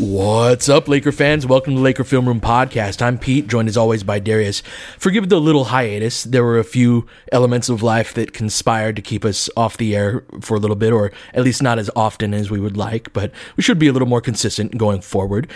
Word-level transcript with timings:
What's 0.00 0.70
up, 0.70 0.88
Laker 0.88 1.12
fans? 1.12 1.44
Welcome 1.44 1.74
to 1.74 1.80
Laker 1.82 2.04
Film 2.04 2.26
Room 2.26 2.40
Podcast. 2.40 3.02
I'm 3.02 3.18
Pete, 3.18 3.48
joined 3.48 3.68
as 3.68 3.76
always 3.76 4.02
by 4.02 4.18
Darius. 4.18 4.62
Forgive 4.96 5.28
the 5.28 5.38
little 5.38 5.64
hiatus. 5.64 6.24
There 6.24 6.42
were 6.42 6.58
a 6.58 6.64
few 6.64 7.06
elements 7.30 7.68
of 7.68 7.82
life 7.82 8.14
that 8.14 8.32
conspired 8.32 8.96
to 8.96 9.02
keep 9.02 9.26
us 9.26 9.50
off 9.58 9.76
the 9.76 9.94
air 9.94 10.24
for 10.40 10.54
a 10.54 10.58
little 10.58 10.74
bit, 10.74 10.94
or 10.94 11.12
at 11.34 11.44
least 11.44 11.62
not 11.62 11.78
as 11.78 11.90
often 11.94 12.32
as 12.32 12.50
we 12.50 12.58
would 12.58 12.78
like, 12.78 13.12
but 13.12 13.30
we 13.58 13.62
should 13.62 13.78
be 13.78 13.88
a 13.88 13.92
little 13.92 14.08
more 14.08 14.22
consistent 14.22 14.78
going 14.78 15.02
forward. 15.02 15.50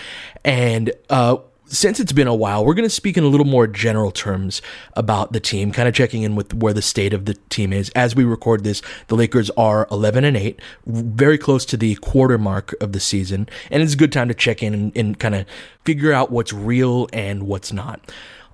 And, 0.45 0.93
uh, 1.09 1.39
since 1.75 1.99
it's 1.99 2.13
been 2.13 2.29
a 2.29 2.35
while, 2.35 2.65
we're 2.65 2.75
going 2.75 2.89
to 2.89 2.95
speak 2.95 3.17
in 3.17 3.25
a 3.25 3.29
little 3.29 3.47
more 3.47 3.67
general 3.67 4.11
terms 4.11 4.63
about 4.95 5.33
the 5.33 5.41
team, 5.41 5.73
kind 5.73 5.89
of 5.89 5.95
checking 5.95 6.23
in 6.23 6.37
with 6.37 6.55
where 6.55 6.73
the 6.73 6.83
state 6.83 7.13
of 7.13 7.25
the 7.25 7.35
team 7.51 7.73
is. 7.73 7.91
As 7.91 8.15
we 8.15 8.25
record 8.25 8.65
this, 8.65 8.81
the 9.09 9.17
Lakers 9.17 9.51
are 9.51 9.89
11 9.91 10.25
and 10.25 10.37
8, 10.37 10.61
very 10.87 11.37
close 11.37 11.65
to 11.67 11.77
the 11.77 11.97
quarter 11.97 12.39
mark 12.39 12.75
of 12.81 12.93
the 12.93 13.01
season, 13.01 13.49
and 13.71 13.83
it's 13.83 13.95
a 13.95 13.99
good 13.99 14.13
time 14.13 14.29
to 14.29 14.35
check 14.35 14.63
in 14.63 14.73
and, 14.73 14.97
and 14.97 15.19
kind 15.19 15.35
of 15.35 15.47
figure 15.85 16.13
out 16.13 16.31
what's 16.31 16.53
real 16.53 17.09
and 17.13 17.45
what's 17.45 17.73
not. 17.73 18.01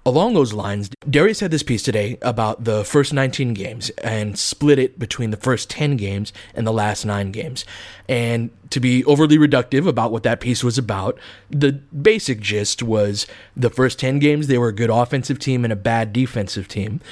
Along 0.06 0.32
those 0.32 0.54
lines, 0.54 0.88
Darius 1.08 1.40
had 1.40 1.50
this 1.50 1.62
piece 1.62 1.82
today 1.82 2.16
about 2.22 2.64
the 2.64 2.84
first 2.84 3.12
19 3.12 3.52
games 3.52 3.90
and 4.02 4.38
split 4.38 4.78
it 4.78 4.98
between 4.98 5.30
the 5.30 5.36
first 5.36 5.68
10 5.68 5.98
games 5.98 6.32
and 6.54 6.66
the 6.66 6.72
last 6.72 7.04
nine 7.04 7.32
games. 7.32 7.66
And 8.08 8.48
to 8.70 8.80
be 8.80 9.04
overly 9.04 9.36
reductive 9.36 9.86
about 9.86 10.10
what 10.10 10.22
that 10.22 10.40
piece 10.40 10.64
was 10.64 10.78
about, 10.78 11.18
the 11.50 11.72
basic 11.72 12.40
gist 12.40 12.82
was 12.82 13.26
the 13.54 13.68
first 13.68 13.98
10 13.98 14.20
games, 14.20 14.46
they 14.46 14.56
were 14.56 14.68
a 14.68 14.74
good 14.74 14.88
offensive 14.88 15.38
team 15.38 15.64
and 15.64 15.72
a 15.72 15.76
bad 15.76 16.14
defensive 16.14 16.66
team. 16.66 17.02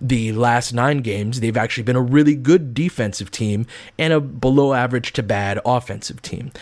The 0.00 0.30
last 0.30 0.72
nine 0.72 0.98
games, 0.98 1.40
they've 1.40 1.56
actually 1.56 1.82
been 1.82 1.96
a 1.96 2.00
really 2.00 2.36
good 2.36 2.74
defensive 2.74 3.32
team 3.32 3.66
and 3.98 4.12
a 4.12 4.20
below 4.20 4.72
average 4.72 5.12
to 5.14 5.22
bad 5.24 5.58
offensive 5.64 6.22
team. 6.22 6.52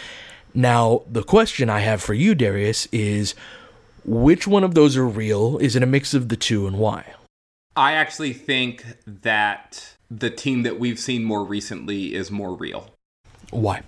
Now, 0.54 1.02
the 1.10 1.24
question 1.24 1.68
I 1.68 1.80
have 1.80 2.00
for 2.00 2.14
you, 2.14 2.34
Darius, 2.34 2.86
is 2.86 3.34
which 4.04 4.46
one 4.46 4.64
of 4.64 4.74
those 4.74 4.96
are 4.96 5.06
real? 5.06 5.58
Is 5.58 5.76
it 5.76 5.82
a 5.82 5.86
mix 5.86 6.14
of 6.14 6.28
the 6.28 6.36
two, 6.36 6.66
and 6.66 6.78
why? 6.78 7.14
I 7.76 7.92
actually 7.92 8.32
think 8.32 8.84
that 9.06 9.94
the 10.10 10.30
team 10.30 10.62
that 10.62 10.78
we've 10.78 10.98
seen 10.98 11.24
more 11.24 11.44
recently 11.44 12.14
is 12.14 12.30
more 12.30 12.54
real. 12.54 12.90
Why? 13.50 13.82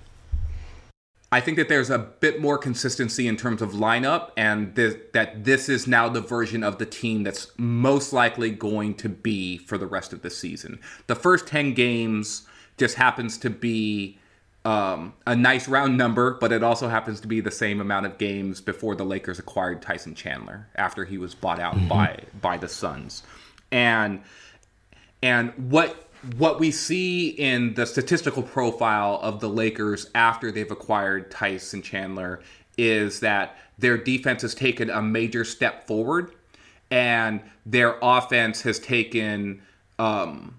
I 1.30 1.40
think 1.40 1.56
that 1.56 1.68
there's 1.68 1.90
a 1.90 1.98
bit 1.98 2.40
more 2.40 2.56
consistency 2.56 3.26
in 3.26 3.36
terms 3.36 3.60
of 3.60 3.72
lineup, 3.72 4.30
and 4.36 4.74
this, 4.74 4.94
that 5.12 5.44
this 5.44 5.68
is 5.68 5.86
now 5.86 6.08
the 6.08 6.20
version 6.20 6.62
of 6.62 6.78
the 6.78 6.86
team 6.86 7.24
that's 7.24 7.50
most 7.58 8.12
likely 8.12 8.50
going 8.50 8.94
to 8.94 9.08
be 9.08 9.58
for 9.58 9.76
the 9.76 9.86
rest 9.86 10.12
of 10.12 10.22
the 10.22 10.30
season. 10.30 10.78
The 11.08 11.16
first 11.16 11.46
10 11.46 11.74
games 11.74 12.46
just 12.76 12.96
happens 12.96 13.38
to 13.38 13.50
be 13.50 14.18
um, 14.66 15.14
a 15.28 15.36
nice 15.36 15.68
round 15.68 15.96
number, 15.96 16.32
but 16.40 16.50
it 16.50 16.64
also 16.64 16.88
happens 16.88 17.20
to 17.20 17.28
be 17.28 17.40
the 17.40 17.52
same 17.52 17.80
amount 17.80 18.04
of 18.04 18.18
games 18.18 18.60
before 18.60 18.96
the 18.96 19.04
Lakers 19.04 19.38
acquired 19.38 19.80
Tyson 19.80 20.12
Chandler 20.12 20.66
after 20.74 21.04
he 21.04 21.18
was 21.18 21.36
bought 21.36 21.60
out 21.60 21.76
mm-hmm. 21.76 21.86
by 21.86 22.18
by 22.42 22.56
the 22.56 22.68
Suns, 22.68 23.22
and 23.70 24.20
and 25.22 25.52
what 25.70 26.08
what 26.36 26.58
we 26.58 26.72
see 26.72 27.28
in 27.28 27.74
the 27.74 27.86
statistical 27.86 28.42
profile 28.42 29.20
of 29.22 29.38
the 29.38 29.48
Lakers 29.48 30.10
after 30.16 30.50
they've 30.50 30.72
acquired 30.72 31.30
Tyson 31.30 31.80
Chandler 31.80 32.40
is 32.76 33.20
that 33.20 33.56
their 33.78 33.96
defense 33.96 34.42
has 34.42 34.52
taken 34.52 34.90
a 34.90 35.00
major 35.00 35.44
step 35.44 35.86
forward, 35.86 36.34
and 36.90 37.40
their 37.64 37.98
offense 38.02 38.62
has 38.62 38.80
taken 38.80 39.62
um, 40.00 40.58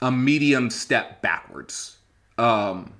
a 0.00 0.10
medium 0.10 0.70
step 0.70 1.20
backwards. 1.20 1.98
Um, 2.38 2.94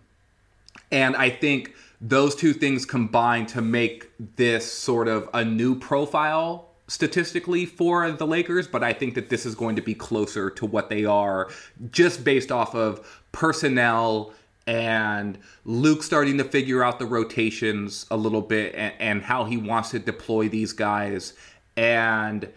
and 0.94 1.16
I 1.16 1.28
think 1.28 1.74
those 2.00 2.36
two 2.36 2.52
things 2.52 2.86
combine 2.86 3.46
to 3.46 3.60
make 3.60 4.12
this 4.36 4.70
sort 4.70 5.08
of 5.08 5.28
a 5.34 5.44
new 5.44 5.76
profile 5.76 6.68
statistically 6.86 7.66
for 7.66 8.12
the 8.12 8.26
Lakers, 8.26 8.68
but 8.68 8.84
I 8.84 8.92
think 8.92 9.16
that 9.16 9.28
this 9.28 9.44
is 9.44 9.56
going 9.56 9.74
to 9.74 9.82
be 9.82 9.94
closer 9.94 10.50
to 10.50 10.64
what 10.64 10.90
they 10.90 11.04
are 11.04 11.50
just 11.90 12.22
based 12.22 12.52
off 12.52 12.76
of 12.76 13.24
personnel 13.32 14.32
and 14.68 15.36
Luke 15.64 16.04
starting 16.04 16.38
to 16.38 16.44
figure 16.44 16.84
out 16.84 17.00
the 17.00 17.06
rotations 17.06 18.06
a 18.12 18.16
little 18.16 18.40
bit 18.40 18.74
and, 18.76 18.94
and 19.00 19.22
how 19.22 19.44
he 19.44 19.56
wants 19.56 19.90
to 19.90 19.98
deploy 19.98 20.48
these 20.48 20.72
guys. 20.72 21.32
And 21.76 22.48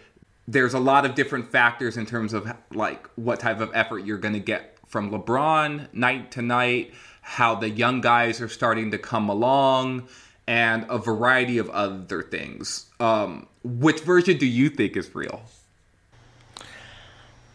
there's 0.47 0.75
a 0.75 0.79
lot 0.79 1.05
of 1.05 1.15
different 1.15 1.51
factors 1.51 1.97
in 1.97 2.05
terms 2.05 2.33
of 2.33 2.53
like 2.71 3.09
what 3.15 3.39
type 3.39 3.61
of 3.61 3.71
effort 3.73 4.05
you're 4.05 4.19
going 4.19 4.35
to 4.35 4.39
get 4.39 4.77
from 4.85 5.09
LeBron 5.09 5.91
night 5.91 6.31
to 6.33 6.43
night 6.43 6.93
how 7.27 7.53
the 7.55 7.69
young 7.69 7.99
guys 7.99 8.39
are 8.39 8.47
starting 8.47 8.91
to 8.91 8.97
come 8.97 9.27
along, 9.27 10.07
and 10.47 10.85
a 10.89 10.97
variety 10.97 11.57
of 11.57 11.69
other 11.71 12.23
things. 12.23 12.85
Um, 13.01 13.47
which 13.65 13.99
version 13.99 14.37
do 14.37 14.45
you 14.45 14.69
think 14.69 14.95
is 14.95 15.13
real? 15.13 15.41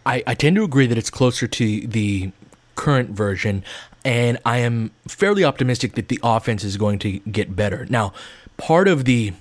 I, 0.05 0.23
I 0.27 0.35
tend 0.35 0.57
to 0.57 0.63
agree 0.63 0.87
that 0.87 0.99
it's 0.99 1.09
closer 1.09 1.47
to 1.47 1.87
the 1.87 2.33
current 2.75 3.11
version, 3.11 3.65
and 4.05 4.39
I 4.45 4.59
am 4.59 4.91
fairly 5.09 5.43
optimistic 5.43 5.95
that 5.95 6.09
the 6.09 6.21
offense 6.23 6.65
is 6.65 6.77
going 6.77 6.99
to 6.99 7.21
get 7.21 7.57
better. 7.57 7.87
Now, 7.89 8.13
part 8.59 8.89
of 8.89 9.07
the 9.07 9.33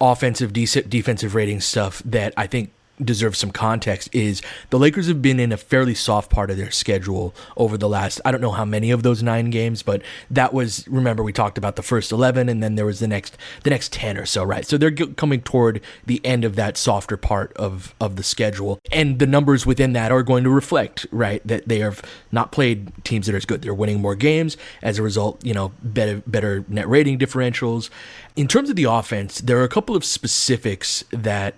offensive 0.00 0.52
defensive 0.52 1.36
rating 1.36 1.60
stuff 1.60 2.02
that 2.04 2.34
I 2.36 2.48
think 2.48 2.72
deserves 3.04 3.38
some 3.38 3.50
context 3.50 4.08
is 4.12 4.42
the 4.70 4.78
Lakers 4.78 5.08
have 5.08 5.22
been 5.22 5.40
in 5.40 5.52
a 5.52 5.56
fairly 5.56 5.94
soft 5.94 6.30
part 6.30 6.50
of 6.50 6.56
their 6.56 6.70
schedule 6.70 7.34
over 7.56 7.76
the 7.76 7.88
last 7.88 8.20
I 8.24 8.30
don't 8.30 8.40
know 8.40 8.50
how 8.50 8.64
many 8.64 8.90
of 8.90 9.02
those 9.02 9.22
9 9.22 9.50
games 9.50 9.82
but 9.82 10.02
that 10.30 10.52
was 10.52 10.86
remember 10.88 11.22
we 11.22 11.32
talked 11.32 11.58
about 11.58 11.76
the 11.76 11.82
first 11.82 12.12
11 12.12 12.48
and 12.48 12.62
then 12.62 12.74
there 12.74 12.86
was 12.86 13.00
the 13.00 13.08
next 13.08 13.36
the 13.64 13.70
next 13.70 13.92
10 13.92 14.18
or 14.18 14.26
so 14.26 14.42
right? 14.44 14.66
So 14.66 14.76
they're 14.76 14.90
coming 14.90 15.40
toward 15.42 15.80
the 16.06 16.24
end 16.24 16.44
of 16.44 16.56
that 16.56 16.76
softer 16.76 17.16
part 17.16 17.52
of 17.54 17.94
of 18.00 18.16
the 18.16 18.22
schedule. 18.22 18.80
And 18.92 19.18
the 19.18 19.26
numbers 19.26 19.66
within 19.66 19.92
that 19.92 20.12
are 20.12 20.22
going 20.22 20.44
to 20.44 20.50
reflect 20.50 21.06
right 21.10 21.46
that 21.46 21.68
they 21.68 21.78
have 21.78 22.02
not 22.32 22.52
played 22.52 22.92
teams 23.04 23.26
that 23.26 23.34
are 23.34 23.38
as 23.38 23.44
good. 23.44 23.62
They're 23.62 23.74
winning 23.74 24.00
more 24.00 24.14
games. 24.14 24.56
As 24.82 24.98
a 24.98 25.02
result 25.02 25.44
you 25.44 25.54
know 25.54 25.72
better 25.82 26.22
better 26.26 26.64
net 26.68 26.88
rating 26.88 27.18
differentials. 27.18 27.90
In 28.36 28.48
terms 28.48 28.70
of 28.70 28.76
the 28.76 28.84
offense 28.84 29.40
there 29.40 29.58
are 29.58 29.64
a 29.64 29.68
couple 29.68 29.96
of 29.96 30.04
specifics 30.04 31.04
that 31.10 31.54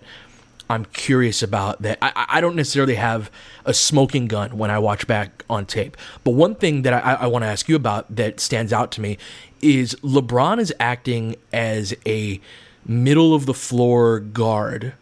I'm 0.70 0.84
curious 0.84 1.42
about 1.42 1.82
that. 1.82 1.98
I, 2.00 2.26
I 2.28 2.40
don't 2.40 2.54
necessarily 2.54 2.94
have 2.94 3.28
a 3.64 3.74
smoking 3.74 4.28
gun 4.28 4.56
when 4.56 4.70
I 4.70 4.78
watch 4.78 5.04
back 5.04 5.44
on 5.50 5.66
tape. 5.66 5.96
But 6.22 6.30
one 6.30 6.54
thing 6.54 6.82
that 6.82 6.94
I, 6.94 7.14
I 7.14 7.26
want 7.26 7.42
to 7.42 7.48
ask 7.48 7.68
you 7.68 7.74
about 7.74 8.14
that 8.14 8.38
stands 8.38 8.72
out 8.72 8.92
to 8.92 9.00
me 9.00 9.18
is 9.60 9.96
LeBron 9.96 10.60
is 10.60 10.72
acting 10.78 11.34
as 11.52 11.92
a 12.06 12.40
middle 12.86 13.34
of 13.34 13.46
the 13.46 13.52
floor 13.52 14.20
guard 14.20 14.94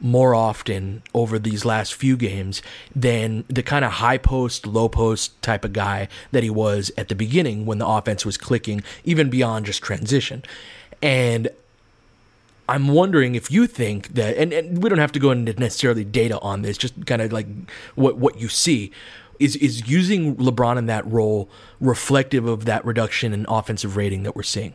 more 0.00 0.34
often 0.34 1.02
over 1.12 1.38
these 1.38 1.66
last 1.66 1.92
few 1.92 2.16
games 2.16 2.62
than 2.96 3.44
the 3.48 3.62
kind 3.62 3.84
of 3.84 3.92
high 3.92 4.16
post, 4.16 4.66
low 4.66 4.88
post 4.88 5.40
type 5.42 5.66
of 5.66 5.74
guy 5.74 6.08
that 6.32 6.42
he 6.42 6.48
was 6.48 6.90
at 6.96 7.08
the 7.08 7.14
beginning 7.14 7.66
when 7.66 7.76
the 7.76 7.86
offense 7.86 8.24
was 8.24 8.38
clicking, 8.38 8.82
even 9.04 9.28
beyond 9.28 9.66
just 9.66 9.82
transition. 9.82 10.42
And 11.02 11.50
I'm 12.70 12.86
wondering 12.86 13.34
if 13.34 13.50
you 13.50 13.66
think 13.66 14.14
that, 14.14 14.36
and, 14.36 14.52
and 14.52 14.80
we 14.80 14.88
don't 14.88 15.00
have 15.00 15.10
to 15.12 15.18
go 15.18 15.32
into 15.32 15.52
necessarily 15.54 16.04
data 16.04 16.38
on 16.38 16.62
this, 16.62 16.78
just 16.78 17.04
kind 17.04 17.20
of 17.20 17.32
like 17.32 17.48
what 17.96 18.18
what 18.18 18.40
you 18.40 18.48
see. 18.48 18.92
Is 19.40 19.56
is 19.56 19.88
using 19.88 20.36
LeBron 20.36 20.78
in 20.78 20.86
that 20.86 21.04
role 21.10 21.50
reflective 21.80 22.46
of 22.46 22.66
that 22.66 22.84
reduction 22.84 23.32
in 23.32 23.44
offensive 23.48 23.96
rating 23.96 24.22
that 24.22 24.36
we're 24.36 24.44
seeing? 24.44 24.74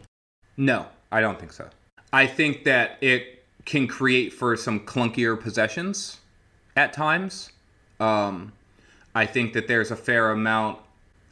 No, 0.58 0.88
I 1.10 1.22
don't 1.22 1.40
think 1.40 1.54
so. 1.54 1.70
I 2.12 2.28
think 2.28 2.66
that 2.66 2.98
it 3.00 3.46
can 3.64 3.88
create 3.88 4.34
for 4.34 4.58
some 4.58 4.82
clunkier 4.82 5.40
possessions 5.40 6.18
at 6.76 6.92
times. 6.92 7.52
Um, 8.02 8.52
I 9.14 9.26
think 9.26 9.54
that 9.54 9.70
there's 9.70 9.92
a 9.92 9.96
fair 9.96 10.32
amount 10.32 10.80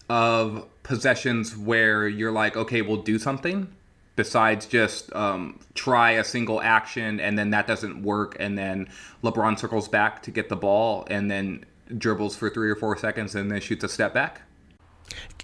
of 0.07 0.66
possessions 0.83 1.57
where 1.57 2.07
you're 2.07 2.31
like, 2.31 2.56
okay, 2.56 2.81
we'll 2.81 3.01
do 3.01 3.19
something 3.19 3.68
besides 4.15 4.65
just 4.65 5.13
um, 5.15 5.60
try 5.74 6.12
a 6.12 6.24
single 6.24 6.62
action 6.62 7.19
and 7.19 7.38
then 7.38 7.50
that 7.50 7.68
doesn't 7.68 8.04
work 8.04 8.36
and 8.39 8.57
then 8.57 8.88
LeBron 9.24 9.57
circles 9.57 9.88
back 9.88 10.21
to 10.24 10.31
get 10.31 10.50
the 10.50 10.56
ball 10.56 11.07
and 11.10 11.31
then 11.31 11.65
dribbles 11.98 12.36
for 12.36 12.50
three 12.50 12.69
or 12.69 12.75
four 12.75 12.98
seconds 12.98 13.36
and 13.36 13.51
then 13.51 13.60
shoots 13.60 13.83
a 13.83 13.89
step 13.89 14.13
back. 14.13 14.42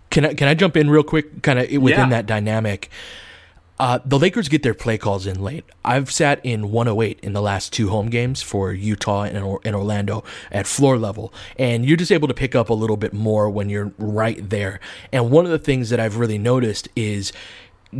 Can 0.09 0.25
I 0.25 0.33
can 0.33 0.47
I 0.47 0.53
jump 0.53 0.75
in 0.75 0.89
real 0.89 1.03
quick, 1.03 1.43
kind 1.43 1.59
of 1.59 1.69
within 1.69 1.99
yeah. 1.99 2.09
that 2.09 2.25
dynamic? 2.25 2.89
Uh, 3.79 3.99
the 4.03 4.19
Lakers 4.19 4.49
get 4.49 4.61
their 4.61 4.73
play 4.73 4.97
calls 4.97 5.25
in 5.25 5.41
late. 5.41 5.63
I've 5.85 6.11
sat 6.11 6.43
in 6.43 6.69
108 6.69 7.17
in 7.21 7.31
the 7.31 7.41
last 7.41 7.71
two 7.71 7.89
home 7.89 8.09
games 8.09 8.41
for 8.41 8.73
Utah 8.73 9.23
and, 9.23 9.37
and 9.63 9.75
Orlando 9.75 10.25
at 10.51 10.67
floor 10.67 10.97
level, 10.97 11.33
and 11.57 11.85
you're 11.85 11.95
just 11.95 12.11
able 12.11 12.27
to 12.27 12.33
pick 12.33 12.55
up 12.55 12.69
a 12.69 12.73
little 12.73 12.97
bit 12.97 13.13
more 13.13 13.49
when 13.49 13.69
you're 13.69 13.93
right 13.97 14.49
there. 14.49 14.81
And 15.13 15.31
one 15.31 15.45
of 15.45 15.51
the 15.51 15.59
things 15.59 15.91
that 15.91 15.99
I've 15.99 16.17
really 16.17 16.37
noticed 16.37 16.89
is 16.97 17.31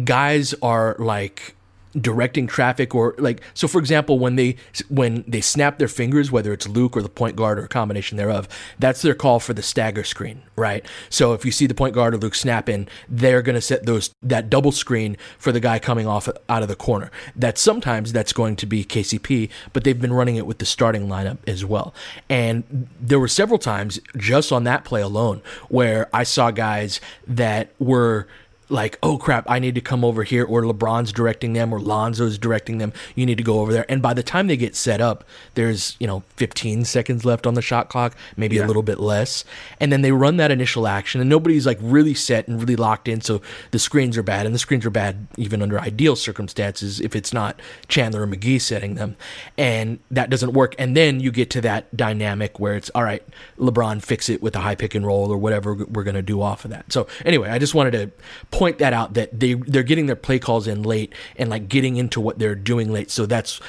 guys 0.03 0.53
are 0.62 0.95
like 1.00 1.56
directing 2.00 2.45
traffic 2.45 2.94
or 2.94 3.15
like 3.18 3.41
so 3.53 3.68
for 3.68 3.80
example 3.80 4.19
when 4.19 4.36
they 4.36 4.56
when 4.89 5.24
they 5.27 5.41
snap 5.41 5.80
their 5.80 5.88
fingers 5.88 6.31
whether 6.31 6.53
it's 6.53 6.68
Luke 6.68 6.95
or 6.95 7.01
the 7.01 7.09
point 7.09 7.36
guard 7.36 7.57
or 7.57 7.63
a 7.63 7.68
combination 7.68 8.15
thereof 8.18 8.47
that's 8.77 9.01
their 9.01 9.15
call 9.15 9.39
for 9.39 9.53
the 9.53 9.63
stagger 9.63 10.03
screen 10.03 10.41
right? 10.56 10.86
So 11.09 11.33
if 11.33 11.45
you 11.45 11.51
see 11.51 11.65
the 11.65 11.74
point 11.74 11.95
guard 11.95 12.13
or 12.13 12.18
Luke 12.18 12.36
snapping 12.36 12.88
they're 13.07 13.41
going 13.41 13.56
to 13.56 13.62
set 13.62 13.86
those 13.86 14.13
that 14.21 14.50
double 14.50 14.71
screen 14.71 15.18
for 15.39 15.51
the 15.51 15.59
guy 15.59 15.80
coming 15.80 16.06
off 16.06 16.30
out 16.47 16.62
of 16.62 16.68
the 16.68 16.75
corner. 16.75 17.09
That 17.36 17.57
sometimes 17.57 18.13
that's 18.13 18.33
going 18.33 18.56
to 18.57 18.68
be 18.68 18.86
KCP 18.86 19.50
but 19.74 19.83
they've 19.83 20.00
been 20.00 20.13
running 20.13 20.36
it 20.36 20.45
with 20.45 20.59
the 20.59 20.65
starting 20.65 21.07
lineup 21.07 21.39
as 21.47 21.65
well. 21.65 21.94
And 22.30 22.88
there 23.01 23.19
were 23.19 23.27
several 23.27 23.57
times 23.57 24.00
just 24.15 24.51
on 24.51 24.63
that 24.65 24.86
play 24.86 25.01
alone 25.01 25.41
where 25.69 26.07
I 26.13 26.24
saw 26.24 26.51
guys 26.51 27.01
that 27.27 27.74
were 27.80 28.27
like, 28.69 28.98
oh 29.01 29.18
crap, 29.18 29.50
I 29.50 29.60
need 29.60 29.75
to 29.75 29.81
come 29.81 30.06
over 30.06 30.24
here, 30.24 30.45
or 30.45 30.62
LeBron's 30.62 31.12
directing 31.12 31.54
them, 31.54 31.74
or 31.74 31.80
Lonzo's 31.80 32.38
directing 32.38 32.77
them. 32.77 32.94
You 33.16 33.25
need 33.25 33.38
to 33.38 33.44
go 33.44 33.60
over 33.60 33.74
there. 33.74 33.86
And 33.89 34.01
by 34.01 34.13
the 34.13 34.24
time 34.24 34.48
they 34.48 34.57
get 34.57 34.75
set 34.75 35.01
up, 35.01 35.24
there's 35.56 35.98
you 36.00 36.07
know 36.07 36.24
15 36.36 36.86
seconds 36.86 37.25
left 37.25 37.48
on 37.48 37.56
the 37.56 37.62
shot 37.62 37.89
clock, 37.89 38.16
maybe 38.38 38.57
yeah. 38.57 38.66
a 38.66 38.68
little 38.68 38.83
bit 38.83 39.00
less, 39.00 39.44
and 39.80 39.92
then 39.92 40.01
they 40.01 40.12
run 40.12 40.38
that 40.38 40.51
initial 40.51 40.88
action, 40.88 41.19
and 41.19 41.30
nobody's 41.30 41.66
like 41.66 41.80
really 41.81 42.13
set 42.13 42.48
and 42.48 42.60
really 42.60 42.75
locked 42.75 43.07
in. 43.07 43.21
So 43.21 43.42
the 43.71 43.80
screens 43.80 44.18
are 44.18 44.24
bad, 44.24 44.45
and 44.45 44.54
the 44.54 44.60
screens 44.60 44.86
are 44.86 44.92
bad 44.92 45.27
even 45.38 45.62
under 45.62 45.80
ideal 45.80 46.15
circumstances 46.15 47.00
if 47.00 47.15
it's 47.15 47.33
not 47.33 47.60
Chandler 47.88 48.24
or 48.24 48.27
McGee 48.27 48.62
setting 48.62 48.95
them, 48.95 49.18
and 49.57 50.00
that 50.12 50.30
doesn't 50.30 50.54
work. 50.54 50.75
And 50.77 50.95
then 50.95 51.19
you 51.19 51.31
get 51.31 51.50
to 51.51 51.62
that 51.62 51.95
dynamic 51.95 52.60
where 52.60 52.75
it's 52.75 52.92
all 52.94 53.04
right, 53.04 53.24
LeBron 53.57 54.04
fix 54.04 54.30
it 54.30 54.42
with 54.42 54.56
a 54.56 54.60
high 54.60 54.75
pick 54.75 54.95
and 54.95 55.06
roll 55.06 55.31
or 55.31 55.38
whatever 55.38 55.74
we're 55.74 56.04
gonna 56.04 56.22
do 56.22 56.42
off 56.42 56.65
of 56.65 56.72
that. 56.72 56.92
So 56.94 57.07
anyway, 57.25 57.50
I 57.50 57.57
just 57.57 57.74
wanted 57.74 57.92
to 57.92 58.12
point 58.60 58.78
that 58.80 58.92
out 58.92 59.14
that 59.14 59.40
they 59.40 59.54
they're 59.54 59.84
getting 59.84 60.08
their 60.08 60.18
play 60.18 60.38
calls 60.38 60.68
in 60.68 60.84
late 60.84 61.14
and 61.38 61.50
like 61.50 61.70
getting 61.70 61.96
into 61.96 62.20
what 62.20 62.40
they're 62.40 62.56
doing 62.56 62.92
late. 62.92 63.10
So 63.10 63.26
that's 63.26 63.62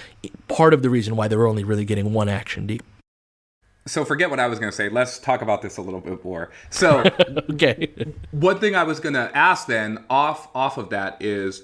part 0.49 0.75
of 0.75 0.83
the 0.83 0.91
reason 0.91 1.15
why 1.15 1.29
they're 1.29 1.47
only 1.47 1.63
really 1.63 1.85
getting 1.85 2.13
one 2.13 2.29
action 2.29 2.67
deep. 2.67 2.83
So 3.87 4.05
forget 4.05 4.31
what 4.31 4.41
I 4.41 4.49
was 4.49 4.59
going 4.59 4.71
to 4.71 4.77
say. 4.77 4.89
Let's 4.89 5.21
talk 5.21 5.43
about 5.43 5.63
this 5.63 5.77
a 5.77 5.83
little 5.83 6.01
bit 6.01 6.25
more. 6.25 6.51
So 6.71 7.05
okay, 7.51 7.89
one 8.33 8.59
thing 8.59 8.75
I 8.75 8.83
was 8.83 8.99
going 8.99 9.15
to 9.15 9.31
ask 9.33 9.69
then 9.69 10.05
off 10.11 10.49
off 10.57 10.77
of 10.77 10.91
that 10.91 11.19
is 11.21 11.63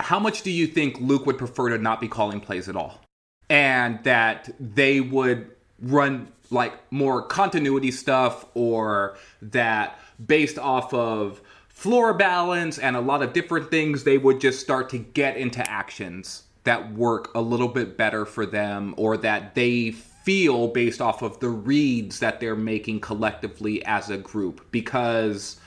how 0.00 0.18
much 0.18 0.42
do 0.42 0.50
you 0.50 0.66
think 0.66 0.98
Luke 1.00 1.26
would 1.26 1.38
prefer 1.38 1.68
to 1.68 1.78
not 1.78 2.00
be 2.00 2.08
calling 2.08 2.40
plays 2.40 2.68
at 2.68 2.74
all, 2.74 3.00
and 3.48 4.02
that 4.02 4.50
they 4.58 5.00
would 5.00 5.48
run 5.80 6.26
like 6.50 6.74
more 6.92 7.22
continuity 7.22 7.92
stuff 7.92 8.46
or 8.54 9.16
that 9.40 9.96
based 10.26 10.58
off 10.58 10.92
of 10.92 11.40
floor 11.74 12.14
balance 12.14 12.78
and 12.78 12.96
a 12.96 13.00
lot 13.00 13.20
of 13.20 13.34
different 13.34 13.70
things, 13.70 14.04
they 14.04 14.16
would 14.16 14.40
just 14.40 14.60
start 14.60 14.88
to 14.88 14.98
get 14.98 15.36
into 15.36 15.68
actions 15.68 16.44
that 16.62 16.94
work 16.94 17.30
a 17.34 17.40
little 17.42 17.68
bit 17.68 17.98
better 17.98 18.24
for 18.24 18.46
them 18.46 18.94
or 18.96 19.18
that 19.18 19.54
they 19.54 19.90
feel 19.90 20.68
based 20.68 21.02
off 21.02 21.20
of 21.20 21.38
the 21.40 21.48
reads 21.48 22.20
that 22.20 22.40
they're 22.40 22.56
making 22.56 23.00
collectively 23.00 23.84
as 23.84 24.08
a 24.08 24.16
group. 24.16 24.64
Because 24.70 25.60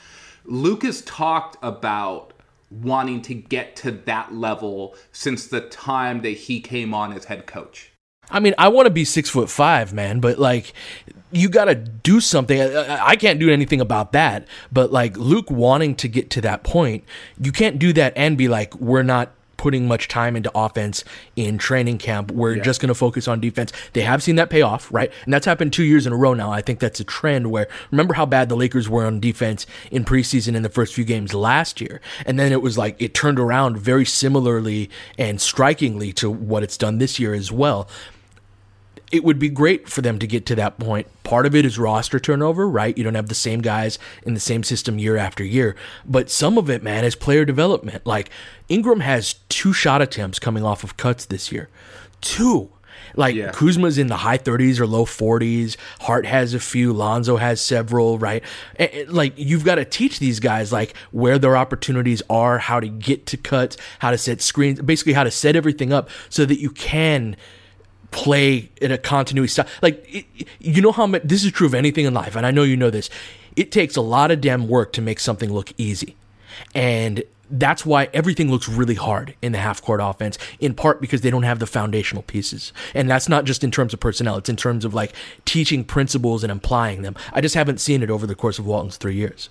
Lucas 0.44 1.02
talked 1.02 1.56
about 1.62 2.32
wanting 2.70 3.22
to 3.22 3.34
get 3.34 3.76
to 3.76 3.92
that 3.92 4.34
level 4.34 4.96
since 5.12 5.46
the 5.46 5.60
time 5.60 6.22
that 6.22 6.30
he 6.30 6.60
came 6.60 6.92
on 6.92 7.12
as 7.12 7.26
head 7.26 7.46
coach. 7.46 7.92
I 8.30 8.40
mean, 8.40 8.54
I 8.58 8.68
want 8.68 8.86
to 8.86 8.90
be 8.90 9.04
six 9.04 9.30
foot 9.30 9.50
five, 9.50 9.92
man, 9.92 10.20
but 10.20 10.38
like, 10.38 10.72
you 11.30 11.48
got 11.48 11.66
to 11.66 11.74
do 11.74 12.20
something. 12.20 12.60
I 12.60 13.16
can't 13.16 13.38
do 13.38 13.50
anything 13.50 13.80
about 13.80 14.12
that. 14.12 14.46
But 14.72 14.92
like 14.92 15.16
Luke 15.16 15.50
wanting 15.50 15.94
to 15.96 16.08
get 16.08 16.30
to 16.30 16.40
that 16.42 16.62
point, 16.62 17.04
you 17.40 17.52
can't 17.52 17.78
do 17.78 17.92
that 17.94 18.14
and 18.16 18.38
be 18.38 18.48
like, 18.48 18.74
we're 18.76 19.02
not 19.02 19.32
putting 19.58 19.88
much 19.88 20.08
time 20.08 20.36
into 20.36 20.50
offense 20.54 21.04
in 21.36 21.58
training 21.58 21.98
camp. 21.98 22.30
We're 22.30 22.56
yeah. 22.56 22.62
just 22.62 22.80
going 22.80 22.88
to 22.88 22.94
focus 22.94 23.28
on 23.28 23.40
defense. 23.40 23.72
They 23.92 24.02
have 24.02 24.22
seen 24.22 24.36
that 24.36 24.50
pay 24.50 24.62
off, 24.62 24.90
right? 24.92 25.12
And 25.24 25.34
that's 25.34 25.44
happened 25.44 25.72
two 25.72 25.82
years 25.82 26.06
in 26.06 26.12
a 26.12 26.16
row 26.16 26.32
now. 26.32 26.50
I 26.50 26.62
think 26.62 26.78
that's 26.78 27.00
a 27.00 27.04
trend 27.04 27.50
where 27.50 27.68
remember 27.90 28.14
how 28.14 28.24
bad 28.24 28.48
the 28.48 28.56
Lakers 28.56 28.88
were 28.88 29.04
on 29.04 29.20
defense 29.20 29.66
in 29.90 30.04
preseason 30.04 30.54
in 30.54 30.62
the 30.62 30.68
first 30.68 30.94
few 30.94 31.04
games 31.04 31.34
last 31.34 31.80
year. 31.80 32.00
And 32.24 32.38
then 32.38 32.52
it 32.52 32.62
was 32.62 32.78
like 32.78 33.02
it 33.02 33.14
turned 33.14 33.40
around 33.40 33.78
very 33.78 34.04
similarly 34.04 34.88
and 35.18 35.40
strikingly 35.40 36.12
to 36.14 36.30
what 36.30 36.62
it's 36.62 36.78
done 36.78 36.98
this 36.98 37.18
year 37.18 37.34
as 37.34 37.52
well 37.52 37.88
it 39.10 39.24
would 39.24 39.38
be 39.38 39.48
great 39.48 39.88
for 39.88 40.02
them 40.02 40.18
to 40.18 40.26
get 40.26 40.44
to 40.46 40.54
that 40.56 40.78
point. 40.78 41.06
Part 41.24 41.46
of 41.46 41.54
it 41.54 41.64
is 41.64 41.78
roster 41.78 42.20
turnover, 42.20 42.68
right? 42.68 42.96
You 42.96 43.04
don't 43.04 43.14
have 43.14 43.28
the 43.28 43.34
same 43.34 43.60
guys 43.60 43.98
in 44.22 44.34
the 44.34 44.40
same 44.40 44.62
system 44.62 44.98
year 44.98 45.16
after 45.16 45.44
year. 45.44 45.76
But 46.04 46.30
some 46.30 46.58
of 46.58 46.68
it, 46.68 46.82
man, 46.82 47.04
is 47.04 47.14
player 47.14 47.44
development. 47.44 48.06
Like 48.06 48.30
Ingram 48.68 49.00
has 49.00 49.34
two 49.48 49.72
shot 49.72 50.02
attempts 50.02 50.38
coming 50.38 50.64
off 50.64 50.84
of 50.84 50.96
cuts 50.96 51.24
this 51.24 51.50
year. 51.50 51.68
Two. 52.20 52.70
Like 53.16 53.34
yeah. 53.34 53.50
Kuzma's 53.52 53.96
in 53.96 54.08
the 54.08 54.18
high 54.18 54.36
30s 54.36 54.78
or 54.78 54.86
low 54.86 55.06
40s. 55.06 55.76
Hart 56.00 56.26
has 56.26 56.52
a 56.52 56.60
few. 56.60 56.92
Lonzo 56.92 57.36
has 57.36 57.60
several, 57.60 58.18
right? 58.18 58.44
like 59.08 59.32
you've 59.36 59.64
got 59.64 59.76
to 59.76 59.84
teach 59.86 60.18
these 60.18 60.38
guys 60.38 60.70
like 60.70 60.94
where 61.12 61.38
their 61.38 61.56
opportunities 61.56 62.22
are, 62.28 62.58
how 62.58 62.78
to 62.78 62.88
get 62.88 63.24
to 63.26 63.38
cuts, 63.38 63.78
how 64.00 64.10
to 64.10 64.18
set 64.18 64.42
screens, 64.42 64.82
basically 64.82 65.14
how 65.14 65.24
to 65.24 65.30
set 65.30 65.56
everything 65.56 65.92
up 65.92 66.10
so 66.28 66.44
that 66.44 66.60
you 66.60 66.70
can– 66.70 67.34
play 68.10 68.70
in 68.80 68.92
a 68.92 68.98
continuity 68.98 69.48
style. 69.48 69.66
Like, 69.82 70.04
it, 70.08 70.26
you 70.58 70.82
know 70.82 70.92
how 70.92 71.06
much 71.06 71.22
this 71.24 71.44
is 71.44 71.52
true 71.52 71.66
of 71.66 71.74
anything 71.74 72.04
in 72.04 72.14
life, 72.14 72.36
and 72.36 72.46
I 72.46 72.50
know 72.50 72.62
you 72.62 72.76
know 72.76 72.90
this. 72.90 73.10
It 73.56 73.72
takes 73.72 73.96
a 73.96 74.00
lot 74.00 74.30
of 74.30 74.40
damn 74.40 74.68
work 74.68 74.92
to 74.94 75.02
make 75.02 75.20
something 75.20 75.52
look 75.52 75.72
easy. 75.76 76.16
And 76.74 77.24
that's 77.50 77.86
why 77.86 78.08
everything 78.12 78.50
looks 78.50 78.68
really 78.68 78.94
hard 78.94 79.34
in 79.42 79.52
the 79.52 79.58
half 79.58 79.82
court 79.82 80.00
offense, 80.02 80.38
in 80.60 80.74
part 80.74 81.00
because 81.00 81.22
they 81.22 81.30
don't 81.30 81.44
have 81.44 81.58
the 81.58 81.66
foundational 81.66 82.22
pieces. 82.22 82.72
And 82.94 83.08
that's 83.08 83.28
not 83.28 83.44
just 83.44 83.64
in 83.64 83.70
terms 83.70 83.94
of 83.94 84.00
personnel, 84.00 84.36
it's 84.36 84.48
in 84.48 84.56
terms 84.56 84.84
of 84.84 84.94
like 84.94 85.12
teaching 85.44 85.84
principles 85.84 86.42
and 86.42 86.52
applying 86.52 87.02
them. 87.02 87.16
I 87.32 87.40
just 87.40 87.54
haven't 87.54 87.78
seen 87.78 88.02
it 88.02 88.10
over 88.10 88.26
the 88.26 88.34
course 88.34 88.58
of 88.58 88.66
Walton's 88.66 88.96
three 88.96 89.14
years. 89.14 89.48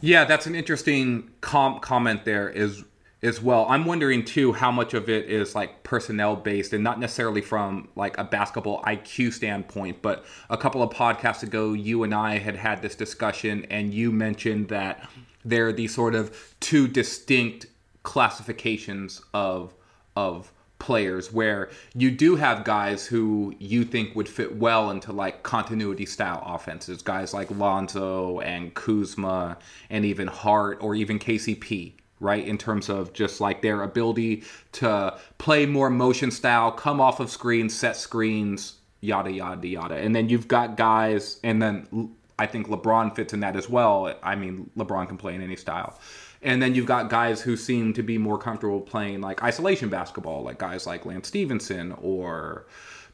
Yeah, 0.00 0.24
that's 0.24 0.46
an 0.46 0.54
interesting 0.54 1.30
com- 1.42 1.78
comment 1.80 2.24
there 2.24 2.48
is 2.48 2.84
as 3.22 3.40
well. 3.42 3.66
I'm 3.68 3.84
wondering 3.84 4.24
too 4.24 4.52
how 4.52 4.70
much 4.70 4.94
of 4.94 5.08
it 5.08 5.26
is 5.26 5.54
like 5.54 5.82
personnel 5.82 6.36
based 6.36 6.72
and 6.72 6.82
not 6.82 6.98
necessarily 6.98 7.42
from 7.42 7.88
like 7.94 8.16
a 8.18 8.24
basketball 8.24 8.82
IQ 8.82 9.32
standpoint, 9.32 10.00
but 10.00 10.24
a 10.48 10.56
couple 10.56 10.82
of 10.82 10.90
podcasts 10.90 11.42
ago 11.42 11.72
you 11.72 12.02
and 12.02 12.14
I 12.14 12.38
had 12.38 12.56
had 12.56 12.82
this 12.82 12.94
discussion 12.94 13.66
and 13.70 13.92
you 13.92 14.10
mentioned 14.10 14.68
that 14.68 15.08
there 15.44 15.66
are 15.68 15.72
these 15.72 15.94
sort 15.94 16.14
of 16.14 16.54
two 16.60 16.88
distinct 16.88 17.66
classifications 18.02 19.20
of 19.34 19.74
of 20.16 20.52
players 20.78 21.30
where 21.30 21.68
you 21.94 22.10
do 22.10 22.36
have 22.36 22.64
guys 22.64 23.06
who 23.06 23.54
you 23.58 23.84
think 23.84 24.16
would 24.16 24.28
fit 24.28 24.56
well 24.56 24.90
into 24.90 25.12
like 25.12 25.42
continuity 25.42 26.06
style 26.06 26.42
offenses 26.46 27.02
guys 27.02 27.34
like 27.34 27.50
Lonzo 27.50 28.40
and 28.40 28.74
Kuzma 28.74 29.58
and 29.90 30.06
even 30.06 30.26
Hart 30.26 30.78
or 30.80 30.94
even 30.94 31.18
KCP 31.18 31.92
right 32.20 32.46
in 32.46 32.58
terms 32.58 32.88
of 32.88 33.12
just 33.12 33.40
like 33.40 33.62
their 33.62 33.82
ability 33.82 34.44
to 34.72 35.18
play 35.38 35.66
more 35.66 35.90
motion 35.90 36.30
style 36.30 36.70
come 36.70 37.00
off 37.00 37.18
of 37.18 37.30
screens 37.30 37.74
set 37.74 37.96
screens 37.96 38.74
yada 39.00 39.32
yada 39.32 39.66
yada 39.66 39.94
and 39.94 40.14
then 40.14 40.28
you've 40.28 40.46
got 40.46 40.76
guys 40.76 41.40
and 41.42 41.60
then 41.60 42.10
I 42.40 42.46
think 42.46 42.68
LeBron 42.68 43.14
fits 43.14 43.34
in 43.34 43.40
that 43.40 43.54
as 43.54 43.68
well. 43.68 44.14
I 44.22 44.34
mean, 44.34 44.70
LeBron 44.74 45.08
can 45.08 45.18
play 45.18 45.34
in 45.34 45.42
any 45.42 45.56
style. 45.56 46.00
And 46.40 46.62
then 46.62 46.74
you've 46.74 46.86
got 46.86 47.10
guys 47.10 47.42
who 47.42 47.54
seem 47.54 47.92
to 47.92 48.02
be 48.02 48.16
more 48.16 48.38
comfortable 48.38 48.80
playing 48.80 49.20
like 49.20 49.42
isolation 49.42 49.90
basketball, 49.90 50.42
like 50.42 50.58
guys 50.58 50.86
like 50.86 51.04
Lance 51.04 51.28
Stephenson 51.28 51.92
or 52.00 52.64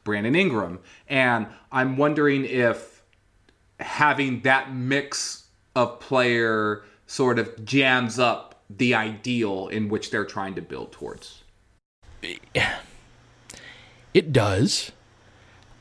Brandon 0.05 0.33
Ingram. 0.33 0.79
And 1.09 1.47
I'm 1.73 1.97
wondering 1.97 2.45
if 2.45 3.03
having 3.81 4.39
that 4.43 4.73
mix 4.73 5.47
of 5.75 5.99
player 5.99 6.85
sort 7.05 7.37
of 7.37 7.65
jams 7.65 8.19
up 8.19 8.56
the 8.69 8.93
ideal 8.95 9.67
in 9.67 9.89
which 9.89 10.11
they're 10.11 10.25
trying 10.25 10.55
to 10.55 10.61
build 10.61 10.91
towards. 10.91 11.43
It 14.13 14.33
does. 14.33 14.91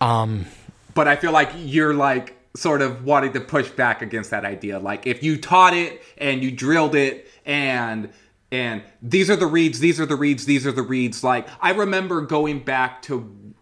Um, 0.01 0.47
but 0.95 1.09
I 1.09 1.17
feel 1.17 1.33
like 1.33 1.51
you're 1.57 1.95
like 1.95 2.37
sort 2.57 2.83
of 2.83 3.05
wanting 3.05 3.33
to 3.35 3.41
push 3.41 3.69
back 3.71 4.03
against 4.03 4.31
that 4.31 4.45
idea. 4.45 4.79
Like 4.79 5.07
if 5.07 5.23
you 5.23 5.37
taught 5.39 5.75
it 5.75 6.03
and 6.19 6.43
you 6.43 6.51
drilled 6.51 6.95
it 6.95 7.29
and 7.45 8.11
and 8.53 8.83
these 9.03 9.29
are 9.29 9.37
the 9.37 9.47
reads, 9.47 9.81
these 9.81 10.01
are 10.01 10.07
the 10.07 10.17
reads, 10.17 10.47
these 10.47 10.67
are 10.67 10.73
the 10.73 10.83
reads. 10.83 11.23
Like 11.23 11.49
I 11.61 11.73
remember 11.73 12.21
going 12.23 12.61
back 12.61 13.03
to 13.03 13.55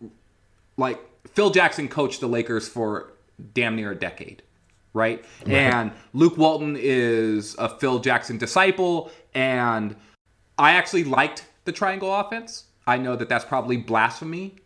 like 0.77 1.01
Phil 1.33 1.51
Jackson 1.51 1.89
coached 1.89 2.21
the 2.21 2.29
Lakers 2.29 2.69
for 2.69 3.13
damn 3.53 3.77
near 3.77 3.91
a 3.91 3.97
decade. 3.97 4.44
Right? 4.95 5.25
right? 5.45 5.55
And 5.55 5.93
Luke 6.13 6.39
Walton 6.39 6.77
is 6.81 7.55
a 7.59 7.69
Phil 7.69 7.99
Jackson 7.99 8.39
disciple. 8.39 9.11
And 9.35 9.97
I 10.59 10.73
actually 10.73 11.05
liked 11.05 11.47
the 11.65 11.73
triangle 11.73 12.15
offense. 12.15 12.65
I 12.87 12.99
know 12.99 13.17
that 13.17 13.29
that's 13.29 13.45
probably 13.45 13.77
blasphemy 13.77 14.57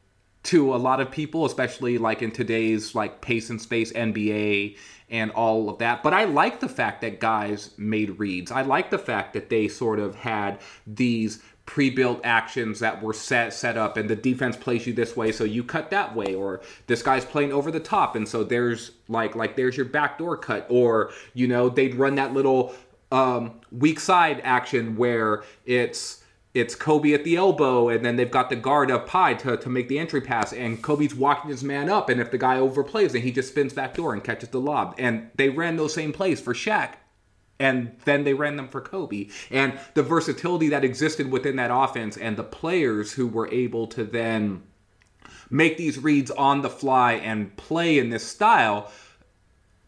to 0.44 0.74
a 0.74 0.76
lot 0.76 1.00
of 1.00 1.10
people, 1.10 1.44
especially 1.44 1.98
like 1.98 2.22
in 2.22 2.30
today's 2.30 2.94
like 2.94 3.20
pace 3.20 3.50
and 3.50 3.60
space 3.60 3.92
NBA 3.92 4.76
and 5.10 5.30
all 5.32 5.68
of 5.68 5.78
that. 5.78 6.02
But 6.02 6.14
I 6.14 6.24
like 6.24 6.60
the 6.60 6.68
fact 6.68 7.00
that 7.00 7.20
guys 7.20 7.70
made 7.76 8.18
reads. 8.18 8.50
I 8.50 8.62
like 8.62 8.90
the 8.90 8.98
fact 8.98 9.32
that 9.34 9.48
they 9.48 9.68
sort 9.68 9.98
of 9.98 10.14
had 10.14 10.60
these 10.86 11.42
pre-built 11.68 12.18
actions 12.24 12.80
that 12.80 13.02
were 13.02 13.12
set 13.12 13.52
set 13.52 13.76
up 13.76 13.98
and 13.98 14.08
the 14.08 14.16
defense 14.16 14.56
plays 14.56 14.86
you 14.86 14.92
this 14.94 15.14
way 15.14 15.30
so 15.30 15.44
you 15.44 15.62
cut 15.62 15.90
that 15.90 16.16
way 16.16 16.34
or 16.34 16.62
this 16.86 17.02
guy's 17.02 17.26
playing 17.26 17.52
over 17.52 17.70
the 17.70 17.78
top 17.78 18.16
and 18.16 18.26
so 18.26 18.42
there's 18.42 18.92
like 19.06 19.36
like 19.36 19.54
there's 19.54 19.76
your 19.76 19.84
backdoor 19.84 20.34
cut 20.34 20.66
or 20.70 21.10
you 21.34 21.46
know 21.46 21.68
they'd 21.68 21.94
run 21.94 22.14
that 22.14 22.32
little 22.32 22.74
um 23.12 23.60
weak 23.70 24.00
side 24.00 24.40
action 24.44 24.96
where 24.96 25.44
it's 25.66 26.24
it's 26.54 26.74
Kobe 26.74 27.12
at 27.12 27.24
the 27.24 27.36
elbow, 27.36 27.90
and 27.90 28.04
then 28.04 28.16
they've 28.16 28.30
got 28.30 28.48
the 28.48 28.56
guard 28.56 28.90
up 28.90 29.06
high 29.08 29.34
to, 29.34 29.58
to 29.58 29.68
make 29.68 29.86
the 29.86 29.98
entry 29.98 30.22
pass, 30.22 30.52
and 30.52 30.82
Kobe's 30.82 31.14
walking 31.14 31.50
his 31.50 31.62
man 31.62 31.90
up, 31.90 32.08
and 32.08 32.20
if 32.20 32.30
the 32.30 32.38
guy 32.38 32.56
overplays, 32.56 33.12
then 33.12 33.20
he 33.20 33.30
just 33.30 33.50
spins 33.50 33.74
back 33.74 33.94
door 33.94 34.14
and 34.14 34.24
catches 34.24 34.48
the 34.48 34.58
lob. 34.58 34.94
And 34.98 35.30
they 35.36 35.50
ran 35.50 35.76
those 35.76 35.92
same 35.92 36.12
plays 36.12 36.40
for 36.40 36.54
Shaq, 36.54 36.94
and 37.58 37.96
then 38.04 38.24
they 38.24 38.34
ran 38.34 38.56
them 38.56 38.68
for 38.68 38.80
Kobe. 38.80 39.28
And 39.50 39.78
the 39.94 40.02
versatility 40.02 40.68
that 40.68 40.84
existed 40.84 41.30
within 41.30 41.56
that 41.56 41.70
offense, 41.72 42.16
and 42.16 42.36
the 42.36 42.44
players 42.44 43.12
who 43.12 43.26
were 43.26 43.48
able 43.52 43.86
to 43.88 44.04
then 44.04 44.62
make 45.50 45.76
these 45.76 45.98
reads 45.98 46.30
on 46.30 46.62
the 46.62 46.70
fly 46.70 47.14
and 47.14 47.56
play 47.56 47.98
in 47.98 48.10
this 48.10 48.26
style, 48.26 48.90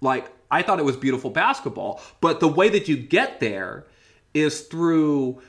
like 0.00 0.30
I 0.50 0.62
thought 0.62 0.78
it 0.78 0.84
was 0.84 0.96
beautiful 0.96 1.30
basketball. 1.30 2.00
But 2.20 2.40
the 2.40 2.48
way 2.48 2.68
that 2.70 2.88
you 2.88 2.96
get 2.96 3.40
there 3.40 3.86
is 4.34 4.62
through 4.62 5.42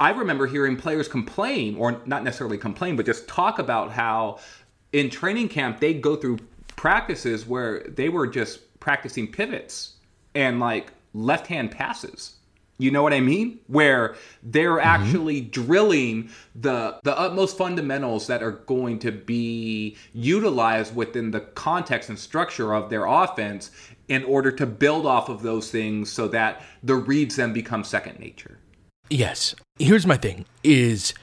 I 0.00 0.12
remember 0.12 0.46
hearing 0.46 0.78
players 0.78 1.08
complain, 1.08 1.76
or 1.76 2.00
not 2.06 2.24
necessarily 2.24 2.56
complain, 2.56 2.96
but 2.96 3.04
just 3.04 3.28
talk 3.28 3.58
about 3.58 3.92
how 3.92 4.38
in 4.92 5.10
training 5.10 5.50
camp 5.50 5.78
they'd 5.78 6.00
go 6.00 6.16
through 6.16 6.38
practices 6.74 7.46
where 7.46 7.82
they 7.82 8.08
were 8.08 8.26
just 8.26 8.80
practicing 8.80 9.30
pivots 9.30 9.96
and 10.34 10.58
like 10.58 10.92
left 11.12 11.46
hand 11.46 11.70
passes. 11.70 12.36
You 12.78 12.90
know 12.90 13.02
what 13.02 13.12
I 13.12 13.20
mean? 13.20 13.60
Where 13.66 14.16
they're 14.42 14.78
mm-hmm. 14.78 14.86
actually 14.86 15.40
drilling 15.42 16.30
the 16.54 16.98
the 17.02 17.16
utmost 17.18 17.58
fundamentals 17.58 18.26
that 18.28 18.42
are 18.42 18.52
going 18.52 18.98
to 19.00 19.12
be 19.12 19.96
utilized 20.14 20.96
within 20.96 21.30
the 21.30 21.40
context 21.40 22.08
and 22.08 22.18
structure 22.18 22.74
of 22.74 22.88
their 22.88 23.04
offense 23.04 23.70
in 24.08 24.24
order 24.24 24.50
to 24.50 24.66
build 24.66 25.06
off 25.06 25.28
of 25.28 25.42
those 25.42 25.70
things 25.70 26.10
so 26.10 26.26
that 26.28 26.62
the 26.82 26.94
reads 26.94 27.36
then 27.36 27.52
become 27.52 27.84
second 27.84 28.18
nature. 28.18 28.58
Yes. 29.10 29.54
Here's 29.78 30.06
my 30.06 30.16
thing 30.16 30.46
is 30.64 31.14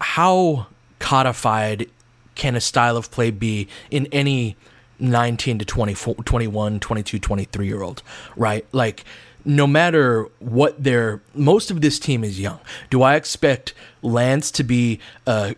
how 0.00 0.66
codified 0.98 1.88
can 2.34 2.56
a 2.56 2.60
style 2.60 2.96
of 2.96 3.10
play 3.10 3.30
be 3.30 3.68
in 3.90 4.06
any 4.10 4.56
19 4.98 5.58
to 5.60 5.64
24, 5.64 6.16
21, 6.16 6.80
22, 6.80 7.18
23 7.18 7.66
year 7.66 7.82
old, 7.82 8.02
right? 8.36 8.66
Like 8.72 9.04
no 9.44 9.66
matter 9.66 10.28
what 10.38 10.82
their 10.82 11.20
most 11.34 11.70
of 11.70 11.80
this 11.80 11.98
team 11.98 12.24
is 12.24 12.40
young. 12.40 12.60
Do 12.90 13.02
I 13.02 13.16
expect 13.16 13.74
Lance 14.02 14.50
to 14.52 14.64
be 14.64 15.00
a 15.26 15.54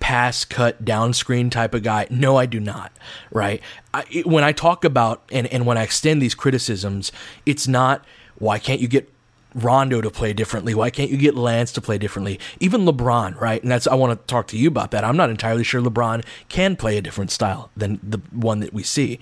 pass 0.00 0.44
cut 0.44 0.84
down 0.84 1.12
screen 1.12 1.50
type 1.50 1.74
of 1.74 1.82
guy? 1.82 2.06
No, 2.10 2.36
I 2.36 2.46
do 2.46 2.60
not. 2.60 2.92
Right? 3.30 3.62
I, 3.94 4.04
when 4.24 4.44
I 4.44 4.52
talk 4.52 4.84
about 4.84 5.22
and 5.30 5.46
and 5.48 5.66
when 5.66 5.78
I 5.78 5.82
extend 5.82 6.20
these 6.20 6.34
criticisms, 6.34 7.12
it's 7.46 7.68
not 7.68 8.04
why 8.38 8.58
can't 8.58 8.80
you 8.80 8.88
get 8.88 9.08
Rondo 9.54 10.00
to 10.00 10.10
play 10.10 10.32
differently? 10.32 10.74
Why 10.74 10.90
can't 10.90 11.10
you 11.10 11.16
get 11.16 11.34
Lance 11.34 11.72
to 11.72 11.80
play 11.80 11.98
differently? 11.98 12.38
Even 12.60 12.82
LeBron, 12.82 13.40
right? 13.40 13.62
And 13.62 13.70
that's 13.70 13.86
I 13.86 13.94
want 13.94 14.18
to 14.18 14.26
talk 14.26 14.46
to 14.48 14.56
you 14.56 14.68
about 14.68 14.90
that. 14.92 15.04
I'm 15.04 15.16
not 15.16 15.30
entirely 15.30 15.64
sure 15.64 15.80
LeBron 15.80 16.24
can 16.48 16.76
play 16.76 16.96
a 16.96 17.02
different 17.02 17.30
style 17.30 17.70
than 17.76 18.00
the 18.02 18.18
one 18.32 18.60
that 18.60 18.72
we 18.72 18.82
see. 18.82 19.18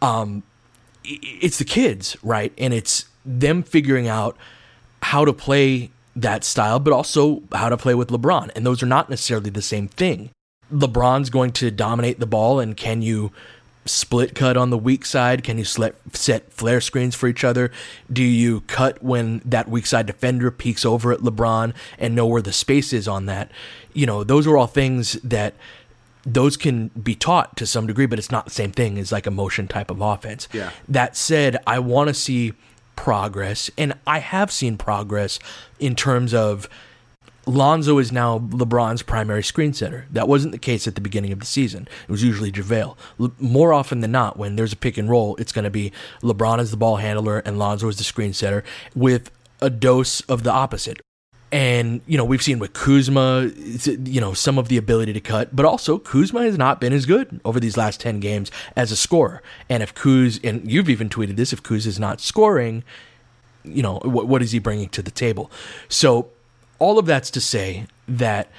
Um, 0.00 0.42
it's 1.04 1.58
the 1.58 1.64
kids, 1.64 2.16
right? 2.22 2.52
And 2.58 2.74
it's 2.74 3.06
them 3.28 3.62
figuring 3.62 4.08
out 4.08 4.36
how 5.02 5.24
to 5.24 5.32
play 5.32 5.90
that 6.16 6.42
style, 6.42 6.80
but 6.80 6.92
also 6.92 7.42
how 7.52 7.68
to 7.68 7.76
play 7.76 7.94
with 7.94 8.08
LeBron. 8.08 8.50
And 8.56 8.66
those 8.66 8.82
are 8.82 8.86
not 8.86 9.08
necessarily 9.10 9.50
the 9.50 9.62
same 9.62 9.86
thing. 9.86 10.30
LeBron's 10.72 11.30
going 11.30 11.52
to 11.52 11.70
dominate 11.70 12.18
the 12.18 12.26
ball, 12.26 12.58
and 12.58 12.76
can 12.76 13.02
you 13.02 13.30
split 13.86 14.34
cut 14.34 14.56
on 14.56 14.70
the 14.70 14.76
weak 14.76 15.06
side? 15.06 15.42
Can 15.44 15.56
you 15.56 15.64
set 15.64 16.52
flare 16.52 16.80
screens 16.80 17.14
for 17.14 17.26
each 17.26 17.44
other? 17.44 17.70
Do 18.12 18.22
you 18.22 18.62
cut 18.62 19.02
when 19.02 19.40
that 19.44 19.68
weak 19.68 19.86
side 19.86 20.06
defender 20.06 20.50
peeks 20.50 20.84
over 20.84 21.12
at 21.12 21.20
LeBron 21.20 21.72
and 21.98 22.14
know 22.14 22.26
where 22.26 22.42
the 22.42 22.52
space 22.52 22.92
is 22.92 23.08
on 23.08 23.26
that? 23.26 23.50
You 23.94 24.06
know, 24.06 24.24
those 24.24 24.46
are 24.46 24.56
all 24.56 24.66
things 24.66 25.14
that 25.22 25.54
those 26.24 26.58
can 26.58 26.88
be 26.88 27.14
taught 27.14 27.56
to 27.56 27.66
some 27.66 27.86
degree, 27.86 28.06
but 28.06 28.18
it's 28.18 28.30
not 28.30 28.44
the 28.44 28.50
same 28.50 28.72
thing 28.72 28.98
as 28.98 29.10
like 29.12 29.26
a 29.26 29.30
motion 29.30 29.68
type 29.68 29.90
of 29.90 30.02
offense. 30.02 30.48
Yeah. 30.52 30.70
That 30.86 31.16
said, 31.16 31.56
I 31.66 31.78
want 31.78 32.08
to 32.08 32.14
see 32.14 32.52
progress, 32.98 33.70
and 33.78 33.94
I 34.08 34.18
have 34.18 34.50
seen 34.50 34.76
progress 34.76 35.38
in 35.78 35.94
terms 35.94 36.34
of 36.34 36.68
Lonzo 37.46 37.98
is 37.98 38.10
now 38.10 38.40
LeBron's 38.40 39.02
primary 39.02 39.44
screen 39.44 39.72
setter. 39.72 40.06
That 40.10 40.26
wasn't 40.26 40.50
the 40.50 40.58
case 40.58 40.88
at 40.88 40.96
the 40.96 41.00
beginning 41.00 41.30
of 41.30 41.38
the 41.38 41.46
season. 41.46 41.88
It 42.02 42.10
was 42.10 42.24
usually 42.24 42.50
JaVale. 42.50 42.96
more 43.38 43.72
often 43.72 44.00
than 44.00 44.10
not, 44.10 44.36
when 44.36 44.56
there's 44.56 44.72
a 44.72 44.76
pick 44.76 44.98
and 44.98 45.08
roll, 45.08 45.36
it's 45.36 45.52
going 45.52 45.64
to 45.64 45.70
be 45.70 45.92
LeBron 46.22 46.58
as 46.58 46.72
the 46.72 46.76
ball 46.76 46.96
handler 46.96 47.38
and 47.38 47.56
Lonzo 47.56 47.88
as 47.88 47.98
the 47.98 48.04
screen 48.04 48.32
setter 48.32 48.64
with 48.96 49.30
a 49.60 49.70
dose 49.70 50.20
of 50.22 50.42
the 50.42 50.52
opposite. 50.52 51.00
And, 51.50 52.02
you 52.06 52.18
know, 52.18 52.24
we've 52.24 52.42
seen 52.42 52.58
with 52.58 52.74
Kuzma, 52.74 53.50
you 53.54 54.20
know, 54.20 54.34
some 54.34 54.58
of 54.58 54.68
the 54.68 54.76
ability 54.76 55.14
to 55.14 55.20
cut, 55.20 55.54
but 55.56 55.64
also 55.64 55.98
Kuzma 55.98 56.42
has 56.42 56.58
not 56.58 56.78
been 56.80 56.92
as 56.92 57.06
good 57.06 57.40
over 57.44 57.58
these 57.58 57.76
last 57.76 58.00
10 58.00 58.20
games 58.20 58.50
as 58.76 58.92
a 58.92 58.96
scorer. 58.96 59.42
And 59.68 59.82
if 59.82 59.94
Kuz, 59.94 60.40
and 60.46 60.70
you've 60.70 60.90
even 60.90 61.08
tweeted 61.08 61.36
this, 61.36 61.52
if 61.54 61.62
Kuz 61.62 61.86
is 61.86 61.98
not 61.98 62.20
scoring, 62.20 62.84
you 63.64 63.82
know, 63.82 63.98
what, 64.02 64.28
what 64.28 64.42
is 64.42 64.52
he 64.52 64.58
bringing 64.58 64.90
to 64.90 65.02
the 65.02 65.10
table? 65.10 65.50
So, 65.88 66.28
all 66.78 66.98
of 66.98 67.06
that's 67.06 67.30
to 67.32 67.40
say 67.40 67.86
that 68.06 68.50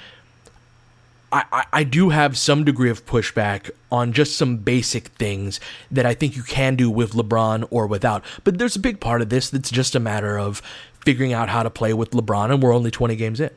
I, 1.32 1.64
I 1.72 1.84
do 1.84 2.08
have 2.08 2.36
some 2.36 2.64
degree 2.64 2.90
of 2.90 3.06
pushback 3.06 3.70
on 3.92 4.12
just 4.12 4.36
some 4.36 4.56
basic 4.56 5.08
things 5.08 5.60
that 5.90 6.04
I 6.04 6.12
think 6.12 6.34
you 6.34 6.42
can 6.42 6.74
do 6.74 6.90
with 6.90 7.12
LeBron 7.12 7.68
or 7.70 7.86
without. 7.86 8.24
But 8.42 8.58
there's 8.58 8.74
a 8.74 8.80
big 8.80 9.00
part 9.00 9.22
of 9.22 9.28
this 9.28 9.48
that's 9.48 9.70
just 9.70 9.94
a 9.94 10.00
matter 10.00 10.38
of 10.38 10.60
figuring 11.04 11.32
out 11.32 11.48
how 11.48 11.62
to 11.62 11.70
play 11.70 11.94
with 11.94 12.10
LeBron, 12.10 12.52
and 12.52 12.62
we're 12.62 12.74
only 12.74 12.90
20 12.90 13.16
games 13.16 13.40
in. 13.40 13.50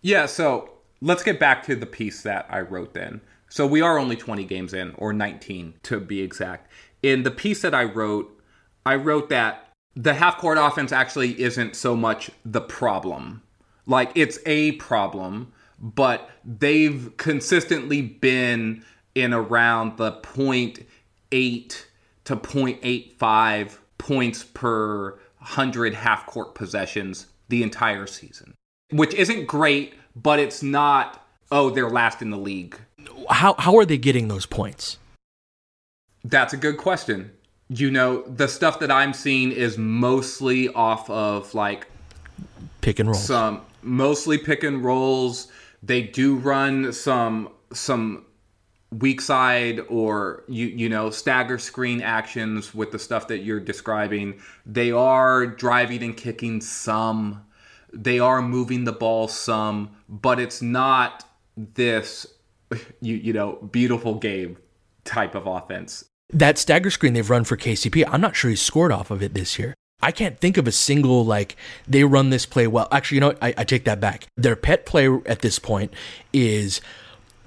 Yeah, 0.00 0.26
so 0.26 0.70
let's 1.00 1.22
get 1.22 1.38
back 1.38 1.62
to 1.64 1.76
the 1.76 1.86
piece 1.86 2.22
that 2.22 2.46
I 2.50 2.60
wrote 2.60 2.94
then. 2.94 3.20
So 3.48 3.66
we 3.66 3.82
are 3.82 3.98
only 3.98 4.16
20 4.16 4.44
games 4.44 4.72
in, 4.72 4.94
or 4.96 5.12
19 5.12 5.74
to 5.84 6.00
be 6.00 6.20
exact. 6.20 6.70
In 7.02 7.22
the 7.22 7.30
piece 7.30 7.62
that 7.62 7.74
I 7.74 7.84
wrote, 7.84 8.40
I 8.86 8.96
wrote 8.96 9.28
that 9.28 9.68
the 9.94 10.14
half 10.14 10.38
court 10.38 10.58
offense 10.58 10.90
actually 10.90 11.40
isn't 11.40 11.76
so 11.76 11.94
much 11.94 12.30
the 12.44 12.62
problem. 12.62 13.42
Like, 13.86 14.10
it's 14.14 14.38
a 14.46 14.72
problem 14.72 15.52
but 15.82 16.30
they've 16.44 17.14
consistently 17.16 18.00
been 18.00 18.84
in 19.16 19.34
around 19.34 19.98
the 19.98 20.12
0.8 20.12 21.84
to 22.24 22.36
0.85 22.36 23.78
points 23.98 24.44
per 24.44 25.18
100 25.42 25.94
half 25.94 26.26
court 26.26 26.54
possessions 26.54 27.26
the 27.48 27.62
entire 27.62 28.06
season, 28.06 28.54
which 28.90 29.14
isn't 29.14 29.46
great, 29.46 29.94
but 30.16 30.38
it's 30.38 30.62
not, 30.62 31.26
oh, 31.50 31.70
they're 31.70 31.90
last 31.90 32.22
in 32.22 32.30
the 32.30 32.38
league. 32.38 32.78
How, 33.30 33.54
how 33.58 33.76
are 33.76 33.84
they 33.84 33.98
getting 33.98 34.28
those 34.28 34.46
points? 34.46 34.98
That's 36.24 36.52
a 36.52 36.56
good 36.56 36.78
question. 36.78 37.32
You 37.68 37.90
know, 37.90 38.22
the 38.22 38.48
stuff 38.48 38.78
that 38.80 38.90
I'm 38.90 39.12
seeing 39.12 39.50
is 39.50 39.78
mostly 39.78 40.68
off 40.68 41.08
of 41.10 41.54
like 41.54 41.86
pick 42.80 42.98
and 42.98 43.08
roll. 43.08 43.18
Some 43.18 43.62
mostly 43.82 44.38
pick 44.38 44.62
and 44.62 44.84
rolls 44.84 45.48
they 45.82 46.02
do 46.02 46.36
run 46.36 46.92
some 46.92 47.48
some 47.72 48.24
weak 48.98 49.20
side 49.20 49.80
or 49.88 50.44
you 50.48 50.66
you 50.66 50.88
know 50.88 51.10
stagger 51.10 51.58
screen 51.58 52.00
actions 52.00 52.74
with 52.74 52.92
the 52.92 52.98
stuff 52.98 53.28
that 53.28 53.38
you're 53.38 53.60
describing. 53.60 54.40
They 54.66 54.92
are 54.92 55.46
driving 55.46 56.02
and 56.02 56.16
kicking 56.16 56.60
some. 56.60 57.44
They 57.92 58.18
are 58.18 58.40
moving 58.42 58.84
the 58.84 58.92
ball 58.92 59.28
some, 59.28 59.90
but 60.08 60.38
it's 60.38 60.62
not 60.62 61.24
this 61.56 62.26
you 63.00 63.16
you 63.16 63.32
know 63.32 63.54
beautiful 63.70 64.14
game 64.14 64.58
type 65.04 65.34
of 65.34 65.46
offense. 65.46 66.04
That 66.30 66.56
stagger 66.56 66.90
screen 66.90 67.12
they've 67.12 67.28
run 67.28 67.44
for 67.44 67.56
KCP, 67.56 68.04
I'm 68.08 68.20
not 68.20 68.36
sure 68.36 68.48
he's 68.48 68.62
scored 68.62 68.90
off 68.90 69.10
of 69.10 69.22
it 69.22 69.34
this 69.34 69.58
year. 69.58 69.74
I 70.02 70.10
can't 70.10 70.40
think 70.40 70.56
of 70.56 70.66
a 70.66 70.72
single 70.72 71.24
like 71.24 71.56
they 71.86 72.04
run 72.04 72.30
this 72.30 72.46
play 72.46 72.66
well. 72.66 72.88
Actually, 72.90 73.16
you 73.16 73.20
know, 73.20 73.34
I, 73.40 73.54
I 73.58 73.64
take 73.64 73.84
that 73.84 74.00
back. 74.00 74.26
Their 74.36 74.56
pet 74.56 74.84
play 74.84 75.08
at 75.26 75.40
this 75.40 75.58
point 75.58 75.92
is 76.32 76.80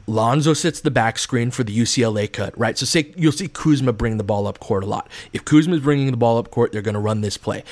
Lonzo 0.07 0.53
sits 0.53 0.81
the 0.81 0.91
back 0.91 1.17
screen 1.17 1.51
for 1.51 1.63
the 1.63 1.77
UCLA 1.77 2.31
cut, 2.31 2.57
right? 2.57 2.77
So 2.77 2.85
say 2.85 3.13
you'll 3.15 3.31
see 3.31 3.47
Kuzma 3.47 3.93
bring 3.93 4.17
the 4.17 4.24
ball 4.24 4.47
up 4.47 4.59
court 4.59 4.83
a 4.83 4.88
lot. 4.88 5.09
If 5.33 5.45
Kuzma's 5.45 5.79
bringing 5.79 6.12
the 6.12 6.17
ball 6.17 6.38
up 6.38 6.51
court, 6.51 6.71
they're 6.71 6.81
going 6.81 6.93
to 6.93 7.00
run 7.00 7.21
this 7.21 7.38
play. 7.38 7.63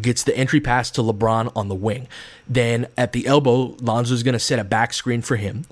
Gets 0.00 0.24
the 0.24 0.36
entry 0.36 0.60
pass 0.60 0.90
to 0.92 1.02
LeBron 1.02 1.52
on 1.54 1.68
the 1.68 1.74
wing. 1.74 2.08
Then 2.48 2.88
at 2.96 3.12
the 3.12 3.26
elbow, 3.26 3.76
Lonzo's 3.80 4.24
going 4.24 4.32
to 4.32 4.38
set 4.40 4.58
a 4.58 4.64
back 4.64 4.92
screen 4.92 5.22
for 5.22 5.36
him, 5.36 5.64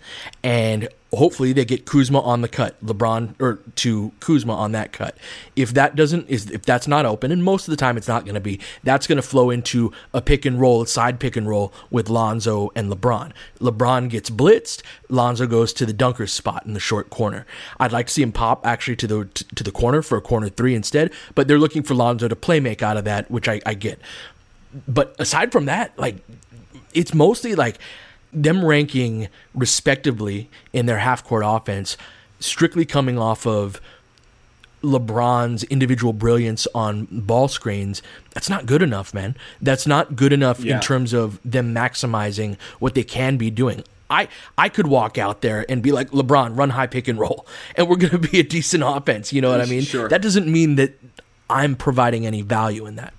and 0.42 0.88
hopefully 1.16 1.52
they 1.52 1.64
get 1.64 1.87
Kuzma 1.87 2.21
on 2.21 2.40
the 2.42 2.49
cut, 2.49 2.85
LeBron 2.85 3.35
or 3.40 3.61
to 3.76 4.12
Kuzma 4.21 4.54
on 4.54 4.73
that 4.73 4.92
cut. 4.92 5.16
If 5.56 5.75
that 5.75 5.97
doesn't 5.97 6.28
is 6.28 6.50
if 6.50 6.62
that's 6.62 6.87
not 6.87 7.06
open, 7.06 7.33
and 7.33 7.42
most 7.42 7.66
of 7.68 7.73
the 7.73 7.76
time 7.76 7.97
it's 7.97 8.09
not 8.09 8.25
going 8.25 8.35
to 8.35 8.40
be, 8.40 8.61
that's 8.83 9.06
going 9.06 9.16
to 9.16 9.23
flow 9.23 9.50
into 9.50 9.92
a 10.12 10.21
pick 10.21 10.44
and 10.44 10.61
roll, 10.61 10.85
side 10.87 11.21
pick 11.21 11.37
and 11.37 11.49
roll 11.49 11.73
with 11.90 12.09
Lonzo 12.09 12.71
and 12.75 12.90
LeBron. 12.90 13.33
LeBron 13.61 14.09
gets 14.09 14.30
blitzed, 14.30 14.83
Lonzo 15.09 15.47
goes 15.47 15.73
to 15.75 15.87
the 15.87 15.92
dunker 15.92 16.26
spot 16.26 16.64
in 16.66 16.73
the 16.75 16.80
short 16.80 17.11
corner. 17.11 17.47
I'd 17.78 17.92
like 17.92 18.06
to 18.09 18.12
see 18.12 18.23
him 18.23 18.33
pop 18.33 18.66
actually 18.66 18.96
to 18.96 19.07
the 19.07 19.24
to 19.55 19.64
the 19.64 19.72
corner 19.72 20.03
for 20.03 20.16
a 20.16 20.22
corner 20.22 20.48
three 20.48 20.74
instead, 20.74 21.12
but 21.35 21.48
they're 21.48 21.59
looking 21.59 21.83
for 21.83 21.94
Lonzo 21.94 22.29
to 22.29 22.37
play 22.37 22.61
make 22.61 22.83
out 22.83 22.96
of 22.96 23.05
that, 23.05 23.31
which 23.31 23.48
I, 23.48 23.61
I 23.66 23.74
get. 23.74 24.00
But 24.88 25.14
aside 25.18 25.53
from 25.53 25.66
that, 25.66 25.96
like 25.98 26.16
it's 26.94 27.14
mostly 27.14 27.55
like 27.55 27.79
them 28.35 28.64
ranking 28.64 29.29
respectively 29.55 30.51
in 30.73 30.87
their 30.87 30.99
half 30.99 31.25
court 31.25 31.44
offense, 31.47 31.97
strictly 32.40 32.85
coming 32.85 33.18
off 33.18 33.47
of 33.47 33.81
LeBron's 34.85 35.64
individual 35.64 36.12
brilliance 36.12 36.66
on 36.75 37.07
ball 37.11 37.49
screens, 37.49 38.03
that's 38.33 38.51
not 38.51 38.66
good 38.66 38.83
enough, 38.83 39.14
man. 39.14 39.37
That's 39.61 39.87
not 39.87 40.14
good 40.14 40.33
enough 40.33 40.61
yeah. 40.61 40.77
in 40.77 40.81
terms 40.81 41.12
of 41.12 41.40
them 41.44 41.75
maximizing 41.75 42.59
what 42.79 42.94
they 42.94 43.03
can 43.03 43.37
be 43.37 43.51
doing. 43.51 43.83
I, 44.11 44.29
I 44.59 44.68
could 44.68 44.87
walk 44.87 45.16
out 45.16 45.40
there 45.40 45.64
and 45.68 45.83
be 45.83 45.90
like, 45.90 46.11
LeBron, 46.11 46.57
run 46.57 46.70
high 46.70 46.87
pick 46.87 47.09
and 47.09 47.18
roll, 47.18 47.47
and 47.77 47.88
we're 47.88 47.97
going 47.97 48.11
to 48.12 48.18
be 48.18 48.38
a 48.38 48.44
decent 48.44 48.83
offense. 48.85 49.33
You 49.33 49.40
know 49.40 49.51
what 49.51 49.61
I 49.61 49.66
mean? 49.66 49.83
Sure. 49.83 50.09
That 50.09 50.23
doesn't 50.23 50.47
mean 50.47 50.77
that 50.77 50.92
I'm 51.49 51.75
providing 51.75 52.27
any 52.27 52.42
value 52.42 52.87
in 52.87 52.97
that. 52.97 53.14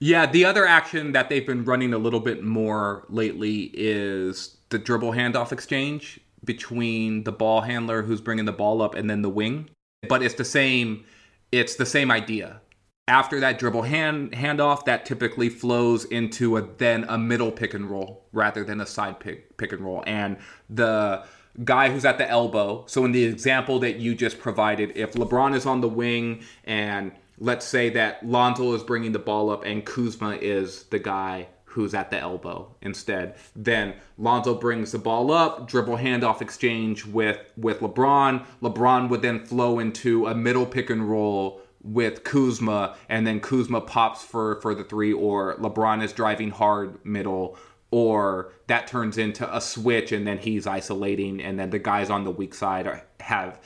Yeah, 0.00 0.26
the 0.26 0.44
other 0.44 0.66
action 0.66 1.12
that 1.12 1.28
they've 1.28 1.46
been 1.46 1.64
running 1.64 1.92
a 1.92 1.98
little 1.98 2.20
bit 2.20 2.44
more 2.44 3.04
lately 3.08 3.70
is 3.74 4.56
the 4.68 4.78
dribble 4.78 5.12
handoff 5.12 5.50
exchange 5.50 6.20
between 6.44 7.24
the 7.24 7.32
ball 7.32 7.62
handler 7.62 8.02
who's 8.02 8.20
bringing 8.20 8.44
the 8.44 8.52
ball 8.52 8.80
up 8.80 8.94
and 8.94 9.10
then 9.10 9.22
the 9.22 9.28
wing. 9.28 9.68
But 10.08 10.22
it's 10.22 10.34
the 10.34 10.44
same 10.44 11.04
it's 11.50 11.76
the 11.76 11.86
same 11.86 12.10
idea. 12.10 12.60
After 13.08 13.40
that 13.40 13.58
dribble 13.58 13.82
hand 13.82 14.32
handoff, 14.32 14.84
that 14.84 15.06
typically 15.06 15.48
flows 15.48 16.04
into 16.04 16.58
a 16.58 16.62
then 16.76 17.04
a 17.08 17.18
middle 17.18 17.50
pick 17.50 17.74
and 17.74 17.90
roll 17.90 18.26
rather 18.32 18.64
than 18.64 18.80
a 18.80 18.86
side 18.86 19.18
pick 19.18 19.56
pick 19.56 19.72
and 19.72 19.80
roll. 19.80 20.04
And 20.06 20.36
the 20.70 21.24
guy 21.64 21.90
who's 21.90 22.04
at 22.04 22.18
the 22.18 22.28
elbow. 22.28 22.84
So 22.86 23.04
in 23.04 23.12
the 23.12 23.24
example 23.24 23.80
that 23.80 23.96
you 23.96 24.14
just 24.14 24.38
provided, 24.38 24.92
if 24.94 25.14
LeBron 25.14 25.56
is 25.56 25.66
on 25.66 25.80
the 25.80 25.88
wing 25.88 26.42
and 26.64 27.12
let's 27.40 27.66
say 27.66 27.90
that 27.90 28.26
Lonzo 28.26 28.74
is 28.74 28.82
bringing 28.82 29.12
the 29.12 29.18
ball 29.18 29.50
up 29.50 29.64
and 29.64 29.84
Kuzma 29.84 30.38
is 30.40 30.84
the 30.84 30.98
guy 30.98 31.48
who's 31.64 31.94
at 31.94 32.10
the 32.10 32.18
elbow 32.18 32.74
instead. 32.82 33.36
Then 33.54 33.94
Lonzo 34.16 34.54
brings 34.54 34.92
the 34.92 34.98
ball 34.98 35.30
up, 35.30 35.68
dribble 35.68 35.98
handoff 35.98 36.40
exchange 36.40 37.04
with 37.04 37.38
with 37.56 37.80
LeBron. 37.80 38.44
LeBron 38.62 39.08
would 39.08 39.22
then 39.22 39.44
flow 39.44 39.78
into 39.78 40.26
a 40.26 40.34
middle 40.34 40.66
pick 40.66 40.90
and 40.90 41.08
roll 41.08 41.60
with 41.82 42.24
Kuzma, 42.24 42.96
and 43.08 43.26
then 43.26 43.40
Kuzma 43.40 43.80
pops 43.80 44.24
for 44.24 44.60
for 44.60 44.74
the 44.74 44.82
three, 44.84 45.12
or 45.12 45.56
LeBron 45.56 46.02
is 46.02 46.12
driving 46.12 46.50
hard 46.50 47.04
middle, 47.04 47.56
or 47.90 48.52
that 48.66 48.86
turns 48.88 49.16
into 49.16 49.54
a 49.54 49.60
switch, 49.60 50.10
and 50.10 50.26
then 50.26 50.38
he's 50.38 50.66
isolating, 50.66 51.40
and 51.40 51.60
then 51.60 51.70
the 51.70 51.78
guys 51.78 52.10
on 52.10 52.24
the 52.24 52.30
weak 52.30 52.54
side 52.54 53.02
have 53.20 53.60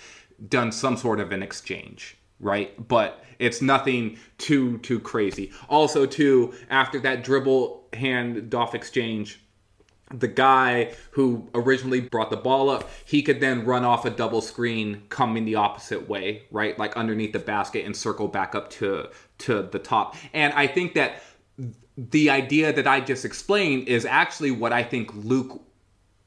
done 0.48 0.72
some 0.72 0.96
sort 0.96 1.20
of 1.20 1.32
an 1.32 1.42
exchange 1.42 2.16
right? 2.42 2.86
But 2.88 3.24
it's 3.38 3.62
nothing 3.62 4.18
too 4.36 4.78
too 4.78 5.00
crazy. 5.00 5.50
Also, 5.70 6.04
too, 6.04 6.52
after 6.68 7.00
that 7.00 7.24
dribble 7.24 7.86
hand 7.94 8.54
off 8.54 8.74
exchange, 8.74 9.40
the 10.12 10.28
guy 10.28 10.92
who 11.12 11.48
originally 11.54 12.00
brought 12.00 12.30
the 12.30 12.36
ball 12.36 12.68
up, 12.68 12.90
he 13.04 13.22
could 13.22 13.40
then 13.40 13.64
run 13.64 13.84
off 13.84 14.04
a 14.04 14.10
double 14.10 14.40
screen 14.40 15.02
coming 15.08 15.44
the 15.44 15.54
opposite 15.54 16.08
way, 16.08 16.42
right? 16.50 16.78
Like 16.78 16.96
underneath 16.96 17.32
the 17.32 17.38
basket 17.38 17.86
and 17.86 17.96
circle 17.96 18.28
back 18.28 18.54
up 18.54 18.70
to 18.70 19.08
to 19.38 19.62
the 19.62 19.78
top. 19.78 20.16
And 20.32 20.52
I 20.52 20.66
think 20.66 20.94
that 20.94 21.22
the 21.96 22.30
idea 22.30 22.72
that 22.72 22.86
I 22.86 23.00
just 23.00 23.24
explained 23.24 23.88
is 23.88 24.04
actually 24.04 24.50
what 24.50 24.72
I 24.72 24.82
think 24.82 25.12
Luke 25.14 25.62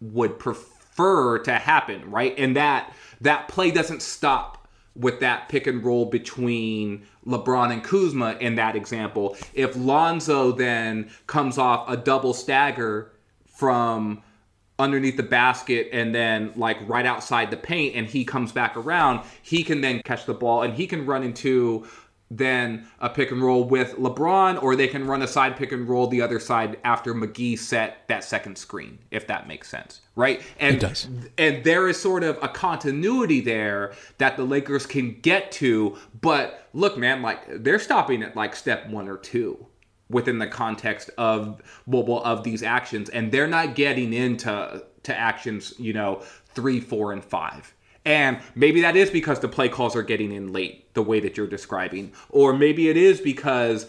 would 0.02 0.38
prefer 0.40 1.40
to 1.40 1.54
happen, 1.54 2.10
right? 2.10 2.34
And 2.38 2.56
that 2.56 2.94
that 3.22 3.48
play 3.48 3.72
doesn't 3.72 4.02
stop 4.02 4.65
with 4.96 5.20
that 5.20 5.50
pick 5.50 5.68
and 5.68 5.84
roll 5.84 6.06
between 6.06 7.06
LeBron 7.28 7.72
and 7.72 7.84
Kuzma 7.84 8.38
in 8.40 8.56
that 8.56 8.76
example. 8.76 9.36
If 9.54 9.76
Lonzo 9.76 10.52
then 10.52 11.10
comes 11.28 11.58
off 11.58 11.90
a 11.90 11.98
double 11.98 12.34
stagger 12.34 13.12
from 13.46 14.24
underneath 14.78 15.16
the 15.16 15.24
basket 15.24 15.88
and 15.94 16.14
then 16.14 16.52
like 16.56 16.78
right 16.88 17.06
outside 17.06 17.50
the 17.50 17.58
paint 17.58 17.96
and 17.96 18.08
he 18.08 18.26
comes 18.26 18.52
back 18.52 18.76
around, 18.76 19.22
he 19.42 19.64
can 19.64 19.82
then 19.82 20.02
catch 20.04 20.26
the 20.26 20.34
ball 20.34 20.64
and 20.64 20.74
he 20.74 20.88
can 20.88 21.06
run 21.06 21.24
into 21.24 21.86
then 22.32 22.88
a 23.00 23.10
pick 23.10 23.32
and 23.32 23.42
roll 23.42 23.64
with 23.64 23.96
LeBron, 23.98 24.62
or 24.62 24.76
they 24.76 24.88
can 24.88 25.06
run 25.06 25.22
a 25.22 25.28
side 25.28 25.56
pick 25.56 25.72
and 25.72 25.88
roll 25.88 26.08
the 26.08 26.22
other 26.22 26.40
side 26.40 26.78
after 26.84 27.14
McGee 27.14 27.58
set 27.58 28.08
that 28.08 28.24
second 28.24 28.58
screen, 28.58 28.98
if 29.12 29.28
that 29.28 29.48
makes 29.48 29.70
sense, 29.70 30.02
right? 30.16 30.42
And 30.60 30.78
it 30.78 30.80
does. 30.80 31.08
And 31.38 31.64
there 31.64 31.88
is 31.88 32.02
sort 32.02 32.24
of 32.24 32.40
a 32.42 32.48
continuity 32.48 33.42
there 33.42 33.94
that 34.18 34.38
the 34.38 34.44
Lakers 34.44 34.86
can 34.86 35.20
get 35.22 35.52
to, 35.54 35.98
but 36.20 36.68
look, 36.74 36.98
man, 36.98 37.22
like 37.22 37.64
they're 37.64 37.80
stopping 37.80 38.24
at 38.24 38.36
like 38.36 38.56
step 38.56 38.90
one 38.90 39.08
or 39.08 39.18
two 39.18 39.66
within 40.10 40.40
the 40.40 40.48
context 40.48 41.12
of 41.18 41.62
well, 41.86 42.22
of 42.24 42.44
these 42.44 42.64
actions, 42.64 43.10
and 43.10 43.32
they're 43.32 43.48
not 43.48 43.76
getting 43.76 44.14
into 44.14 44.84
to 45.04 45.16
actions, 45.16 45.76
you 45.78 45.94
know, 45.94 46.24
three, 46.56 46.80
four, 46.80 47.14
and 47.14 47.24
five 47.24 47.75
and 48.06 48.40
maybe 48.54 48.82
that 48.82 48.96
is 48.96 49.10
because 49.10 49.40
the 49.40 49.48
play 49.48 49.68
calls 49.68 49.96
are 49.96 50.04
getting 50.04 50.32
in 50.32 50.54
late, 50.54 50.94
the 50.94 51.02
way 51.02 51.20
that 51.20 51.36
you're 51.36 51.48
describing. 51.48 52.14
Or 52.30 52.54
maybe 52.54 52.90
it 52.90 52.98
is 52.98 53.20
because 53.20 53.88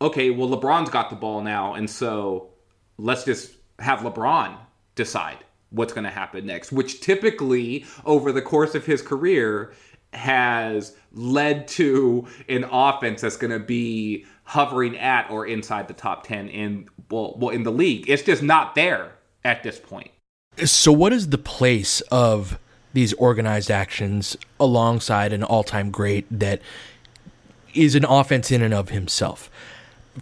okay, 0.00 0.30
well, 0.30 0.48
LeBron's 0.48 0.90
got 0.90 1.10
the 1.10 1.16
ball 1.16 1.40
now, 1.42 1.74
and 1.74 1.88
so 1.88 2.50
let's 2.98 3.24
just 3.24 3.52
have 3.78 4.00
LeBron 4.00 4.56
decide 4.94 5.38
what's 5.70 5.92
going 5.92 6.04
to 6.04 6.10
happen 6.10 6.46
next, 6.46 6.72
which 6.72 7.00
typically 7.00 7.84
over 8.04 8.30
the 8.30 8.42
course 8.42 8.74
of 8.74 8.86
his 8.86 9.02
career 9.02 9.72
has 10.12 10.94
led 11.12 11.66
to 11.66 12.26
an 12.48 12.64
offense 12.70 13.20
that's 13.20 13.36
going 13.36 13.50
to 13.50 13.58
be 13.58 14.24
hovering 14.44 14.96
at 14.98 15.28
or 15.30 15.46
inside 15.46 15.88
the 15.88 15.94
top 15.94 16.26
10 16.26 16.48
in 16.48 16.88
well, 17.10 17.36
well 17.38 17.50
in 17.50 17.64
the 17.64 17.72
league. 17.72 18.08
It's 18.08 18.22
just 18.22 18.42
not 18.42 18.74
there 18.74 19.12
at 19.44 19.62
this 19.62 19.78
point. 19.78 20.10
So 20.64 20.92
what 20.92 21.12
is 21.12 21.30
the 21.30 21.38
place 21.38 22.00
of 22.02 22.58
these 22.94 23.12
organized 23.14 23.70
actions 23.70 24.36
alongside 24.58 25.32
an 25.32 25.42
all-time 25.42 25.90
great 25.90 26.26
that 26.30 26.62
is 27.74 27.94
an 27.94 28.04
offense 28.04 28.50
in 28.50 28.62
and 28.62 28.72
of 28.72 28.88
himself? 28.88 29.50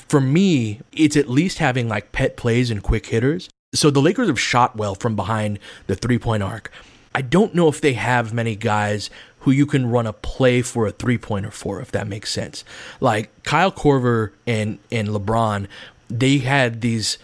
For 0.09 0.21
me, 0.21 0.81
it's 0.93 1.17
at 1.17 1.29
least 1.29 1.59
having 1.59 1.89
like 1.89 2.13
pet 2.13 2.37
plays 2.37 2.71
and 2.71 2.83
quick 2.83 3.07
hitters. 3.07 3.49
So 3.75 3.91
the 3.91 4.01
Lakers 4.01 4.29
have 4.29 4.41
shot 4.41 4.77
well 4.77 4.95
from 4.95 5.17
behind 5.17 5.59
the 5.87 5.95
three-point 5.95 6.43
arc. 6.43 6.73
I 7.15 7.23
don't 7.23 7.55
know 7.55 7.69
if 7.69 7.81
they 7.81 7.93
have 7.93 8.33
many 8.33 8.57
guys 8.57 9.11
who 9.41 9.51
you 9.51 9.67
can 9.67 9.91
run 9.91 10.07
a 10.07 10.13
play 10.13 10.63
for 10.63 10.87
a 10.87 10.93
three 10.93 11.19
pointer 11.19 11.51
for, 11.51 11.81
if 11.81 11.91
that 11.93 12.07
makes 12.07 12.31
sense. 12.31 12.65
Like 13.01 13.43
Kyle 13.43 13.73
Korver 13.73 14.31
and 14.47 14.79
and 14.91 15.09
LeBron, 15.09 15.67
they 16.09 16.39
had 16.39 16.81
these 16.81 17.19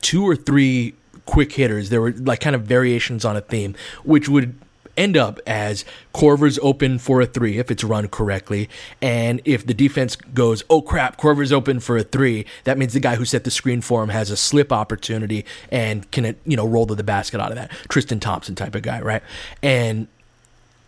two 0.00 0.26
or 0.26 0.34
three 0.34 0.94
quick 1.26 1.52
hitters. 1.52 1.90
There 1.90 2.00
were 2.00 2.12
like 2.12 2.40
kind 2.40 2.56
of 2.56 2.62
variations 2.62 3.24
on 3.24 3.36
a 3.36 3.40
theme, 3.40 3.74
which 4.02 4.28
would 4.28 4.58
end 4.96 5.16
up 5.16 5.40
as 5.46 5.84
Korver's 6.14 6.58
open 6.60 6.98
for 6.98 7.20
a 7.20 7.26
three 7.26 7.58
if 7.58 7.70
it's 7.70 7.84
run 7.84 8.08
correctly. 8.08 8.68
And 9.00 9.40
if 9.44 9.66
the 9.66 9.74
defense 9.74 10.16
goes, 10.16 10.62
oh 10.68 10.82
crap, 10.82 11.16
Korver's 11.16 11.52
open 11.52 11.80
for 11.80 11.96
a 11.96 12.02
three, 12.02 12.46
that 12.64 12.78
means 12.78 12.92
the 12.92 13.00
guy 13.00 13.16
who 13.16 13.24
set 13.24 13.44
the 13.44 13.50
screen 13.50 13.80
for 13.80 14.02
him 14.02 14.10
has 14.10 14.30
a 14.30 14.36
slip 14.36 14.72
opportunity 14.72 15.44
and 15.70 16.10
can, 16.10 16.36
you 16.44 16.56
know, 16.56 16.66
roll 16.66 16.86
to 16.86 16.94
the 16.94 17.04
basket 17.04 17.40
out 17.40 17.50
of 17.50 17.56
that. 17.56 17.70
Tristan 17.88 18.20
Thompson 18.20 18.54
type 18.54 18.74
of 18.74 18.82
guy, 18.82 19.00
right? 19.00 19.22
And 19.62 20.08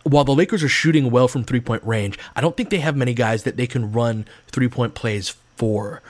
while 0.03 0.23
the 0.23 0.35
Lakers 0.35 0.63
are 0.63 0.69
shooting 0.69 1.09
well 1.09 1.27
from 1.27 1.43
three 1.43 1.59
point 1.59 1.83
range, 1.83 2.19
I 2.35 2.41
don't 2.41 2.55
think 2.55 2.69
they 2.69 2.79
have 2.79 2.95
many 2.95 3.13
guys 3.13 3.43
that 3.43 3.57
they 3.57 3.67
can 3.67 3.91
run 3.91 4.25
three 4.51 4.67
point 4.67 4.93
plays 4.93 5.35
for. 5.55 6.01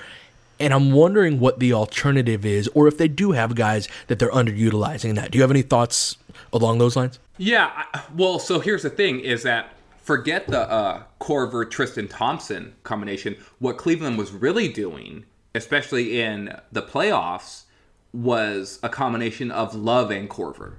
And 0.59 0.73
I'm 0.73 0.91
wondering 0.91 1.39
what 1.39 1.59
the 1.59 1.73
alternative 1.73 2.45
is, 2.45 2.69
or 2.69 2.87
if 2.87 2.97
they 2.97 3.09
do 3.09 3.31
have 3.31 3.55
guys 3.55 3.89
that 4.07 4.19
they're 4.19 4.31
underutilizing 4.31 5.15
that. 5.15 5.31
Do 5.31 5.37
you 5.37 5.41
have 5.41 5.51
any 5.51 5.61
thoughts 5.61 6.17
along 6.53 6.77
those 6.77 6.95
lines? 6.95 7.19
Yeah, 7.37 7.85
well, 8.15 8.39
so 8.39 8.59
here's 8.59 8.83
the 8.83 8.89
thing 8.89 9.19
is 9.19 9.43
that 9.43 9.73
forget 9.97 10.47
the 10.47 10.69
uh, 10.69 11.03
Korver 11.19 11.69
Tristan 11.69 12.07
Thompson 12.07 12.75
combination. 12.83 13.35
What 13.59 13.77
Cleveland 13.77 14.17
was 14.17 14.31
really 14.31 14.67
doing, 14.69 15.25
especially 15.53 16.21
in 16.21 16.57
the 16.71 16.81
playoffs, 16.81 17.63
was 18.13 18.79
a 18.81 18.89
combination 18.89 19.51
of 19.51 19.75
Love 19.75 20.11
and 20.11 20.29
Korver, 20.29 20.75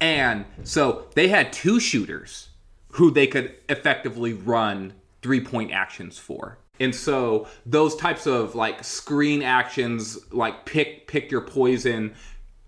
And 0.00 0.44
so 0.62 1.06
they 1.14 1.28
had 1.28 1.52
two 1.52 1.80
shooters 1.80 2.50
who 2.92 3.10
they 3.10 3.26
could 3.26 3.54
effectively 3.68 4.32
run 4.32 4.92
three 5.22 5.40
point 5.40 5.72
actions 5.72 6.18
for. 6.18 6.58
And 6.78 6.94
so 6.94 7.48
those 7.64 7.96
types 7.96 8.26
of 8.26 8.54
like 8.54 8.84
screen 8.84 9.42
actions, 9.42 10.18
like 10.30 10.66
pick 10.66 11.08
pick 11.08 11.30
your 11.30 11.40
poison, 11.40 12.14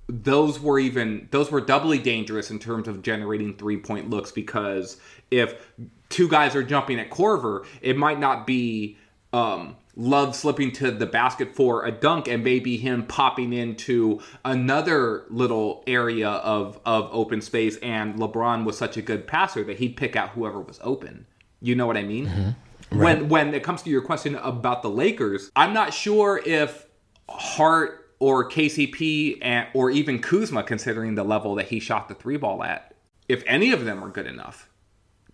those 0.08 0.58
were 0.58 0.78
even 0.78 1.28
those 1.30 1.50
were 1.50 1.60
doubly 1.60 1.98
dangerous 1.98 2.50
in 2.50 2.58
terms 2.58 2.88
of 2.88 3.02
generating 3.02 3.54
three 3.54 3.76
point 3.76 4.08
looks 4.10 4.32
because 4.32 4.96
if 5.30 5.70
two 6.08 6.28
guys 6.28 6.56
are 6.56 6.62
jumping 6.62 6.98
at 6.98 7.10
Korver, 7.10 7.66
it 7.82 7.96
might 7.96 8.18
not 8.18 8.46
be 8.46 8.96
um, 9.32 9.76
Love 10.00 10.36
slipping 10.36 10.70
to 10.70 10.92
the 10.92 11.06
basket 11.06 11.56
for 11.56 11.84
a 11.84 11.90
dunk 11.90 12.28
and 12.28 12.44
maybe 12.44 12.76
him 12.76 13.04
popping 13.04 13.52
into 13.52 14.20
another 14.44 15.24
little 15.28 15.82
area 15.88 16.28
of 16.28 16.78
of 16.86 17.08
open 17.10 17.40
space 17.40 17.76
and 17.78 18.14
LeBron 18.14 18.64
was 18.64 18.78
such 18.78 18.96
a 18.96 19.02
good 19.02 19.26
passer 19.26 19.64
that 19.64 19.78
he'd 19.78 19.96
pick 19.96 20.14
out 20.14 20.30
whoever 20.30 20.60
was 20.60 20.78
open. 20.84 21.26
You 21.60 21.74
know 21.74 21.84
what 21.84 21.96
I 21.96 22.04
mean? 22.04 22.28
Mm-hmm. 22.28 22.96
Right. 22.96 23.18
When 23.18 23.28
when 23.28 23.54
it 23.54 23.64
comes 23.64 23.82
to 23.82 23.90
your 23.90 24.02
question 24.02 24.36
about 24.36 24.82
the 24.82 24.88
Lakers, 24.88 25.50
I'm 25.56 25.74
not 25.74 25.92
sure 25.92 26.40
if 26.46 26.86
Hart 27.28 27.97
or 28.20 28.48
KCP 28.48 29.38
and, 29.42 29.68
or 29.74 29.90
even 29.90 30.20
Kuzma, 30.20 30.62
considering 30.62 31.14
the 31.14 31.24
level 31.24 31.54
that 31.56 31.68
he 31.68 31.80
shot 31.80 32.08
the 32.08 32.14
three 32.14 32.36
ball 32.36 32.62
at, 32.64 32.94
if 33.28 33.42
any 33.46 33.72
of 33.72 33.84
them 33.84 34.02
are 34.02 34.08
good 34.08 34.26
enough 34.26 34.68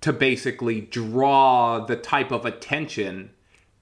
to 0.01 0.13
basically 0.13 0.83
draw 0.83 1.85
the 1.85 1.97
type 1.97 2.31
of 2.31 2.45
attention 2.45 3.31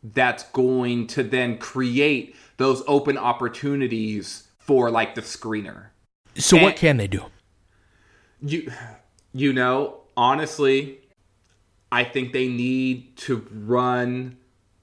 that's 0.03 0.45
going 0.51 1.07
to 1.09 1.23
then 1.23 1.59
create 1.59 2.37
those 2.57 2.83
open 2.87 3.17
opportunities 3.17 4.49
for 4.59 4.91
like 4.91 5.15
the 5.15 5.21
screener. 5.21 5.87
So 6.37 6.57
and 6.57 6.65
what 6.65 6.77
can 6.77 6.97
they 6.97 7.09
do? 7.09 7.25
You 8.41 8.71
you 9.33 9.53
know, 9.53 10.01
honestly, 10.17 11.01
I 11.91 12.05
think 12.05 12.33
they 12.33 12.49
need 12.49 13.17
to 13.19 13.47
run 13.53 14.37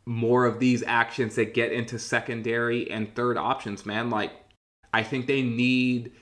more 0.09 0.45
of 0.45 0.57
these 0.57 0.81
actions 0.87 1.35
that 1.35 1.53
get 1.53 1.71
into 1.71 1.99
secondary 1.99 2.89
and 2.89 3.13
third 3.13 3.37
options, 3.37 3.85
man. 3.85 4.09
Like, 4.09 4.31
I 4.91 5.03
think 5.03 5.27
they 5.27 5.43
need 5.43 6.13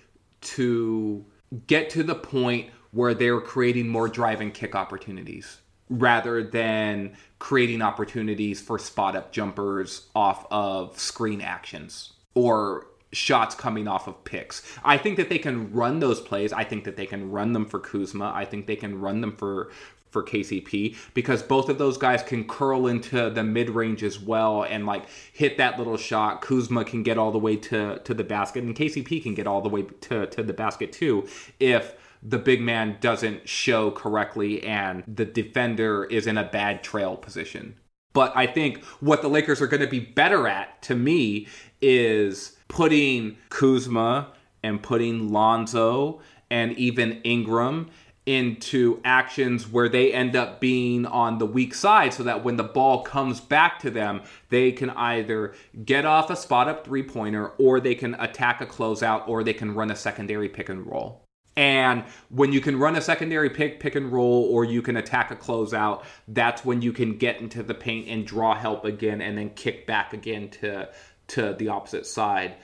to 0.42 1.26
get 1.68 1.90
to 1.92 2.04
the 2.04 2.14
point 2.14 2.70
where 2.92 3.14
they're 3.14 3.40
creating 3.40 3.88
more 3.88 4.10
drive 4.10 4.42
and 4.42 4.54
kick 4.54 4.76
opportunities 4.76 5.62
rather 5.90 6.44
than 6.44 7.16
creating 7.40 7.82
opportunities 7.82 8.60
for 8.60 8.78
spot 8.78 9.16
up 9.16 9.32
jumpers 9.32 10.10
off 10.14 10.46
of 10.52 11.00
screen 11.00 11.40
actions 11.40 12.12
or 12.36 12.88
shots 13.14 13.56
coming 13.56 13.88
off 13.88 14.06
of 14.10 14.22
picks. 14.26 14.64
I 14.84 14.98
think 14.98 15.16
that 15.16 15.30
they 15.30 15.40
can 15.40 15.72
run 15.72 16.00
those 16.00 16.20
plays. 16.20 16.52
I 16.52 16.66
think 16.66 16.84
that 16.84 16.98
they 16.98 17.06
can 17.06 17.32
run 17.32 17.54
them 17.54 17.66
for 17.66 17.80
Kuzma. 17.80 18.34
I 18.36 18.44
think 18.44 18.68
they 18.68 18.76
can 18.76 19.00
run 19.00 19.22
them 19.22 19.38
for 19.38 19.72
for 20.10 20.24
KCP 20.24 20.96
because 21.14 21.44
both 21.44 21.70
of 21.70 21.78
those 21.78 21.98
guys 21.98 22.24
can 22.24 22.48
curl 22.48 22.88
into 22.88 23.30
the 23.30 23.44
mid 23.44 23.70
range 23.70 24.04
as 24.04 24.20
well 24.20 24.64
and 24.64 24.86
like 24.86 25.06
hit 25.34 25.58
that 25.58 25.78
little 25.78 25.98
shot. 25.98 26.42
Kuzma 26.42 26.86
can 26.86 27.04
get 27.04 27.18
all 27.18 27.32
the 27.32 27.38
way 27.38 27.56
to 27.56 28.00
to 28.00 28.14
the 28.14 28.24
basket, 28.24 28.64
and 28.64 28.76
KCP 28.76 29.24
can 29.24 29.34
get 29.34 29.48
all 29.48 29.62
the 29.62 29.70
way 29.70 29.84
to 29.84 30.28
to 30.28 30.44
the 30.44 30.54
basket 30.54 30.92
too 30.92 31.28
if 31.60 31.96
the 32.24 32.38
big 32.38 32.62
man 32.62 32.98
doesn't 33.00 33.48
show 33.48 33.92
correctly 33.92 34.64
and 34.64 35.04
the 35.08 35.26
defender 35.26 36.06
is 36.06 36.28
in 36.28 36.38
a 36.38 36.44
bad 36.44 36.84
trail 36.84 37.16
position. 37.16 37.76
But 38.14 38.36
I 38.36 38.48
think 38.48 38.84
what 39.00 39.22
the 39.22 39.28
Lakers 39.28 39.62
are 39.62 39.68
going 39.68 39.82
to 39.82 39.88
be 39.88 40.00
better 40.00 40.48
at 40.48 40.82
to 40.84 40.96
me 40.96 41.48
is 41.82 42.58
putting 42.68 43.38
Kuzma 43.50 44.34
and 44.64 44.82
putting 44.82 45.32
Lonzo 45.32 46.22
and 46.50 46.72
even 46.74 47.22
Ingram 47.24 47.90
into 48.28 49.00
actions 49.06 49.68
where 49.70 49.88
they 49.88 50.12
end 50.12 50.36
up 50.36 50.60
being 50.60 51.06
on 51.06 51.38
the 51.38 51.46
weak 51.46 51.74
side 51.74 52.14
so 52.14 52.24
that 52.24 52.44
when 52.44 52.58
the 52.58 52.64
ball 52.64 53.02
comes 53.02 53.40
back 53.40 53.80
to 53.80 53.90
them, 53.90 54.22
they 54.50 54.72
can 54.72 54.90
either 54.92 55.56
get 55.86 56.06
off 56.06 56.30
a 56.30 56.36
spot 56.36 56.68
up 56.68 56.86
three 56.86 57.02
pointer 57.02 57.48
or 57.58 57.80
they 57.80 57.96
can 57.96 58.14
attack 58.16 58.60
a 58.60 58.66
closeout 58.66 59.28
or 59.30 59.44
they 59.44 59.54
can 59.54 59.74
run 59.74 59.90
a 59.90 59.96
secondary 59.96 60.50
pick 60.50 60.68
and 60.68 60.86
roll. 60.86 61.24
And 61.56 62.04
when 62.30 62.52
you 62.52 62.60
can 62.60 62.78
run 62.78 62.98
a 62.98 63.02
secondary 63.02 63.50
pick, 63.50 63.80
pick 63.80 63.96
and 63.96 64.12
roll, 64.12 64.44
or 64.52 64.64
you 64.64 64.84
can 64.84 64.98
attack 64.98 65.32
a 65.32 65.36
closeout, 65.36 66.04
that's 66.28 66.64
when 66.64 66.84
you 66.84 66.94
can 66.94 67.18
get 67.18 67.42
into 67.42 67.64
the 67.64 67.74
paint 67.74 68.08
and 68.10 68.28
draw 68.28 68.54
help 68.54 68.86
again 68.86 69.22
and 69.22 69.36
then 69.36 69.50
kick 69.52 69.88
back 69.88 70.14
again 70.14 70.50
to, 70.50 70.88
to 71.30 71.56
the 71.58 71.70
opposite 71.70 72.06
side 72.06 72.58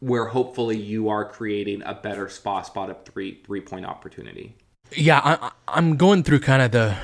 where 0.00 0.24
hopefully 0.24 0.78
you 0.78 1.10
are 1.10 1.28
creating 1.28 1.82
a 1.84 1.94
better 1.94 2.28
spot 2.28 2.66
spot 2.66 2.90
up 2.90 3.06
three 3.06 3.40
three 3.44 3.60
point 3.60 3.84
opportunity. 3.84 4.56
Yeah, 4.92 5.20
I, 5.22 5.50
I'm 5.68 5.96
going 5.96 6.22
through 6.22 6.40
kind 6.40 6.62
of 6.62 6.72
the 6.72 6.96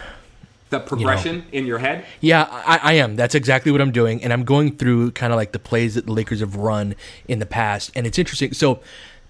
the 0.71 0.81
progression 0.81 1.37
you 1.37 1.41
know, 1.43 1.49
in 1.53 1.67
your 1.67 1.79
head. 1.79 2.05
Yeah, 2.21 2.49
I, 2.51 2.81
I, 2.83 2.93
am. 2.95 3.15
That's 3.15 3.37
exactly 3.37 3.71
what 3.71 3.81
I'm 3.81 3.93
doing, 3.93 4.23
and 4.23 4.33
I'm 4.33 4.45
going 4.45 4.77
through 4.77 5.13
kind 5.13 5.33
of 5.33 5.37
like 5.37 5.53
the 5.53 5.61
plays 5.61 5.95
that 5.95 6.07
the 6.07 6.13
Lakers 6.13 6.41
have 6.41 6.57
run 6.57 6.97
in 7.29 7.39
the 7.39 7.47
past, 7.47 7.93
and 7.95 8.07
it's 8.07 8.19
interesting. 8.19 8.53
So 8.53 8.81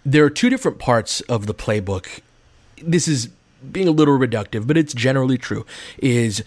there 0.04 0.24
are 0.24 0.30
two 0.30 0.48
different 0.48 0.78
parts 0.78 1.20
of 1.22 1.46
the 1.46 1.54
playbook. 1.54 2.20
This 2.82 3.06
is 3.06 3.28
being 3.70 3.88
a 3.88 3.90
little 3.90 4.18
reductive, 4.18 4.66
but 4.66 4.78
it's 4.78 4.94
generally 4.94 5.36
true. 5.36 5.66
Is 5.98 6.42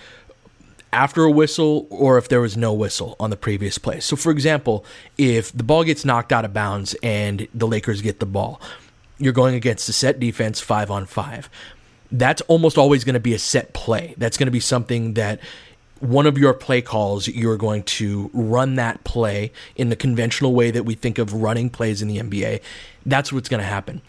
after 0.91 1.24
a 1.24 1.30
whistle 1.30 1.86
or 1.91 2.17
if 2.17 2.28
there 2.28 2.41
was 2.41 2.58
no 2.58 2.74
whistle 2.74 3.15
on 3.19 3.30
the 3.30 3.38
previous 3.38 3.78
play. 3.78 4.00
So, 4.00 4.15
for 4.15 4.32
example, 4.32 4.84
if 5.19 5.52
the 5.52 5.63
ball 5.63 5.84
gets 5.84 6.04
knocked 6.04 6.34
out 6.34 6.45
of 6.45 6.54
bounds 6.54 6.95
and 7.04 7.48
the 7.54 7.67
Lakers 7.67 8.02
get 8.02 8.19
the 8.19 8.26
ball, 8.26 8.60
you're 9.19 9.34
going 9.34 9.54
against 9.54 9.88
a 9.88 9.93
set 9.93 10.19
defense 10.19 10.60
five 10.60 10.89
on 10.89 11.06
five 11.06 11.48
that's 12.12 12.41
almost 12.43 12.78
always 12.78 13.04
going 13.04 13.13
to 13.13 13.19
be 13.19 13.34
a 13.34 13.39
set 13.39 13.74
play. 13.74 14.13
That's 14.17 14.38
going 14.38 14.48
to 14.48 14.52
be 14.52 14.60
something 14.60 15.13
that 15.13 15.39
one 16.00 16.26
of 16.26 16.38
your 16.38 16.54
play 16.54 16.82
calls, 16.82 17.28
you're 17.28 17.58
going 17.58 17.84
to 17.84 18.30
run 18.34 18.76
that 18.76 19.04
play 19.04 19.52
in 19.76 19.89
the 19.89 19.95
conventional 19.95 20.54
way 20.54 20.72
that 20.72 20.84
we 20.84 20.95
think 20.95 21.17
of 21.17 21.34
running 21.34 21.69
plays 21.69 22.02
in 22.02 22.08
the 22.08 22.17
NBA. 22.17 22.62
That's 23.06 23.34
what's 23.34 23.50
going 23.50 23.62
to 23.62 23.67
happen. 23.67 24.02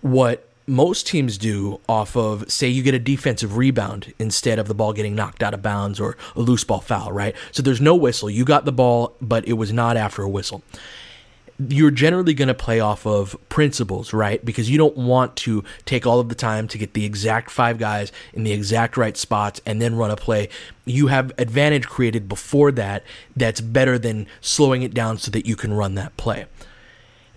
What 0.00 0.48
most 0.66 1.06
teams 1.06 1.36
do 1.36 1.80
off 1.88 2.16
of, 2.16 2.50
say, 2.50 2.68
you 2.68 2.82
get 2.82 2.94
a 2.94 2.98
defensive 2.98 3.56
rebound 3.56 4.14
instead 4.18 4.58
of 4.58 4.68
the 4.68 4.74
ball 4.74 4.92
getting 4.92 5.14
knocked 5.14 5.42
out 5.42 5.54
of 5.54 5.62
bounds 5.62 6.00
or 6.00 6.16
a 6.36 6.40
loose 6.40 6.64
ball 6.64 6.80
foul, 6.80 7.12
right? 7.12 7.34
So 7.52 7.62
there's 7.62 7.80
no 7.80 7.94
whistle. 7.94 8.30
You 8.30 8.44
got 8.44 8.64
the 8.64 8.72
ball, 8.72 9.14
but 9.20 9.46
it 9.46 9.54
was 9.54 9.72
not 9.72 9.96
after 9.96 10.22
a 10.22 10.28
whistle. 10.28 10.62
You're 11.58 11.90
generally 11.90 12.34
going 12.34 12.48
to 12.48 12.54
play 12.54 12.80
off 12.80 13.06
of 13.06 13.36
principles, 13.48 14.12
right? 14.12 14.44
Because 14.44 14.68
you 14.68 14.76
don't 14.76 14.96
want 14.96 15.36
to 15.36 15.62
take 15.84 16.06
all 16.06 16.18
of 16.18 16.28
the 16.28 16.34
time 16.34 16.66
to 16.68 16.78
get 16.78 16.94
the 16.94 17.04
exact 17.04 17.50
five 17.50 17.78
guys 17.78 18.10
in 18.32 18.42
the 18.42 18.52
exact 18.52 18.96
right 18.96 19.16
spots 19.16 19.60
and 19.64 19.80
then 19.80 19.94
run 19.94 20.10
a 20.10 20.16
play. 20.16 20.48
You 20.84 21.06
have 21.08 21.32
advantage 21.38 21.86
created 21.86 22.28
before 22.28 22.72
that 22.72 23.04
that's 23.36 23.60
better 23.60 23.98
than 23.98 24.26
slowing 24.40 24.82
it 24.82 24.94
down 24.94 25.18
so 25.18 25.30
that 25.30 25.46
you 25.46 25.54
can 25.54 25.72
run 25.72 25.94
that 25.94 26.16
play. 26.16 26.46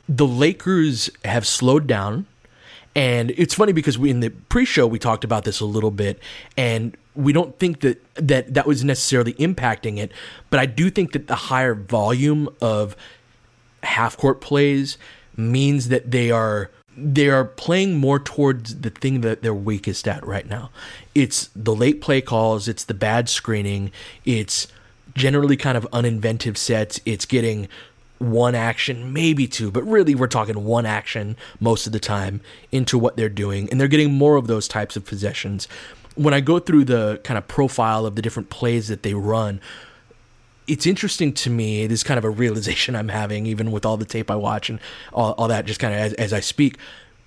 The 0.10 0.28
Lakers 0.28 1.10
have 1.24 1.46
slowed 1.46 1.86
down 1.86 2.26
and 2.98 3.30
it's 3.38 3.54
funny 3.54 3.74
because 3.74 3.96
we 4.00 4.10
in 4.10 4.22
the 4.22 4.30
pre-show 4.30 4.88
we 4.88 4.98
talked 4.98 5.24
about 5.24 5.44
this 5.44 5.60
a 5.60 5.66
little 5.66 5.92
bit, 5.92 6.20
and 6.58 6.98
we 7.14 7.32
don't 7.32 7.58
think 7.60 7.82
that 7.82 8.04
that 8.16 8.56
that 8.56 8.66
was 8.66 8.84
necessarily 8.84 9.34
impacting 9.36 10.00
it, 10.00 10.12
but 10.50 10.60
I 10.60 10.66
do 10.66 10.90
think 10.90 11.12
that 11.12 11.28
the 11.28 11.36
higher 11.36 11.76
volume 11.76 12.50
of 12.60 12.98
half 13.84 14.18
court 14.18 14.42
plays 14.42 14.98
means 15.36 15.90
that 15.90 16.12
they 16.12 16.32
are 16.32 16.72
they 16.98 17.30
are 17.30 17.46
playing 17.46 17.96
more 17.98 18.18
towards 18.18 18.82
the 18.82 18.90
thing 18.90 19.22
that 19.22 19.44
they're 19.44 19.54
weakest 19.54 20.08
at 20.08 20.26
right 20.26 20.50
now. 20.50 20.72
It's 21.14 21.50
the 21.56 21.76
late 21.76 22.02
play 22.02 22.22
calls, 22.22 22.68
it's 22.68 22.84
the 22.84 22.96
bad 22.96 23.30
screening, 23.30 23.92
it's 24.26 24.68
generally 25.14 25.56
kind 25.56 25.78
of 25.78 25.88
uninventive 25.92 26.58
sets, 26.58 27.00
it's 27.06 27.26
getting 27.26 27.68
one 28.18 28.56
action, 28.56 29.14
maybe 29.14 29.48
two, 29.48 29.70
but 29.70 29.84
really 29.84 30.16
we're 30.16 30.26
talking 30.28 30.64
one 30.64 30.88
action 30.88 31.38
most 31.60 31.86
of 31.86 31.94
the 31.94 32.00
time 32.00 32.42
into 32.72 32.98
what 32.98 33.16
they're 33.16 33.30
doing. 33.30 33.70
And 33.70 33.80
they're 33.80 33.88
getting 33.88 34.14
more 34.14 34.36
of 34.36 34.48
those 34.48 34.68
types 34.68 34.96
of 34.96 35.06
possessions. 35.06 35.68
When 36.16 36.34
I 36.34 36.40
go 36.40 36.58
through 36.58 36.86
the 36.86 37.22
kind 37.24 37.38
of 37.38 37.48
profile 37.48 38.08
of 38.08 38.16
the 38.16 38.24
different 38.24 38.50
plays 38.50 38.88
that 38.88 39.04
they 39.04 39.14
run, 39.14 39.62
it's 40.68 40.86
interesting 40.86 41.34
to 41.34 41.50
me. 41.50 41.84
It 41.84 41.92
is 41.92 42.04
kind 42.04 42.18
of 42.18 42.26
a 42.26 42.30
realization 42.30 42.96
I'm 42.96 43.10
having, 43.10 43.46
even 43.46 43.72
with 43.72 43.86
all 43.86 43.98
the 43.98 44.06
tape 44.06 44.30
I 44.30 44.36
watch 44.36 44.70
and 44.70 44.80
all, 45.14 45.34
all 45.34 45.48
that, 45.48 45.66
just 45.66 45.80
kind 45.80 45.94
of 45.94 46.00
as, 46.00 46.14
as 46.14 46.34
I 46.34 46.40
speak 46.40 46.78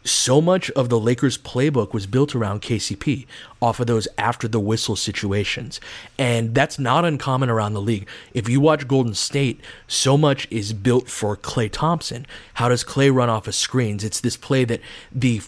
so 0.04 0.40
much 0.40 0.70
of 0.70 0.88
the 0.88 0.98
Lakers 0.98 1.36
playbook 1.36 1.92
was 1.92 2.06
built 2.06 2.34
around 2.34 2.62
KCP 2.62 3.26
off 3.60 3.80
of 3.80 3.86
those 3.86 4.08
after 4.16 4.48
the 4.48 4.60
whistle 4.60 4.96
situations. 4.96 5.80
And 6.18 6.54
that's 6.54 6.78
not 6.78 7.04
uncommon 7.04 7.50
around 7.50 7.74
the 7.74 7.82
league. 7.82 8.08
If 8.32 8.48
you 8.48 8.60
watch 8.60 8.88
Golden 8.88 9.14
State, 9.14 9.60
so 9.86 10.16
much 10.16 10.48
is 10.50 10.72
built 10.72 11.08
for 11.08 11.36
Klay 11.36 11.70
Thompson. 11.70 12.26
How 12.54 12.68
does 12.68 12.82
Klay 12.82 13.12
run 13.14 13.28
off 13.28 13.46
of 13.46 13.54
screens? 13.54 14.02
It's 14.02 14.20
this 14.20 14.36
play 14.36 14.64
that 14.64 14.80
the 15.12 15.42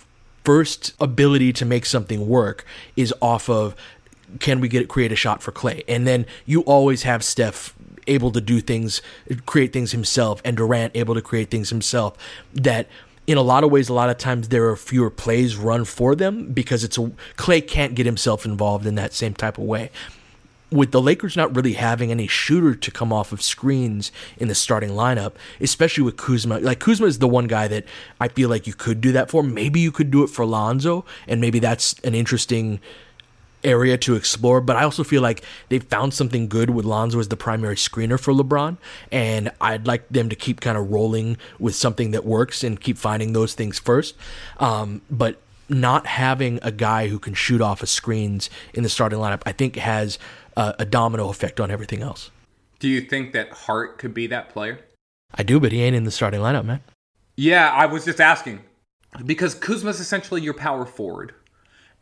first 0.45 0.93
ability 1.01 1.53
to 1.55 1.65
make 1.65 1.87
something 1.87 2.29
work 2.29 2.67
is 2.97 3.15
off 3.23 3.49
of 3.49 3.75
can 4.39 4.61
we 4.61 4.69
get 4.69 4.89
create 4.89 5.13
a 5.13 5.17
shot 5.17 5.43
for 5.43 5.53
Klay? 5.53 5.85
And 5.89 6.07
then 6.07 6.27
you 6.47 6.63
always 6.63 7.03
have 7.05 7.23
Steph 7.23 7.75
able 8.07 8.31
to 8.33 8.41
do 8.41 8.61
things, 8.61 9.03
create 9.47 9.73
things 9.73 9.93
himself, 9.93 10.41
and 10.45 10.57
Durant 10.57 10.97
able 10.97 11.15
to 11.15 11.23
create 11.23 11.51
things 11.51 11.71
himself 11.71 12.17
that– 12.55 12.89
in 13.27 13.39
a 13.39 13.43
lot 13.43 13.65
of 13.65 13.71
ways, 13.71 13.89
a 13.89 13.95
lot 13.95 14.11
of 14.11 14.19
times 14.19 14.49
there 14.49 14.69
are 14.69 14.77
fewer 14.77 15.11
plays 15.11 15.57
run 15.57 15.85
for 15.85 16.15
them 16.15 16.53
because 16.53 16.83
it's 16.83 16.99
a, 16.99 17.13
Klay 17.37 17.67
can't 17.67 17.95
get 17.95 18.07
himself 18.07 18.45
involved 18.45 18.87
in 18.87 18.97
that 18.97 19.13
same 19.13 19.35
type 19.35 19.59
of 19.59 19.65
way. 19.65 19.91
With 20.71 20.91
the 20.91 21.03
Lakers 21.03 21.37
not 21.37 21.55
really 21.55 21.75
having 21.75 22.11
any 22.11 22.27
shooter 22.27 22.75
to 22.75 22.91
come 22.91 23.13
off 23.13 23.31
of 23.31 23.43
screens 23.43 24.11
in 24.39 24.49
the 24.49 24.55
starting 24.55 24.91
lineup, 24.91 25.35
especially 25.61 26.03
with 26.03 26.17
Kuzma, 26.17 26.61
like 26.61 26.81
Kuzma 26.81 27.07
is 27.07 27.19
the 27.19 27.29
one 27.29 27.47
guy 27.47 27.69
that 27.69 27.85
I 28.19 28.29
feel 28.29 28.49
like 28.49 28.67
you 28.67 28.73
could 28.73 29.01
do 29.01 29.13
that 29.13 29.31
for. 29.31 29.43
Maybe 29.43 29.81
you 29.81 29.93
could 29.93 30.11
do 30.11 30.25
it 30.25 30.29
for 30.29 30.47
Lonzo, 30.47 31.05
and 31.29 31.43
maybe 31.43 31.59
that's 31.59 31.93
an 32.01 32.15
interesting 32.15 32.81
area 33.65 33.97
to 33.99 34.15
explore, 34.15 34.61
but 34.61 34.77
I 34.77 34.85
also 34.85 35.05
feel 35.05 35.23
like 35.23 35.43
they 35.69 35.79
found 35.79 36.15
something 36.15 36.49
good 36.49 36.71
with 36.71 36.85
Lonzo 36.85 37.19
as 37.19 37.29
the 37.29 37.37
primary 37.37 37.77
screener 37.77 38.19
for 38.19 38.33
LeBron, 38.33 38.77
and 39.11 39.51
I'd 39.61 39.87
like 39.87 40.09
them 40.09 40.29
to 40.29 40.37
keep 40.37 40.61
kind 40.61 40.77
of 40.77 40.91
rolling 40.91 41.37
with 41.59 41.75
something 41.75 42.11
that 42.13 42.25
works 42.25 42.65
and 42.65 42.81
keep 42.81 42.99
finding 42.99 43.33
those 43.33 43.55
things 43.55 43.79
first. 43.79 44.17
Um, 44.59 45.03
but 45.11 45.41
not 45.69 46.07
having 46.07 46.59
a 46.63 46.71
guy 46.71 47.09
who 47.09 47.19
can 47.19 47.35
shoot 47.35 47.61
off 47.61 47.83
of 47.83 47.89
screens 47.89 48.51
in 48.75 48.83
the 48.83 48.89
starting 48.89 49.19
lineup, 49.19 49.43
I 49.47 49.53
think, 49.53 49.77
has 49.77 50.19
a, 50.57 50.75
a 50.81 50.85
domino 50.85 51.29
effect 51.31 51.61
on 51.61 51.71
everything 51.71 52.03
else. 52.03 52.31
Do 52.79 52.89
you 52.89 53.01
think 53.01 53.33
that 53.33 53.51
Hart 53.51 53.99
could 53.99 54.13
be 54.13 54.27
that 54.29 54.49
player? 54.51 54.81
I 55.35 55.43
do, 55.43 55.61
but 55.61 55.73
he 55.73 55.83
ain't 55.83 55.97
in 55.97 56.05
the 56.05 56.11
starting 56.11 56.41
lineup, 56.41 56.65
man. 56.65 56.81
Yeah, 57.37 57.71
I 57.71 57.87
was 57.87 58.05
just 58.05 58.21
asking 58.21 58.61
because 59.25 59.55
Kuzma's 59.55 60.01
essentially 60.01 60.43
your 60.43 60.55
power 60.55 60.85
forward. 60.85 61.35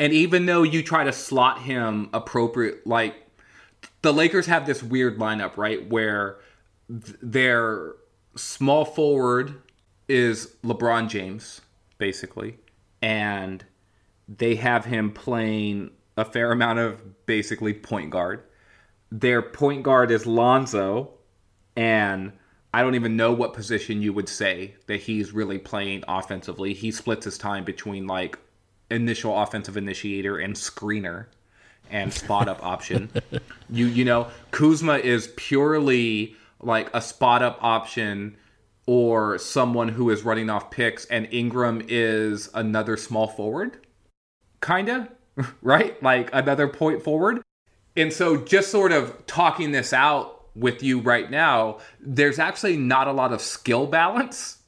And 0.00 0.14
even 0.14 0.46
though 0.46 0.62
you 0.62 0.82
try 0.82 1.04
to 1.04 1.12
slot 1.12 1.60
him 1.60 2.08
appropriate, 2.14 2.86
like 2.86 3.14
the 4.00 4.14
Lakers 4.14 4.46
have 4.46 4.64
this 4.64 4.82
weird 4.82 5.18
lineup, 5.18 5.58
right? 5.58 5.86
Where 5.90 6.38
th- 6.88 7.18
their 7.20 7.92
small 8.34 8.86
forward 8.86 9.60
is 10.08 10.56
LeBron 10.64 11.08
James, 11.10 11.60
basically. 11.98 12.56
And 13.02 13.62
they 14.26 14.54
have 14.54 14.86
him 14.86 15.12
playing 15.12 15.90
a 16.16 16.24
fair 16.24 16.50
amount 16.50 16.78
of 16.78 17.26
basically 17.26 17.74
point 17.74 18.08
guard. 18.08 18.42
Their 19.12 19.42
point 19.42 19.82
guard 19.82 20.10
is 20.10 20.24
Lonzo, 20.24 21.10
and 21.76 22.32
I 22.72 22.80
don't 22.80 22.94
even 22.94 23.16
know 23.16 23.32
what 23.32 23.52
position 23.52 24.00
you 24.00 24.14
would 24.14 24.30
say 24.30 24.76
that 24.86 25.00
he's 25.00 25.32
really 25.32 25.58
playing 25.58 26.04
offensively. 26.08 26.72
He 26.72 26.90
splits 26.90 27.26
his 27.26 27.36
time 27.36 27.64
between 27.64 28.06
like 28.06 28.38
initial 28.90 29.40
offensive 29.40 29.76
initiator 29.76 30.38
and 30.38 30.54
screener 30.54 31.26
and 31.90 32.12
spot 32.12 32.48
up 32.48 32.64
option. 32.64 33.10
You 33.72 33.86
you 33.86 34.04
know, 34.04 34.26
Kuzma 34.50 34.94
is 34.94 35.28
purely 35.36 36.34
like 36.60 36.90
a 36.92 37.00
spot 37.00 37.40
up 37.40 37.62
option 37.62 38.36
or 38.86 39.38
someone 39.38 39.88
who 39.88 40.10
is 40.10 40.24
running 40.24 40.50
off 40.50 40.72
picks 40.72 41.04
and 41.04 41.28
Ingram 41.30 41.82
is 41.86 42.50
another 42.52 42.96
small 42.96 43.28
forward. 43.28 43.78
Kinda, 44.60 45.08
right? 45.62 46.02
Like 46.02 46.30
another 46.32 46.66
point 46.66 47.04
forward. 47.04 47.42
And 47.96 48.12
so 48.12 48.38
just 48.38 48.72
sort 48.72 48.90
of 48.90 49.24
talking 49.26 49.70
this 49.70 49.92
out 49.92 50.46
with 50.56 50.82
you 50.82 51.00
right 51.00 51.30
now, 51.30 51.78
there's 52.00 52.40
actually 52.40 52.76
not 52.76 53.06
a 53.06 53.12
lot 53.12 53.32
of 53.32 53.40
skill 53.40 53.86
balance 53.86 54.58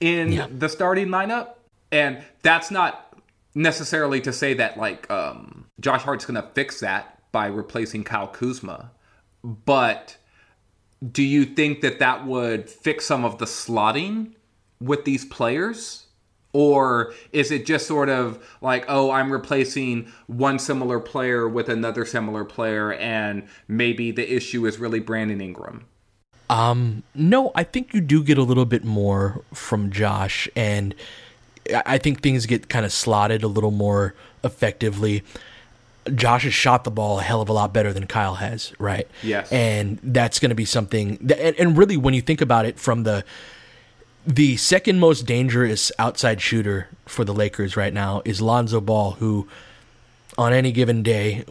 in 0.00 0.32
yeah. 0.32 0.48
the 0.50 0.68
starting 0.68 1.06
lineup. 1.06 1.54
And 1.92 2.22
that's 2.42 2.70
not 2.70 3.09
necessarily 3.54 4.20
to 4.20 4.32
say 4.32 4.54
that 4.54 4.76
like 4.76 5.10
um, 5.10 5.66
Josh 5.80 6.02
Hart's 6.02 6.24
going 6.24 6.40
to 6.40 6.48
fix 6.54 6.80
that 6.80 7.20
by 7.32 7.46
replacing 7.46 8.04
Kyle 8.04 8.28
Kuzma, 8.28 8.90
but 9.42 10.16
do 11.12 11.22
you 11.22 11.44
think 11.44 11.80
that 11.80 11.98
that 11.98 12.26
would 12.26 12.68
fix 12.68 13.06
some 13.06 13.24
of 13.24 13.38
the 13.38 13.46
slotting 13.46 14.32
with 14.80 15.04
these 15.04 15.24
players? 15.24 16.06
Or 16.52 17.14
is 17.32 17.52
it 17.52 17.64
just 17.64 17.86
sort 17.86 18.08
of 18.08 18.44
like, 18.60 18.84
oh, 18.88 19.12
I'm 19.12 19.32
replacing 19.32 20.10
one 20.26 20.58
similar 20.58 20.98
player 20.98 21.48
with 21.48 21.68
another 21.68 22.04
similar 22.04 22.44
player, 22.44 22.92
and 22.94 23.46
maybe 23.68 24.10
the 24.10 24.34
issue 24.34 24.66
is 24.66 24.78
really 24.78 24.98
Brandon 24.98 25.40
Ingram? 25.40 25.86
Um, 26.48 27.04
no, 27.14 27.52
I 27.54 27.62
think 27.62 27.94
you 27.94 28.00
do 28.00 28.24
get 28.24 28.36
a 28.36 28.42
little 28.42 28.64
bit 28.64 28.84
more 28.84 29.44
from 29.54 29.92
Josh, 29.92 30.48
and 30.56 30.92
I 31.86 31.98
think 31.98 32.22
things 32.22 32.46
get 32.46 32.68
kind 32.68 32.84
of 32.84 32.92
slotted 32.92 33.42
a 33.42 33.48
little 33.48 33.70
more 33.70 34.14
effectively. 34.44 35.22
Josh 36.14 36.44
has 36.44 36.54
shot 36.54 36.84
the 36.84 36.90
ball 36.90 37.20
a 37.20 37.22
hell 37.22 37.40
of 37.40 37.48
a 37.48 37.52
lot 37.52 37.72
better 37.72 37.92
than 37.92 38.06
Kyle 38.06 38.36
has, 38.36 38.72
right? 38.78 39.06
Yes. 39.22 39.52
And 39.52 39.98
that's 40.02 40.38
going 40.38 40.48
to 40.48 40.54
be 40.54 40.64
something 40.64 41.18
that, 41.20 41.38
and, 41.38 41.56
and 41.58 41.78
really 41.78 41.96
when 41.96 42.14
you 42.14 42.22
think 42.22 42.40
about 42.40 42.66
it 42.66 42.78
from 42.78 43.04
the 43.04 43.24
the 44.26 44.56
second 44.58 45.00
most 45.00 45.24
dangerous 45.24 45.90
outside 45.98 46.42
shooter 46.42 46.88
for 47.06 47.24
the 47.24 47.32
Lakers 47.32 47.76
right 47.76 47.92
now 47.92 48.20
is 48.24 48.40
Lonzo 48.42 48.80
Ball 48.80 49.12
who 49.12 49.48
on 50.36 50.52
any 50.52 50.72
given 50.72 51.02
day 51.02 51.44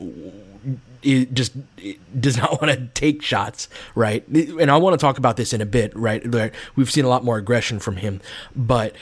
it 1.01 1.33
just 1.33 1.53
it 1.77 2.21
does 2.21 2.37
not 2.37 2.61
want 2.61 2.73
to 2.73 2.87
take 2.93 3.21
shots, 3.21 3.69
right? 3.95 4.27
And 4.27 4.69
I 4.69 4.77
want 4.77 4.99
to 4.99 5.03
talk 5.03 5.17
about 5.17 5.37
this 5.37 5.53
in 5.53 5.61
a 5.61 5.65
bit, 5.65 5.95
right? 5.95 6.53
We've 6.75 6.91
seen 6.91 7.05
a 7.05 7.09
lot 7.09 7.23
more 7.23 7.37
aggression 7.37 7.79
from 7.79 7.97
him, 7.97 8.21
but 8.55 8.95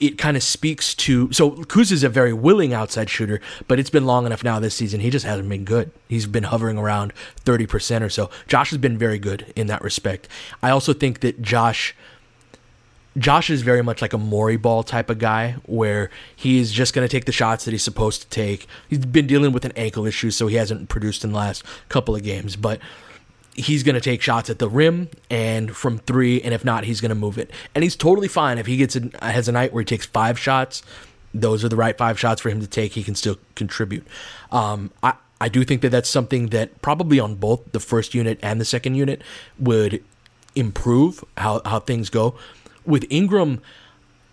it 0.00 0.18
kind 0.18 0.36
of 0.36 0.42
speaks 0.42 0.94
to 0.94 1.32
so 1.32 1.52
Kuz 1.52 1.90
is 1.92 2.04
a 2.04 2.08
very 2.08 2.32
willing 2.32 2.72
outside 2.72 3.10
shooter, 3.10 3.40
but 3.68 3.78
it's 3.78 3.90
been 3.90 4.06
long 4.06 4.26
enough 4.26 4.44
now 4.44 4.58
this 4.60 4.74
season. 4.74 5.00
He 5.00 5.10
just 5.10 5.24
hasn't 5.24 5.48
been 5.48 5.64
good. 5.64 5.90
He's 6.08 6.26
been 6.26 6.44
hovering 6.44 6.78
around 6.78 7.12
30% 7.44 8.02
or 8.02 8.08
so. 8.08 8.30
Josh 8.46 8.70
has 8.70 8.78
been 8.78 8.98
very 8.98 9.18
good 9.18 9.52
in 9.56 9.66
that 9.68 9.82
respect. 9.82 10.28
I 10.62 10.70
also 10.70 10.92
think 10.92 11.20
that 11.20 11.42
Josh 11.42 11.94
Josh 13.16 13.48
is 13.48 13.62
very 13.62 13.82
much 13.82 14.02
like 14.02 14.12
a 14.12 14.18
Morey 14.18 14.56
ball 14.56 14.82
type 14.82 15.08
of 15.08 15.18
guy 15.18 15.52
where 15.66 16.10
he's 16.34 16.72
just 16.72 16.94
going 16.94 17.06
to 17.06 17.10
take 17.10 17.26
the 17.26 17.32
shots 17.32 17.64
that 17.64 17.70
he's 17.70 17.84
supposed 17.84 18.22
to 18.22 18.28
take. 18.28 18.66
He's 18.88 18.98
been 18.98 19.28
dealing 19.28 19.52
with 19.52 19.64
an 19.64 19.72
ankle 19.76 20.04
issue, 20.04 20.32
so 20.32 20.48
he 20.48 20.56
hasn't 20.56 20.88
produced 20.88 21.22
in 21.22 21.30
the 21.30 21.38
last 21.38 21.62
couple 21.88 22.16
of 22.16 22.24
games, 22.24 22.56
but 22.56 22.80
he's 23.54 23.82
going 23.82 23.94
to 23.94 24.00
take 24.00 24.20
shots 24.20 24.50
at 24.50 24.58
the 24.58 24.68
rim 24.68 25.08
and 25.30 25.74
from 25.74 25.98
three, 25.98 26.42
and 26.42 26.52
if 26.52 26.64
not, 26.64 26.84
he's 26.84 27.00
going 27.00 27.10
to 27.10 27.14
move 27.14 27.38
it. 27.38 27.50
And 27.74 27.82
he's 27.82 27.96
totally 27.96 28.28
fine 28.28 28.58
if 28.58 28.66
he 28.66 28.76
gets 28.76 28.96
a, 28.96 29.10
has 29.22 29.48
a 29.48 29.52
night 29.52 29.72
where 29.72 29.80
he 29.80 29.84
takes 29.84 30.06
five 30.06 30.38
shots. 30.38 30.82
those 31.32 31.64
are 31.64 31.68
the 31.68 31.76
right 31.76 31.98
five 31.98 32.18
shots 32.18 32.40
for 32.40 32.48
him 32.48 32.60
to 32.60 32.66
take, 32.66 32.92
he 32.92 33.02
can 33.02 33.14
still 33.14 33.38
contribute. 33.54 34.06
Um, 34.52 34.92
I, 35.02 35.14
I 35.40 35.48
do 35.48 35.64
think 35.64 35.82
that 35.82 35.90
that's 35.90 36.08
something 36.08 36.48
that 36.48 36.80
probably 36.80 37.18
on 37.18 37.34
both 37.34 37.72
the 37.72 37.80
first 37.80 38.14
unit 38.14 38.38
and 38.40 38.60
the 38.60 38.64
second 38.64 38.94
unit 38.94 39.20
would 39.58 40.02
improve 40.54 41.24
how, 41.36 41.60
how 41.64 41.80
things 41.80 42.08
go. 42.08 42.36
With 42.86 43.04
Ingram, 43.10 43.60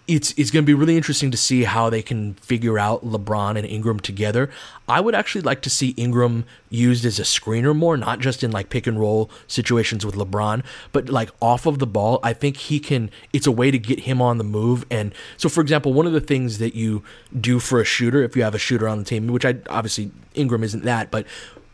it's 0.08 0.34
it's 0.38 0.52
going 0.52 0.64
to 0.64 0.68
be 0.68 0.74
really 0.74 0.98
interesting 0.98 1.32
to 1.32 1.38
see 1.38 1.64
how 1.64 1.90
they 1.90 2.02
can 2.02 2.34
figure 2.36 2.80
out 2.80 3.06
LeBron 3.06 3.58
and 3.58 3.66
Ingram 3.66 4.00
together. 4.00 4.50
I 4.88 5.00
would 5.00 5.16
actually 5.16 5.42
like 5.42 5.62
to 5.62 5.70
see 5.70 5.90
Ingram 5.90 6.46
used 6.70 7.06
as 7.06 7.20
a 7.20 7.24
screener 7.24 7.76
more, 7.76 7.96
not 7.98 8.20
just 8.20 8.44
in 8.44 8.52
like 8.52 8.70
pick 8.70 8.88
and 8.88 9.00
roll 9.00 9.30
situations 9.48 10.06
with 10.06 10.16
LeBron, 10.16 10.64
but 10.92 11.10
like 11.10 11.30
off 11.42 11.66
of 11.66 11.80
the 11.80 11.88
ball. 11.88 12.20
I 12.24 12.34
think 12.34 12.58
he 12.58 12.80
can. 12.80 13.12
It's 13.32 13.48
a 13.48 13.52
way 13.52 13.72
to 13.72 13.78
get 13.78 14.02
him 14.02 14.22
on 14.22 14.38
the 14.38 14.44
move. 14.44 14.86
And 14.90 15.14
so, 15.38 15.50
for 15.50 15.62
example, 15.62 15.94
one 15.94 16.08
of 16.08 16.14
the 16.14 16.22
things 16.22 16.58
that 16.58 16.76
you 16.76 17.04
do 17.40 17.60
for 17.60 17.80
a 17.80 17.86
shooter, 17.86 18.24
if 18.24 18.36
you 18.36 18.44
have 18.44 18.56
a 18.56 18.60
shooter 18.60 18.90
on 18.90 18.98
the 18.98 19.06
team, 19.06 19.28
which 19.28 19.46
I 19.46 19.58
obviously 19.70 20.12
Ingram 20.34 20.64
isn't 20.64 20.84
that, 20.84 21.12
but 21.12 21.26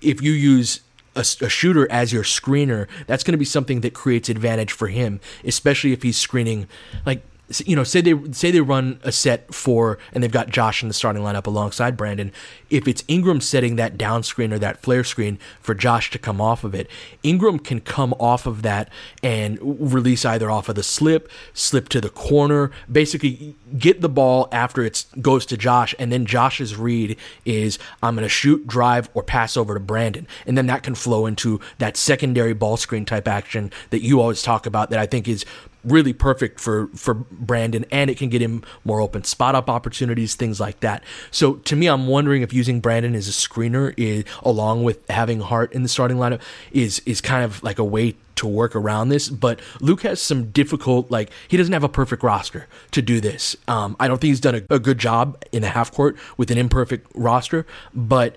if 0.02 0.22
you 0.22 0.32
use 0.32 0.82
a, 1.16 1.22
a, 1.22 1.50
shooter 1.50 1.92
as 1.92 2.14
your 2.14 2.24
screener, 2.24 2.88
that's 3.08 3.24
going 3.24 3.32
to 3.32 3.38
be 3.38 3.46
something 3.46 3.82
that 3.82 3.94
creates 3.94 4.30
advantage 4.30 4.72
for 4.72 4.88
him, 4.88 5.20
especially 5.44 5.92
if 5.92 6.04
he's 6.04 6.18
screening 6.18 6.68
like 7.06 7.24
you 7.66 7.76
know, 7.76 7.84
say 7.84 8.02
they 8.02 8.32
say 8.32 8.52
they 8.52 8.62
run 8.62 9.00
a 9.04 9.12
set 9.12 9.54
for 9.54 9.98
and 10.12 10.22
they've 10.22 10.32
got 10.32 10.50
Josh 10.50 10.82
in 10.82 10.90
the 10.90 10.94
starting 10.94 11.24
lineup 11.24 11.48
alongside 11.48 11.96
Brandon. 11.96 12.32
If 12.70 12.88
it's 12.88 13.04
Ingram 13.08 13.40
setting 13.40 13.78
that 13.78 13.98
down 13.98 14.24
screen 14.24 14.52
or 14.52 14.60
that 14.60 14.82
flare 14.82 15.06
screen 15.06 15.40
for 15.62 15.74
Josh 15.74 16.12
to 16.12 16.20
come 16.20 16.42
off 16.42 16.66
of 16.66 16.76
it, 16.76 16.90
Ingram 17.24 17.60
can 17.60 17.80
come 17.80 18.14
off 18.20 18.46
of 18.46 18.64
that 18.64 18.90
and 19.24 19.58
release 19.62 20.26
either 20.26 20.52
off 20.52 20.68
of 20.68 20.76
the 20.76 20.84
slip, 20.84 21.32
slip 21.54 21.88
to 21.90 22.02
the 22.02 22.10
corner, 22.10 22.72
basically 22.92 23.56
get 23.78 24.02
the 24.02 24.10
ball 24.10 24.50
after 24.52 24.84
it 24.84 25.06
goes 25.22 25.46
to 25.46 25.56
Josh, 25.56 25.96
and 25.98 26.12
then 26.12 26.26
Josh's 26.26 26.76
read 26.76 27.18
is 27.46 27.80
I'm 28.04 28.16
going 28.16 28.24
to 28.24 28.30
shoot, 28.30 28.68
drive, 28.68 29.10
or 29.14 29.24
pass 29.24 29.56
over 29.56 29.74
to 29.74 29.80
Brandon, 29.80 30.28
and 30.46 30.58
then 30.58 30.68
that 30.68 30.84
can 30.84 30.96
flow 30.96 31.26
into 31.26 31.62
that 31.78 31.96
secondary 31.96 32.54
ball 32.54 32.76
screen 32.76 33.06
type 33.06 33.28
action 33.28 33.72
that 33.92 34.04
you 34.04 34.20
always 34.20 34.42
talk 34.42 34.66
about 34.66 34.90
that 34.90 35.00
I 35.00 35.06
think 35.06 35.30
is 35.30 35.46
really 35.84 36.14
perfect 36.14 36.60
for 36.60 36.88
for 36.88 37.14
Brandon, 37.14 37.86
and 37.92 38.10
it 38.10 38.18
can 38.18 38.30
get 38.30 38.42
him 38.42 38.64
more 38.84 39.02
open 39.02 39.24
spot 39.24 39.56
up 39.56 39.70
opportunities, 39.70 40.36
things 40.36 40.60
like 40.60 40.80
that. 40.82 41.04
So 41.32 41.56
to 41.56 41.76
me, 41.76 41.88
I'm 41.88 42.08
wondering 42.08 42.42
if 42.42 42.54
using 42.54 42.80
Brandon 42.80 43.16
as 43.16 43.28
a 43.28 43.32
screener 43.32 43.94
is 43.98 44.26
along 44.44 44.84
with 44.84 45.08
having 45.10 45.40
Hart 45.40 45.74
in 45.74 45.84
the 45.84 45.90
starting 45.90 46.18
lineup 46.18 46.42
is 46.72 47.02
is 47.06 47.22
kind 47.22 47.44
of 47.44 47.64
like 47.64 47.80
a 47.80 47.84
way 47.84 48.16
to 48.38 48.48
work 48.48 48.76
around 48.76 49.10
this. 49.10 49.30
But 49.30 49.60
Luke 49.82 50.02
has 50.04 50.22
some 50.22 50.52
difficult, 50.52 51.12
like 51.12 51.32
he 51.48 51.58
doesn't 51.58 51.74
have 51.74 51.84
a 51.84 51.90
perfect 51.90 52.24
roster 52.24 52.68
to 52.92 53.02
do 53.02 53.20
this. 53.20 53.56
Um, 53.68 53.96
I 54.00 54.08
don't 54.08 54.20
think 54.22 54.30
he's 54.30 54.40
done 54.40 54.56
a, 54.56 54.62
a 54.70 54.80
good 54.80 54.98
job 54.98 55.44
in 55.52 55.62
the 55.62 55.70
half 55.70 55.92
court 55.92 56.18
with 56.38 56.52
an 56.52 56.58
imperfect 56.58 57.12
roster, 57.16 57.66
but 57.94 58.36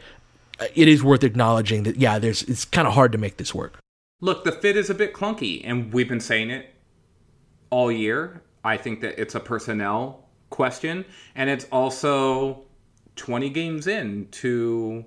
it 0.75 0.89
is 0.89 1.03
worth 1.03 1.25
acknowledging 1.25 1.85
that 1.85 1.97
yeah, 1.97 2.19
there's 2.19 2.43
it's 2.45 2.65
kind 2.65 2.89
of 2.89 2.95
hard 2.95 3.13
to 3.13 3.19
make 3.19 3.37
this 3.37 3.55
work. 3.55 3.79
Look, 4.21 4.45
the 4.45 4.53
fit 4.53 4.77
is 4.77 4.91
a 4.91 4.95
bit 4.95 5.15
clunky, 5.15 5.63
and 5.65 5.93
we've 5.95 6.09
been 6.09 6.21
saying 6.21 6.51
it 6.51 6.75
all 7.71 7.91
year. 7.91 8.43
I 8.65 8.77
think 8.77 9.01
that 9.01 9.19
it's 9.19 9.35
a 9.35 9.41
personnel 9.41 10.29
question, 10.51 11.05
and 11.35 11.49
it's 11.49 11.67
also 11.73 12.65
20 13.17 13.51
games 13.51 13.87
in 13.87 14.29
to 14.33 15.05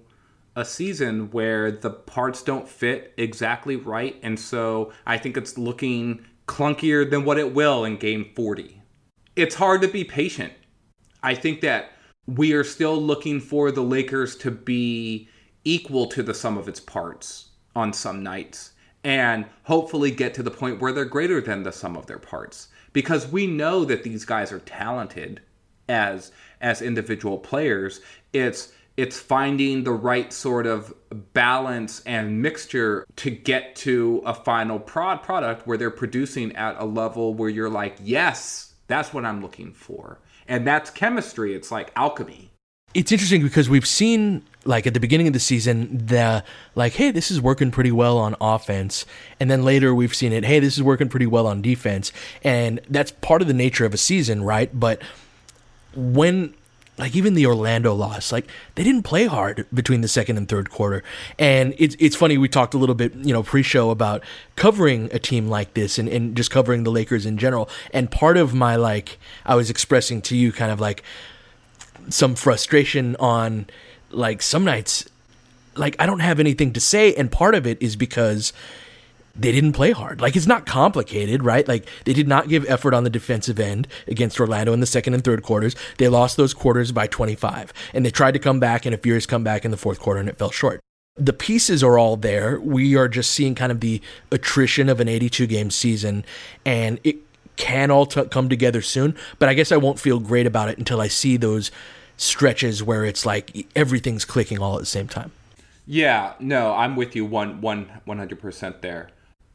a 0.55 0.65
season 0.65 1.31
where 1.31 1.71
the 1.71 1.89
parts 1.89 2.43
don't 2.43 2.67
fit 2.67 3.13
exactly 3.17 3.75
right, 3.75 4.19
and 4.23 4.39
so 4.39 4.91
I 5.05 5.17
think 5.17 5.37
it's 5.37 5.57
looking 5.57 6.25
clunkier 6.47 7.09
than 7.09 7.25
what 7.25 7.37
it 7.37 7.53
will 7.53 7.85
in 7.85 7.97
game 7.97 8.31
40. 8.35 8.81
It's 9.35 9.55
hard 9.55 9.81
to 9.81 9.87
be 9.87 10.03
patient. 10.03 10.53
I 11.21 11.35
think 11.35 11.61
that 11.61 11.91
we 12.27 12.53
are 12.53 12.63
still 12.63 13.01
looking 13.01 13.39
for 13.39 13.71
the 13.71 13.81
Lakers 13.81 14.35
to 14.37 14.51
be 14.51 15.27
equal 15.63 16.07
to 16.07 16.21
the 16.21 16.33
sum 16.33 16.57
of 16.57 16.67
its 16.67 16.79
parts 16.79 17.51
on 17.75 17.93
some 17.93 18.21
nights 18.21 18.72
and 19.03 19.45
hopefully 19.63 20.11
get 20.11 20.33
to 20.35 20.43
the 20.43 20.51
point 20.51 20.79
where 20.79 20.91
they're 20.91 21.05
greater 21.05 21.41
than 21.41 21.63
the 21.63 21.71
sum 21.71 21.97
of 21.97 22.05
their 22.05 22.19
parts. 22.19 22.69
Because 22.93 23.27
we 23.27 23.47
know 23.47 23.85
that 23.85 24.03
these 24.03 24.25
guys 24.25 24.51
are 24.51 24.59
talented 24.59 25.41
as 25.89 26.31
as 26.61 26.81
individual 26.81 27.37
players. 27.37 28.01
It's 28.31 28.71
it's 28.95 29.19
finding 29.19 29.83
the 29.83 29.91
right 29.91 30.31
sort 30.31 30.67
of 30.67 30.93
balance 31.33 32.01
and 32.05 32.41
mixture 32.41 33.05
to 33.15 33.31
get 33.31 33.75
to 33.75 34.21
a 34.25 34.33
final 34.33 34.79
prod 34.79 35.23
product 35.23 35.65
where 35.65 35.77
they're 35.77 35.89
producing 35.89 36.55
at 36.55 36.75
a 36.79 36.85
level 36.85 37.33
where 37.33 37.49
you're 37.49 37.69
like 37.69 37.97
yes 38.01 38.73
that's 38.87 39.13
what 39.13 39.25
i'm 39.25 39.41
looking 39.41 39.73
for. 39.73 40.19
And 40.47 40.67
that's 40.67 40.89
chemistry. 40.89 41.55
It's 41.55 41.71
like 41.71 41.91
alchemy 41.95 42.52
it's 42.93 43.11
interesting 43.11 43.41
because 43.41 43.69
we've 43.69 43.87
seen 43.87 44.43
like 44.65 44.87
at 44.87 44.93
the 44.93 44.99
beginning 44.99 45.27
of 45.27 45.33
the 45.33 45.39
season 45.39 46.05
the 46.05 46.43
like 46.75 46.93
hey 46.93 47.11
this 47.11 47.29
is 47.29 47.41
working 47.41 47.71
pretty 47.71 47.91
well 47.91 48.17
on 48.17 48.35
offense 48.39 49.05
and 49.39 49.51
then 49.51 49.63
later 49.63 49.93
we've 49.93 50.15
seen 50.15 50.31
it 50.31 50.45
hey 50.45 50.59
this 50.59 50.77
is 50.77 50.83
working 50.83 51.09
pretty 51.09 51.25
well 51.25 51.47
on 51.47 51.61
defense 51.61 52.11
and 52.43 52.79
that's 52.89 53.11
part 53.11 53.41
of 53.41 53.47
the 53.47 53.53
nature 53.53 53.85
of 53.85 53.93
a 53.93 53.97
season 53.97 54.43
right 54.43 54.79
but 54.79 55.01
when 55.95 56.53
like 56.97 57.15
even 57.15 57.33
the 57.33 57.45
Orlando 57.47 57.93
loss, 57.93 58.31
like 58.31 58.47
they 58.75 58.83
didn't 58.83 59.03
play 59.03 59.25
hard 59.25 59.65
between 59.73 60.01
the 60.01 60.07
second 60.07 60.37
and 60.37 60.47
third 60.47 60.69
quarter. 60.69 61.03
And 61.39 61.73
it's 61.79 61.95
it's 61.99 62.15
funny 62.15 62.37
we 62.37 62.47
talked 62.47 62.73
a 62.73 62.77
little 62.77 62.95
bit, 62.95 63.15
you 63.15 63.33
know, 63.33 63.41
pre-show 63.41 63.89
about 63.89 64.23
covering 64.55 65.09
a 65.11 65.17
team 65.17 65.47
like 65.47 65.73
this 65.73 65.97
and, 65.97 66.07
and 66.07 66.37
just 66.37 66.51
covering 66.51 66.83
the 66.83 66.91
Lakers 66.91 67.25
in 67.25 67.37
general. 67.37 67.67
And 67.91 68.11
part 68.11 68.37
of 68.37 68.53
my 68.53 68.75
like 68.75 69.17
I 69.45 69.55
was 69.55 69.69
expressing 69.69 70.21
to 70.23 70.37
you 70.37 70.51
kind 70.51 70.71
of 70.71 70.79
like 70.79 71.03
some 72.09 72.35
frustration 72.35 73.15
on 73.17 73.67
like 74.11 74.41
some 74.41 74.63
nights 74.63 75.09
like 75.75 75.95
I 75.99 76.05
don't 76.05 76.19
have 76.19 76.39
anything 76.39 76.73
to 76.73 76.79
say 76.79 77.13
and 77.15 77.31
part 77.31 77.55
of 77.55 77.65
it 77.65 77.81
is 77.81 77.95
because 77.95 78.53
they 79.35 79.51
didn't 79.51 79.73
play 79.73 79.91
hard. 79.91 80.21
Like 80.21 80.35
it's 80.35 80.45
not 80.45 80.65
complicated, 80.65 81.43
right? 81.43 81.67
Like 81.67 81.87
they 82.05 82.13
did 82.13 82.27
not 82.27 82.49
give 82.49 82.69
effort 82.69 82.93
on 82.93 83.03
the 83.03 83.09
defensive 83.09 83.59
end 83.59 83.87
against 84.07 84.39
Orlando 84.39 84.73
in 84.73 84.79
the 84.79 84.85
second 84.85 85.15
and 85.15 85.23
third 85.23 85.41
quarters. 85.41 85.75
They 85.97 86.07
lost 86.07 86.37
those 86.37 86.53
quarters 86.53 86.91
by 86.91 87.07
25 87.07 87.73
and 87.93 88.05
they 88.05 88.11
tried 88.11 88.33
to 88.33 88.39
come 88.39 88.59
back 88.59 88.85
and 88.85 88.93
a 88.93 88.97
furious 88.97 89.25
comeback 89.25 89.65
in 89.65 89.71
the 89.71 89.77
fourth 89.77 89.99
quarter 89.99 90.19
and 90.19 90.29
it 90.29 90.37
fell 90.37 90.51
short. 90.51 90.79
The 91.15 91.33
pieces 91.33 91.83
are 91.83 91.97
all 91.97 92.15
there. 92.15 92.59
We 92.59 92.95
are 92.95 93.07
just 93.07 93.31
seeing 93.31 93.55
kind 93.55 93.71
of 93.71 93.79
the 93.79 94.01
attrition 94.31 94.89
of 94.89 94.99
an 94.99 95.07
82 95.07 95.47
game 95.47 95.71
season 95.71 96.25
and 96.65 96.99
it 97.03 97.17
can 97.55 97.91
all 97.91 98.05
t- 98.05 98.25
come 98.25 98.49
together 98.49 98.81
soon, 98.81 99.15
but 99.39 99.49
I 99.49 99.53
guess 99.53 99.71
I 99.71 99.77
won't 99.77 99.99
feel 99.99 100.19
great 100.19 100.45
about 100.45 100.69
it 100.69 100.77
until 100.77 101.01
I 101.01 101.07
see 101.07 101.37
those 101.37 101.71
stretches 102.17 102.83
where 102.83 103.05
it's 103.05 103.25
like 103.25 103.67
everything's 103.75 104.25
clicking 104.25 104.59
all 104.59 104.75
at 104.75 104.79
the 104.79 104.85
same 104.85 105.07
time. 105.07 105.31
Yeah, 105.85 106.33
no, 106.39 106.73
I'm 106.73 106.95
with 106.95 107.15
you 107.15 107.25
one 107.25 107.61
one 107.61 107.91
one 108.05 108.17
hundred 108.17 108.39
percent 108.41 108.81
there. 108.81 109.09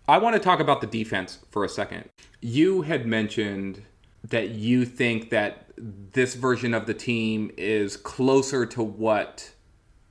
I 0.06 0.18
want 0.18 0.34
to 0.34 0.40
talk 0.40 0.60
about 0.60 0.80
the 0.80 0.86
defense 0.86 1.38
for 1.50 1.64
a 1.64 1.68
second. 1.68 2.08
You 2.40 2.82
had 2.82 3.06
mentioned 3.06 3.82
that 4.24 4.50
you 4.50 4.84
think 4.84 5.30
that 5.30 5.66
this 5.76 6.34
version 6.34 6.74
of 6.74 6.86
the 6.86 6.94
team 6.94 7.50
is 7.56 7.96
closer 7.96 8.66
to 8.66 8.82
what 8.82 9.50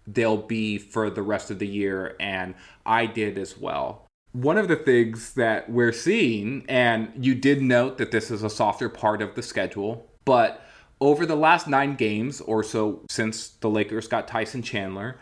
they'll 0.08 0.38
be 0.38 0.78
for 0.78 1.10
the 1.10 1.22
rest 1.22 1.52
of 1.52 1.60
the 1.60 1.68
year, 1.68 2.16
and 2.20 2.56
I 2.86 3.06
did 3.06 3.38
as 3.38 3.58
well. 3.58 4.07
One 4.34 4.58
of 4.58 4.68
the 4.68 4.76
things 4.76 5.34
that 5.34 5.70
we're 5.70 5.94
seeing, 5.94 6.66
and 6.68 7.12
you 7.20 7.34
did 7.34 7.62
note 7.62 7.98
that 7.98 8.12
this 8.12 8.30
is 8.30 8.44
a 8.44 8.50
softer 8.50 8.90
part 8.90 9.22
of 9.22 9.36
the 9.36 9.42
schedule, 9.42 10.08
but 10.26 10.64
over 11.00 11.26
the 11.26 11.36
last 11.36 11.68
nine 11.68 11.96
games 11.96 12.42
or 12.42 12.64
so 12.64 13.02
since 13.10 13.50
the 13.50 13.70
Lakers 13.70 14.08
got 14.08 14.28
Tyson 14.28 14.62
Chandler, 14.62 15.18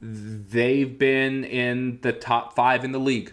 they've 0.00 0.98
been 0.98 1.44
in 1.44 1.98
the 2.02 2.12
top 2.12 2.54
five 2.54 2.84
in 2.84 2.92
the 2.92 2.98
league 2.98 3.32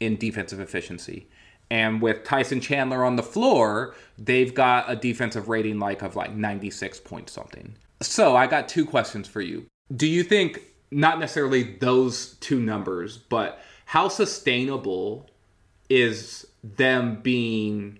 in 0.00 0.16
defensive 0.16 0.60
efficiency. 0.60 1.28
And 1.70 2.02
with 2.02 2.24
Tyson 2.24 2.60
Chandler 2.60 3.04
on 3.04 3.16
the 3.16 3.22
floor, 3.22 3.94
they've 4.18 4.54
got 4.54 4.90
a 4.90 4.96
defensive 4.96 5.48
rating 5.48 5.78
like 5.78 6.02
of 6.02 6.16
like 6.16 6.34
96 6.34 7.00
point 7.00 7.30
something. 7.30 7.74
So 8.02 8.36
I 8.36 8.46
got 8.46 8.68
two 8.68 8.84
questions 8.84 9.26
for 9.26 9.40
you. 9.40 9.66
Do 9.94 10.06
you 10.06 10.22
think 10.22 10.60
not 10.90 11.18
necessarily 11.18 11.62
those 11.62 12.34
two 12.34 12.60
numbers, 12.60 13.16
but 13.16 13.60
how 13.92 14.08
sustainable 14.08 15.28
is 15.90 16.46
them 16.64 17.20
being 17.20 17.98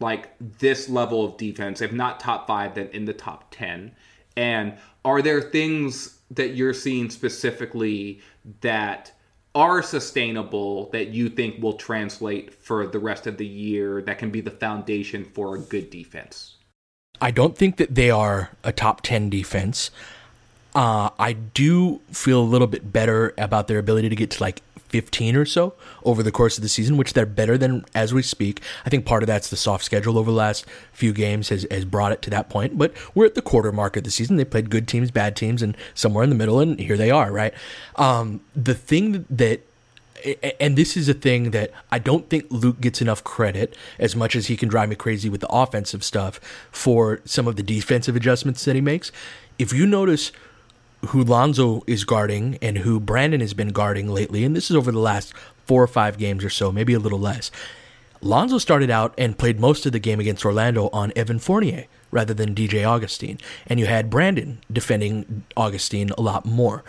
like 0.00 0.34
this 0.58 0.88
level 0.88 1.24
of 1.24 1.36
defense, 1.36 1.80
if 1.80 1.92
not 1.92 2.18
top 2.18 2.48
five, 2.48 2.74
then 2.74 2.88
in 2.88 3.04
the 3.04 3.12
top 3.12 3.44
10? 3.52 3.94
And 4.36 4.74
are 5.04 5.22
there 5.22 5.40
things 5.40 6.18
that 6.32 6.56
you're 6.56 6.74
seeing 6.74 7.08
specifically 7.08 8.20
that 8.62 9.12
are 9.54 9.80
sustainable 9.80 10.90
that 10.90 11.10
you 11.10 11.28
think 11.28 11.62
will 11.62 11.74
translate 11.74 12.52
for 12.52 12.88
the 12.88 12.98
rest 12.98 13.28
of 13.28 13.36
the 13.36 13.46
year 13.46 14.02
that 14.02 14.18
can 14.18 14.32
be 14.32 14.40
the 14.40 14.50
foundation 14.50 15.24
for 15.24 15.54
a 15.54 15.60
good 15.60 15.88
defense? 15.88 16.56
I 17.20 17.30
don't 17.30 17.56
think 17.56 17.76
that 17.76 17.94
they 17.94 18.10
are 18.10 18.50
a 18.64 18.72
top 18.72 19.02
10 19.02 19.30
defense. 19.30 19.92
Uh, 20.74 21.10
I 21.18 21.32
do 21.32 22.00
feel 22.12 22.40
a 22.40 22.42
little 22.42 22.66
bit 22.66 22.92
better 22.92 23.34
about 23.38 23.68
their 23.68 23.78
ability 23.78 24.08
to 24.08 24.16
get 24.16 24.30
to 24.32 24.42
like 24.42 24.62
15 24.88 25.36
or 25.36 25.44
so 25.44 25.74
over 26.04 26.22
the 26.22 26.32
course 26.32 26.56
of 26.58 26.62
the 26.62 26.68
season, 26.68 26.96
which 26.96 27.12
they're 27.12 27.26
better 27.26 27.58
than 27.58 27.84
as 27.94 28.14
we 28.14 28.22
speak. 28.22 28.62
I 28.84 28.90
think 28.90 29.04
part 29.04 29.22
of 29.22 29.26
that's 29.26 29.50
the 29.50 29.56
soft 29.56 29.84
schedule 29.84 30.18
over 30.18 30.30
the 30.30 30.36
last 30.36 30.64
few 30.92 31.12
games 31.12 31.48
has, 31.50 31.66
has 31.70 31.84
brought 31.84 32.12
it 32.12 32.22
to 32.22 32.30
that 32.30 32.48
point. 32.48 32.78
But 32.78 32.94
we're 33.14 33.26
at 33.26 33.34
the 33.34 33.42
quarter 33.42 33.72
mark 33.72 33.96
of 33.96 34.04
the 34.04 34.10
season. 34.10 34.36
They 34.36 34.44
played 34.44 34.70
good 34.70 34.88
teams, 34.88 35.10
bad 35.10 35.36
teams, 35.36 35.62
and 35.62 35.76
somewhere 35.94 36.24
in 36.24 36.30
the 36.30 36.36
middle, 36.36 36.60
and 36.60 36.78
here 36.78 36.96
they 36.96 37.10
are, 37.10 37.32
right? 37.32 37.54
Um, 37.96 38.40
the 38.54 38.74
thing 38.74 39.26
that 39.30 39.62
and 40.60 40.76
this 40.76 40.96
is 40.96 41.08
a 41.08 41.14
thing 41.14 41.52
that 41.52 41.70
I 41.90 41.98
don't 41.98 42.28
think 42.28 42.46
Luke 42.50 42.80
gets 42.80 43.00
enough 43.00 43.22
credit 43.24 43.76
as 43.98 44.16
much 44.16 44.34
as 44.34 44.48
he 44.48 44.56
can 44.56 44.68
drive 44.68 44.88
me 44.88 44.96
crazy 44.96 45.28
with 45.28 45.40
the 45.40 45.48
offensive 45.48 46.02
stuff 46.02 46.40
for 46.70 47.20
some 47.24 47.46
of 47.46 47.56
the 47.56 47.62
defensive 47.62 48.16
adjustments 48.16 48.64
that 48.64 48.74
he 48.74 48.80
makes. 48.80 49.12
If 49.58 49.72
you 49.72 49.86
notice 49.86 50.32
who 51.06 51.22
Lonzo 51.22 51.82
is 51.86 52.04
guarding 52.04 52.58
and 52.60 52.78
who 52.78 53.00
Brandon 53.00 53.40
has 53.40 53.54
been 53.54 53.68
guarding 53.68 54.08
lately, 54.08 54.44
and 54.44 54.54
this 54.54 54.70
is 54.70 54.76
over 54.76 54.90
the 54.90 54.98
last 54.98 55.32
four 55.66 55.82
or 55.82 55.86
five 55.86 56.18
games 56.18 56.44
or 56.44 56.50
so, 56.50 56.72
maybe 56.72 56.94
a 56.94 56.98
little 56.98 57.18
less. 57.18 57.50
Lonzo 58.20 58.58
started 58.58 58.90
out 58.90 59.14
and 59.16 59.38
played 59.38 59.60
most 59.60 59.86
of 59.86 59.92
the 59.92 60.00
game 60.00 60.18
against 60.18 60.44
Orlando 60.44 60.88
on 60.92 61.12
Evan 61.14 61.38
Fournier 61.38 61.84
rather 62.10 62.34
than 62.34 62.54
DJ 62.54 62.88
Augustine, 62.88 63.38
and 63.66 63.78
you 63.78 63.86
had 63.86 64.10
Brandon 64.10 64.58
defending 64.72 65.44
Augustine 65.56 66.10
a 66.16 66.22
lot 66.22 66.44
more 66.44 66.82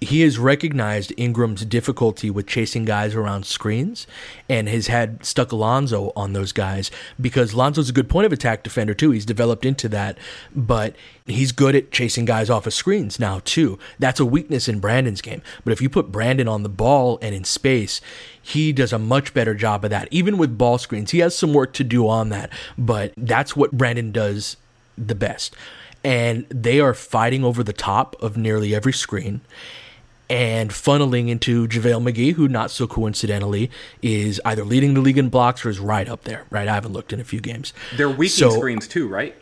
he 0.00 0.20
has 0.20 0.38
recognized 0.38 1.12
Ingram's 1.16 1.64
difficulty 1.64 2.30
with 2.30 2.46
chasing 2.46 2.84
guys 2.84 3.14
around 3.16 3.46
screens 3.46 4.06
and 4.48 4.68
has 4.68 4.86
had 4.86 5.24
stuck 5.24 5.50
Alonzo 5.50 6.12
on 6.14 6.32
those 6.32 6.52
guys 6.52 6.90
because 7.20 7.52
Lonzo's 7.52 7.88
a 7.88 7.92
good 7.92 8.08
point 8.08 8.26
of 8.26 8.32
attack 8.32 8.62
defender 8.62 8.94
too. 8.94 9.10
He's 9.10 9.26
developed 9.26 9.64
into 9.64 9.88
that, 9.88 10.16
but 10.54 10.94
he's 11.26 11.50
good 11.50 11.74
at 11.74 11.90
chasing 11.90 12.24
guys 12.24 12.48
off 12.48 12.66
of 12.66 12.74
screens 12.74 13.18
now 13.18 13.40
too. 13.44 13.76
That's 13.98 14.20
a 14.20 14.24
weakness 14.24 14.68
in 14.68 14.78
Brandon's 14.78 15.20
game. 15.20 15.42
But 15.64 15.72
if 15.72 15.82
you 15.82 15.90
put 15.90 16.12
Brandon 16.12 16.46
on 16.46 16.62
the 16.62 16.68
ball 16.68 17.18
and 17.20 17.34
in 17.34 17.42
space, 17.42 18.00
he 18.40 18.72
does 18.72 18.92
a 18.92 19.00
much 19.00 19.34
better 19.34 19.54
job 19.54 19.84
of 19.84 19.90
that. 19.90 20.06
Even 20.12 20.38
with 20.38 20.56
ball 20.56 20.78
screens, 20.78 21.10
he 21.10 21.18
has 21.18 21.36
some 21.36 21.52
work 21.52 21.72
to 21.72 21.84
do 21.84 22.08
on 22.08 22.28
that, 22.28 22.50
but 22.76 23.12
that's 23.16 23.56
what 23.56 23.72
Brandon 23.72 24.12
does 24.12 24.56
the 24.96 25.16
best. 25.16 25.56
And 26.04 26.46
they 26.48 26.78
are 26.78 26.94
fighting 26.94 27.44
over 27.44 27.64
the 27.64 27.72
top 27.72 28.14
of 28.22 28.36
nearly 28.36 28.72
every 28.72 28.92
screen 28.92 29.40
and 30.30 30.70
funneling 30.70 31.28
into 31.28 31.66
JaVale 31.66 32.12
McGee, 32.12 32.34
who 32.34 32.48
not 32.48 32.70
so 32.70 32.86
coincidentally 32.86 33.70
is 34.02 34.40
either 34.44 34.64
leading 34.64 34.94
the 34.94 35.00
league 35.00 35.18
in 35.18 35.28
blocks 35.28 35.64
or 35.64 35.70
is 35.70 35.78
right 35.78 36.08
up 36.08 36.24
there, 36.24 36.44
right? 36.50 36.68
I 36.68 36.74
haven't 36.74 36.92
looked 36.92 37.12
in 37.12 37.20
a 37.20 37.24
few 37.24 37.40
games. 37.40 37.72
They're 37.96 38.10
weakening 38.10 38.50
so, 38.50 38.50
screens 38.50 38.86
too, 38.86 39.08
right? 39.08 39.34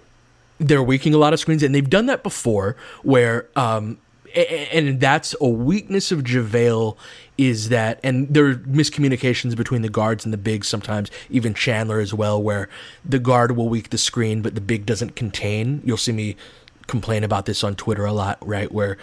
They're 0.59 0.83
weakening 0.83 1.15
a 1.15 1.19
lot 1.19 1.33
of 1.33 1.41
screens, 1.41 1.63
and 1.63 1.75
they've 1.75 1.89
done 1.89 2.07
that 2.07 2.23
before 2.23 2.77
where, 3.03 3.49
um, 3.57 3.99
and 4.35 5.01
that's 5.01 5.35
a 5.41 5.49
weakness 5.49 6.13
of 6.13 6.23
JaVale 6.23 6.97
is 7.39 7.69
that, 7.69 8.01
and 8.03 8.29
there 8.33 8.47
are 8.47 8.55
miscommunications 8.55 9.57
between 9.57 9.83
the 9.83 9.89
guards 9.89 10.25
and 10.25 10.33
the 10.33 10.39
bigs 10.39 10.69
sometimes, 10.69 11.11
even 11.31 11.53
Chandler 11.53 12.01
as 12.01 12.15
well, 12.15 12.43
where 12.43 12.69
the 13.05 13.19
guard 13.19 13.57
will 13.57 13.69
weak 13.69 13.91
the 13.91 13.99
screen, 13.99 14.43
but 14.43 14.55
the 14.55 14.61
big 14.61 14.87
doesn't 14.87 15.17
contain. 15.17 15.83
You'll 15.85 15.97
see 15.97 16.13
me 16.13 16.37
complain 16.87 17.25
about 17.25 17.47
this 17.47 17.65
on 17.65 17.75
Twitter 17.75 18.05
a 18.05 18.13
lot, 18.13 18.39
right? 18.47 18.71
Where 18.71 18.97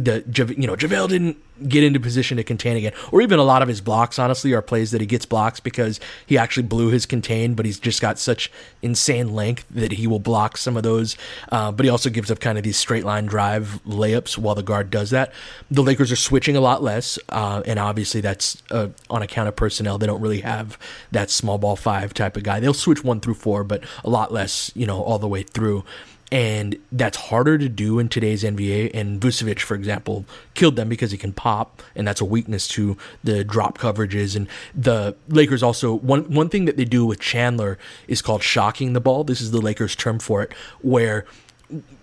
the 0.00 0.54
you 0.56 0.66
know 0.66 0.76
JaVale 0.76 1.08
didn't 1.08 1.36
get 1.68 1.84
into 1.84 2.00
position 2.00 2.36
to 2.36 2.44
contain 2.44 2.76
again, 2.76 2.92
or 3.10 3.22
even 3.22 3.38
a 3.38 3.44
lot 3.44 3.62
of 3.62 3.68
his 3.68 3.80
blocks. 3.80 4.18
Honestly, 4.18 4.52
are 4.52 4.62
plays 4.62 4.90
that 4.90 5.00
he 5.00 5.06
gets 5.06 5.26
blocks 5.26 5.60
because 5.60 6.00
he 6.26 6.38
actually 6.38 6.62
blew 6.64 6.90
his 6.90 7.06
contain, 7.06 7.54
but 7.54 7.66
he's 7.66 7.78
just 7.78 8.00
got 8.00 8.18
such 8.18 8.50
insane 8.80 9.32
length 9.34 9.66
that 9.70 9.92
he 9.92 10.06
will 10.06 10.18
block 10.18 10.56
some 10.56 10.76
of 10.76 10.82
those. 10.82 11.16
Uh, 11.50 11.70
but 11.72 11.84
he 11.84 11.90
also 11.90 12.10
gives 12.10 12.30
up 12.30 12.40
kind 12.40 12.58
of 12.58 12.64
these 12.64 12.76
straight 12.76 13.04
line 13.04 13.26
drive 13.26 13.80
layups 13.86 14.38
while 14.38 14.54
the 14.54 14.62
guard 14.62 14.90
does 14.90 15.10
that. 15.10 15.32
The 15.70 15.82
Lakers 15.82 16.10
are 16.10 16.16
switching 16.16 16.56
a 16.56 16.60
lot 16.60 16.82
less, 16.82 17.18
uh, 17.28 17.62
and 17.66 17.78
obviously 17.78 18.20
that's 18.20 18.62
uh, 18.70 18.88
on 19.10 19.22
account 19.22 19.48
of 19.48 19.56
personnel. 19.56 19.98
They 19.98 20.06
don't 20.06 20.20
really 20.20 20.40
have 20.40 20.78
that 21.10 21.30
small 21.30 21.58
ball 21.58 21.76
five 21.76 22.14
type 22.14 22.36
of 22.36 22.42
guy. 22.42 22.60
They'll 22.60 22.74
switch 22.74 23.04
one 23.04 23.20
through 23.20 23.34
four, 23.34 23.64
but 23.64 23.84
a 24.04 24.10
lot 24.10 24.32
less, 24.32 24.70
you 24.74 24.86
know, 24.86 25.02
all 25.02 25.18
the 25.18 25.28
way 25.28 25.42
through 25.42 25.84
and 26.32 26.78
that's 26.90 27.18
harder 27.18 27.58
to 27.58 27.68
do 27.68 27.98
in 27.98 28.08
today's 28.08 28.42
NBA. 28.42 28.92
And 28.94 29.20
Vucevic, 29.20 29.60
for 29.60 29.74
example, 29.74 30.24
killed 30.54 30.76
them 30.76 30.88
because 30.88 31.10
he 31.12 31.18
can 31.18 31.34
pop, 31.34 31.82
and 31.94 32.08
that's 32.08 32.22
a 32.22 32.24
weakness 32.24 32.66
to 32.68 32.96
the 33.22 33.44
drop 33.44 33.76
coverages. 33.76 34.34
And 34.34 34.48
the 34.74 35.14
Lakers 35.28 35.62
also 35.62 35.94
one 35.94 36.32
one 36.32 36.48
thing 36.48 36.64
that 36.64 36.78
they 36.78 36.86
do 36.86 37.04
with 37.04 37.20
Chandler 37.20 37.78
is 38.08 38.22
called 38.22 38.42
shocking 38.42 38.94
the 38.94 39.00
ball. 39.00 39.24
This 39.24 39.42
is 39.42 39.50
the 39.50 39.60
Lakers' 39.60 39.94
term 39.94 40.18
for 40.18 40.42
it, 40.42 40.54
where 40.80 41.26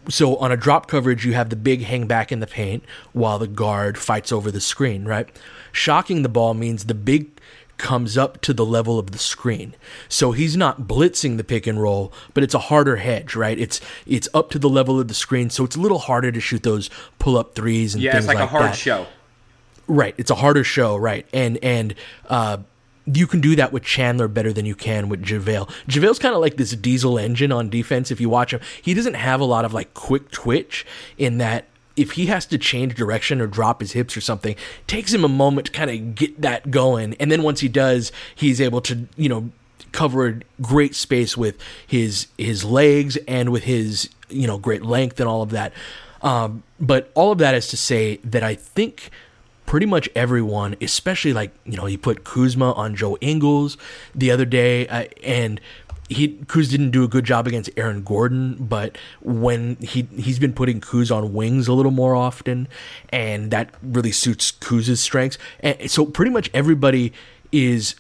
so 0.08 0.38
on 0.38 0.52
a 0.52 0.58
drop 0.58 0.88
coverage 0.88 1.26
you 1.26 1.34
have 1.34 1.50
the 1.50 1.56
big 1.56 1.82
hang 1.82 2.06
back 2.06 2.32
in 2.32 2.40
the 2.40 2.48
paint 2.48 2.84
while 3.14 3.40
the 3.40 3.48
guard 3.48 3.98
fights 3.98 4.32
over 4.32 4.52
the 4.52 4.62
screen, 4.62 5.06
right? 5.06 5.28
Shocking 5.72 6.22
the 6.22 6.30
ball 6.30 6.54
means 6.54 6.86
the 6.86 6.94
big 6.94 7.30
comes 7.80 8.18
up 8.18 8.40
to 8.42 8.54
the 8.54 8.66
level 8.66 9.00
of 9.00 9.12
the 9.12 9.18
screen. 9.18 9.76
So 10.08 10.34
he's 10.34 10.56
not 10.56 10.82
blitzing 10.82 11.38
the 11.38 11.44
pick 11.44 11.66
and 11.66 11.82
roll, 11.82 12.14
but 12.36 12.44
it's 12.44 12.54
a 12.54 12.60
harder 12.60 12.98
hedge, 12.98 13.36
right? 13.36 13.58
It's 13.58 13.82
it's 14.06 14.28
up 14.34 14.52
to 14.52 14.60
the 14.60 14.70
level 14.70 15.00
of 15.00 15.08
the 15.08 15.14
screen, 15.16 15.50
so 15.50 15.64
it's 15.64 15.76
a 15.76 15.80
little 15.80 16.00
harder 16.00 16.32
to 16.32 16.40
shoot 16.40 16.62
those 16.62 16.90
pull 17.18 17.38
up 17.38 17.56
threes 17.56 17.96
and 17.96 18.04
yeah, 18.04 18.12
things 18.12 18.26
it's 18.26 18.28
like, 18.28 18.38
like 18.38 18.46
a 18.46 18.52
hard 18.52 18.66
that. 18.66 18.76
show. 18.76 19.08
Right, 19.88 20.14
it's 20.20 20.30
a 20.30 20.36
harder 20.36 20.64
show, 20.64 20.96
right? 20.98 21.26
And 21.34 21.58
and 21.64 21.96
uh, 22.28 22.58
you 23.06 23.26
can 23.26 23.42
do 23.42 23.56
that 23.56 23.74
with 23.74 23.84
Chandler 23.84 24.28
better 24.28 24.54
than 24.54 24.66
you 24.66 24.76
can 24.76 25.10
with 25.10 25.24
JaVale. 25.24 25.68
JaVale's 25.88 26.20
kind 26.20 26.36
of 26.36 26.42
like 26.42 26.58
this 26.58 26.72
diesel 26.72 27.18
engine 27.18 27.52
on 27.52 27.70
defense. 27.70 28.12
If 28.12 28.22
you 28.22 28.30
watch 28.30 28.54
him, 28.54 28.60
he 28.82 28.94
doesn't 28.94 29.16
have 29.16 29.42
a 29.42 29.46
lot 29.46 29.66
of 29.66 29.74
like 29.74 29.94
quick 29.94 30.30
twitch 30.32 30.86
in 31.18 31.40
that 31.40 31.66
if 32.00 32.12
he 32.12 32.28
has 32.28 32.46
to 32.46 32.58
change 32.58 32.96
direction 32.96 33.42
or 33.42 33.48
drop 33.48 33.82
his 33.82 33.92
hips 33.92 34.16
or 34.16 34.22
something, 34.22 34.56
takes 34.88 35.14
him 35.14 35.26
a 35.26 35.28
moment 35.28 35.68
to 35.68 35.74
kind 35.74 35.92
of 35.92 36.16
get 36.16 36.42
that 36.42 36.72
going. 36.72 37.14
And 37.20 37.30
then 37.30 37.44
once 37.44 37.60
he 37.60 37.68
does, 37.68 38.12
he's 38.34 38.62
able 38.62 38.80
to, 38.82 39.08
you 39.18 39.28
know, 39.28 39.52
cover 39.92 40.40
great 40.62 40.96
space 40.96 41.36
with 41.36 41.56
his 41.86 42.28
his 42.38 42.64
legs 42.64 43.18
and 43.28 43.52
with 43.52 43.64
his, 43.64 44.10
you 44.30 44.48
know, 44.48 44.58
great 44.58 44.84
length 44.84 45.20
and 45.20 45.28
all 45.28 45.42
of 45.42 45.50
that. 45.50 45.74
Um, 46.22 46.64
but 46.80 47.12
all 47.16 47.32
of 47.32 47.38
that 47.40 47.54
is 47.54 47.68
to 47.68 47.78
say 47.78 48.18
that 48.24 48.44
I 48.44 48.56
think 48.56 49.10
pretty 49.66 49.86
much 49.86 50.10
everyone, 50.16 50.76
especially 50.82 51.34
like, 51.34 51.52
you 51.66 51.78
know, 51.78 51.86
he 51.86 51.98
put 51.98 52.24
Kuzma 52.24 52.72
on 52.74 52.96
Joe 52.96 53.18
Ingles 53.22 53.78
the 54.16 54.32
other 54.32 54.46
day, 54.46 54.88
uh, 54.88 55.06
and 55.24 55.62
he 56.10 56.30
Kuz 56.46 56.70
didn't 56.70 56.92
do 56.92 57.04
a 57.04 57.08
good 57.08 57.24
job 57.24 57.48
against 57.48 57.70
Aaron 57.78 58.04
Gordon, 58.04 58.56
but 58.60 58.98
when 59.22 59.76
he 59.78 60.08
he's 60.18 60.40
been 60.40 60.54
putting 60.54 60.82
Kuz 60.82 61.16
on 61.16 61.34
wings 61.34 61.68
a 61.68 61.74
little 61.74 61.92
more 61.92 62.16
often, 62.16 62.68
and 63.10 63.52
that 63.52 63.74
really 63.84 64.12
suits 64.12 64.52
Kuz's 64.52 65.00
strengths. 65.00 65.38
And 65.60 65.90
so 65.90 66.06
pretty 66.06 66.32
much 66.32 66.50
everybody 66.54 67.14
is 67.52 67.96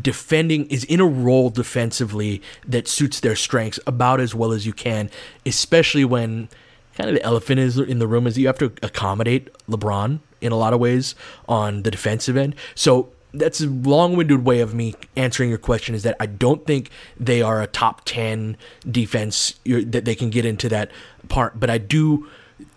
defending 0.00 0.66
is 0.66 0.84
in 0.84 1.00
a 1.00 1.06
role 1.06 1.50
defensively 1.50 2.40
that 2.66 2.88
suits 2.88 3.20
their 3.20 3.36
strengths 3.36 3.78
about 3.86 4.20
as 4.20 4.34
well 4.34 4.52
as 4.52 4.64
you 4.64 4.72
can, 4.72 5.10
especially 5.44 6.04
when 6.04 6.48
kind 6.94 7.10
of 7.10 7.16
the 7.16 7.22
elephant 7.22 7.60
is 7.60 7.78
in 7.78 7.98
the 7.98 8.06
room 8.06 8.26
is 8.26 8.38
you 8.38 8.46
have 8.46 8.58
to 8.58 8.72
accommodate 8.82 9.52
LeBron 9.68 10.20
in 10.40 10.52
a 10.52 10.56
lot 10.56 10.72
of 10.72 10.80
ways 10.80 11.14
on 11.48 11.82
the 11.82 11.90
defensive 11.90 12.36
end. 12.36 12.54
So 12.74 13.12
that's 13.34 13.60
a 13.60 13.66
long-winded 13.66 14.44
way 14.44 14.60
of 14.60 14.74
me 14.74 14.94
answering 15.16 15.48
your 15.48 15.58
question 15.58 15.94
is 15.94 16.02
that 16.02 16.16
I 16.20 16.26
don't 16.26 16.66
think 16.66 16.90
they 17.18 17.42
are 17.42 17.62
a 17.62 17.66
top 17.66 18.02
10 18.04 18.56
defense 18.90 19.54
that 19.64 20.04
they 20.04 20.14
can 20.14 20.30
get 20.30 20.44
into 20.44 20.68
that 20.68 20.90
part 21.28 21.58
but 21.58 21.70
I 21.70 21.78
do 21.78 22.28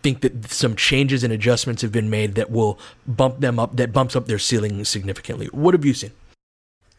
think 0.02 0.22
that 0.22 0.50
some 0.50 0.76
changes 0.76 1.24
and 1.24 1.32
adjustments 1.34 1.82
have 1.82 1.92
been 1.92 2.10
made 2.10 2.36
that 2.36 2.52
will 2.52 2.80
bump 3.08 3.40
them 3.40 3.60
up 3.60 3.76
that 3.76 3.92
bumps 3.92 4.16
up 4.16 4.28
their 4.28 4.40
ceiling 4.40 4.86
significantly. 4.86 5.48
What 5.48 5.74
have 5.74 5.86
you 5.86 5.94
seen? 5.94 6.12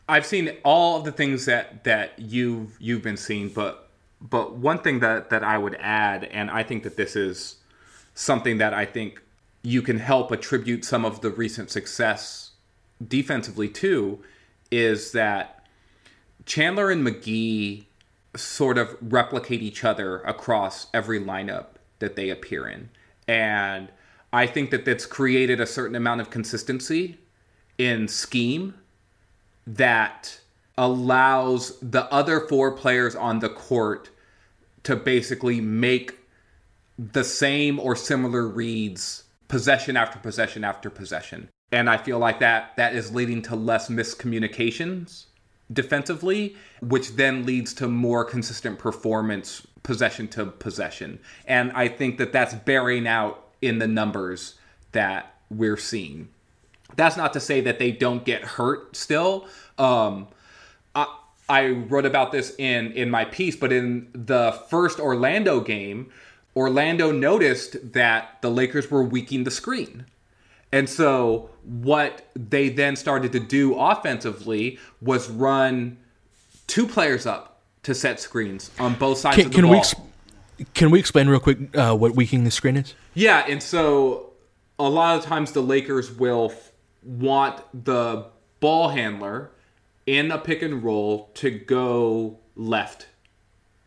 I've 0.09 0.27
seen 0.27 0.57
all 0.65 0.99
of 0.99 1.05
the 1.05 1.13
things 1.13 1.47
that 1.47 1.85
that 1.85 2.19
you've 2.19 2.77
you've 2.81 3.03
been 3.03 3.17
seeing 3.17 3.49
but 3.49 3.89
but 4.21 4.55
one 4.55 4.79
thing 4.79 5.01
that 5.01 5.31
that 5.31 5.43
I 5.43 5.59
would 5.59 5.77
add 5.81 6.25
and 6.25 6.51
I 6.51 6.63
think 6.63 6.83
that 6.85 6.97
this 6.97 7.17
is 7.17 7.57
something 8.15 8.59
that 8.59 8.73
I 8.73 8.85
think 8.85 9.23
you 9.63 9.83
can 9.83 9.99
help 9.99 10.31
attribute 10.31 10.85
some 10.85 11.05
of 11.05 11.21
the 11.21 11.31
recent 11.31 11.71
success 11.71 12.46
defensively 13.07 13.69
too 13.69 14.23
is 14.71 15.13
that 15.13 15.67
Chandler 16.45 16.91
and 16.91 17.07
McGee 17.07 17.85
sort 18.35 18.79
of 18.79 18.97
replicate 19.01 19.63
each 19.63 19.85
other 19.85 20.21
across 20.21 20.87
every 20.93 21.21
lineup 21.21 21.67
that 21.99 22.17
they 22.17 22.31
appear 22.31 22.69
in. 22.69 22.91
And 23.27 23.89
I 24.33 24.47
think 24.47 24.71
that 24.71 24.85
that's 24.85 25.07
created 25.07 25.61
a 25.61 25.67
certain 25.67 25.97
amount 25.97 26.21
of 26.21 26.31
consistency 26.31 27.19
in 27.79 28.09
scheme 28.09 28.75
that 29.67 30.41
allows 30.79 31.79
the 31.81 32.05
other 32.13 32.41
four 32.41 32.73
players 32.73 33.17
on 33.17 33.39
the 33.41 33.49
court 33.49 34.11
to 34.83 34.95
basically 34.95 35.61
make 35.61 36.15
the 36.99 37.25
same 37.25 37.81
or 37.81 37.97
similar 37.97 38.47
reads 38.47 39.25
possession 39.49 39.97
after 39.97 40.19
possession 40.19 40.65
after 40.65 40.91
possession 40.91 41.49
and 41.73 41.91
I 41.91 41.97
feel 41.99 42.19
like 42.19 42.41
that 42.41 42.77
that 42.77 42.95
is 42.95 43.15
leading 43.15 43.43
to 43.43 43.57
less 43.57 43.89
miscommunications 43.89 45.25
defensively, 45.73 46.57
which 46.81 47.17
then 47.17 47.45
leads 47.45 47.75
to 47.75 47.89
more 47.89 48.25
consistent 48.25 48.79
performance 48.79 49.67
possession 49.83 50.29
to 50.29 50.47
possession. 50.47 51.19
And 51.47 51.73
I 51.73 51.89
think 51.89 52.19
that 52.19 52.33
that's 52.33 52.55
bearing 52.55 53.07
out 53.07 53.43
in 53.61 53.79
the 53.79 53.89
numbers 53.89 54.55
that 54.93 55.35
we're 55.51 55.77
seeing. 55.77 56.29
that's 56.97 57.17
not 57.17 57.33
to 57.33 57.41
say 57.41 57.61
that 57.63 57.79
they 57.79 57.91
don't 57.93 58.25
get 58.25 58.43
hurt 58.43 58.97
still. 58.97 59.47
Um, 59.79 60.29
I, 60.95 61.07
I 61.49 61.69
wrote 61.69 62.07
about 62.07 62.33
this 62.33 62.55
in 62.59 62.93
in 62.93 63.11
my 63.11 63.25
piece, 63.25 63.57
but 63.57 63.73
in 63.73 64.09
the 64.13 64.53
first 64.71 64.99
Orlando 65.01 65.61
game, 65.61 66.11
Orlando 66.55 67.13
noticed 67.13 67.93
that 67.93 68.41
the 68.41 68.51
Lakers 68.51 68.91
were 68.91 69.03
weakening 69.03 69.45
the 69.45 69.51
screen. 69.51 70.07
And 70.77 70.89
so 70.91 71.49
what 71.63 72.29
they 72.35 72.69
then 72.69 72.97
started 72.97 73.33
to 73.33 73.41
do 73.41 73.75
offensively 73.79 74.79
was 75.01 75.31
run 75.31 75.97
two 76.67 76.87
players 76.87 77.25
up 77.25 77.63
to 77.85 77.95
set 77.95 78.21
screens 78.21 78.71
on 78.79 78.95
both 78.95 79.17
sides 79.17 79.37
Can, 79.37 79.47
of 79.47 79.53
the 79.53 79.55
can 79.55 79.65
ball. 79.65 79.73
we 79.73 79.79
ex- 79.79 79.95
can 80.75 80.91
we 80.91 80.99
explain 80.99 81.29
real 81.29 81.41
quick 81.41 81.75
uh, 81.75 81.95
what 81.97 82.15
weakening 82.15 82.45
the 82.45 82.51
screen 82.51 82.77
is? 82.77 82.95
Yeah, 83.15 83.47
and 83.49 83.63
so 83.63 84.33
a 84.79 84.89
lot 84.89 85.19
of 85.19 85.25
times 85.25 85.53
the 85.53 85.63
Lakers 85.63 86.11
will 86.13 86.51
f- 86.53 86.73
want 87.03 87.63
the 87.85 88.27
ball 88.61 88.91
handler 88.91 89.51
in 90.07 90.31
a 90.31 90.39
pick 90.39 90.61
and 90.61 90.83
roll 90.83 91.31
to 91.35 91.51
go 91.51 92.39
left 92.55 93.07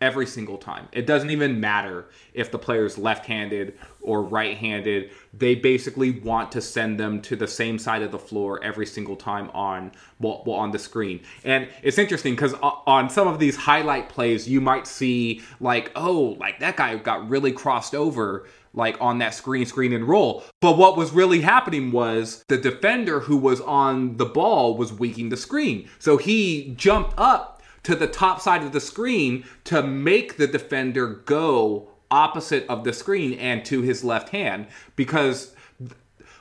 every 0.01 0.25
single 0.25 0.57
time. 0.57 0.87
It 0.91 1.05
doesn't 1.05 1.29
even 1.29 1.59
matter 1.59 2.05
if 2.33 2.51
the 2.51 2.59
player's 2.59 2.97
left-handed 2.97 3.77
or 4.01 4.23
right-handed. 4.23 5.11
They 5.33 5.55
basically 5.55 6.11
want 6.11 6.51
to 6.53 6.61
send 6.61 6.99
them 6.99 7.21
to 7.23 7.35
the 7.35 7.47
same 7.47 7.77
side 7.77 8.01
of 8.01 8.11
the 8.11 8.19
floor 8.19 8.63
every 8.63 8.85
single 8.85 9.15
time 9.15 9.49
on 9.51 9.91
well, 10.19 10.43
on 10.47 10.71
the 10.71 10.79
screen. 10.79 11.21
And 11.43 11.67
it's 11.83 11.97
interesting 11.97 12.35
cuz 12.35 12.53
on 12.61 13.09
some 13.09 13.27
of 13.27 13.39
these 13.39 13.55
highlight 13.55 14.09
plays 14.09 14.47
you 14.47 14.61
might 14.61 14.87
see 14.87 15.41
like, 15.59 15.91
oh, 15.95 16.37
like 16.39 16.59
that 16.59 16.77
guy 16.77 16.95
got 16.95 17.29
really 17.29 17.51
crossed 17.51 17.93
over 17.93 18.47
like 18.73 18.97
on 19.01 19.17
that 19.17 19.33
screen, 19.33 19.65
screen 19.65 19.93
and 19.93 20.07
roll. 20.07 20.43
But 20.61 20.77
what 20.77 20.95
was 20.95 21.11
really 21.11 21.41
happening 21.41 21.91
was 21.91 22.43
the 22.47 22.57
defender 22.57 23.21
who 23.21 23.37
was 23.37 23.61
on 23.61 24.17
the 24.17 24.25
ball 24.25 24.77
was 24.77 24.93
weakening 24.93 25.29
the 25.29 25.37
screen. 25.37 25.89
So 25.99 26.17
he 26.17 26.73
jumped 26.77 27.13
up 27.17 27.58
to 27.83 27.95
the 27.95 28.07
top 28.07 28.41
side 28.41 28.63
of 28.63 28.71
the 28.71 28.81
screen 28.81 29.43
to 29.65 29.81
make 29.81 30.37
the 30.37 30.47
defender 30.47 31.07
go 31.07 31.89
opposite 32.11 32.65
of 32.67 32.83
the 32.83 32.93
screen 32.93 33.33
and 33.39 33.63
to 33.65 33.81
his 33.81 34.03
left 34.03 34.29
hand 34.29 34.67
because 34.95 35.53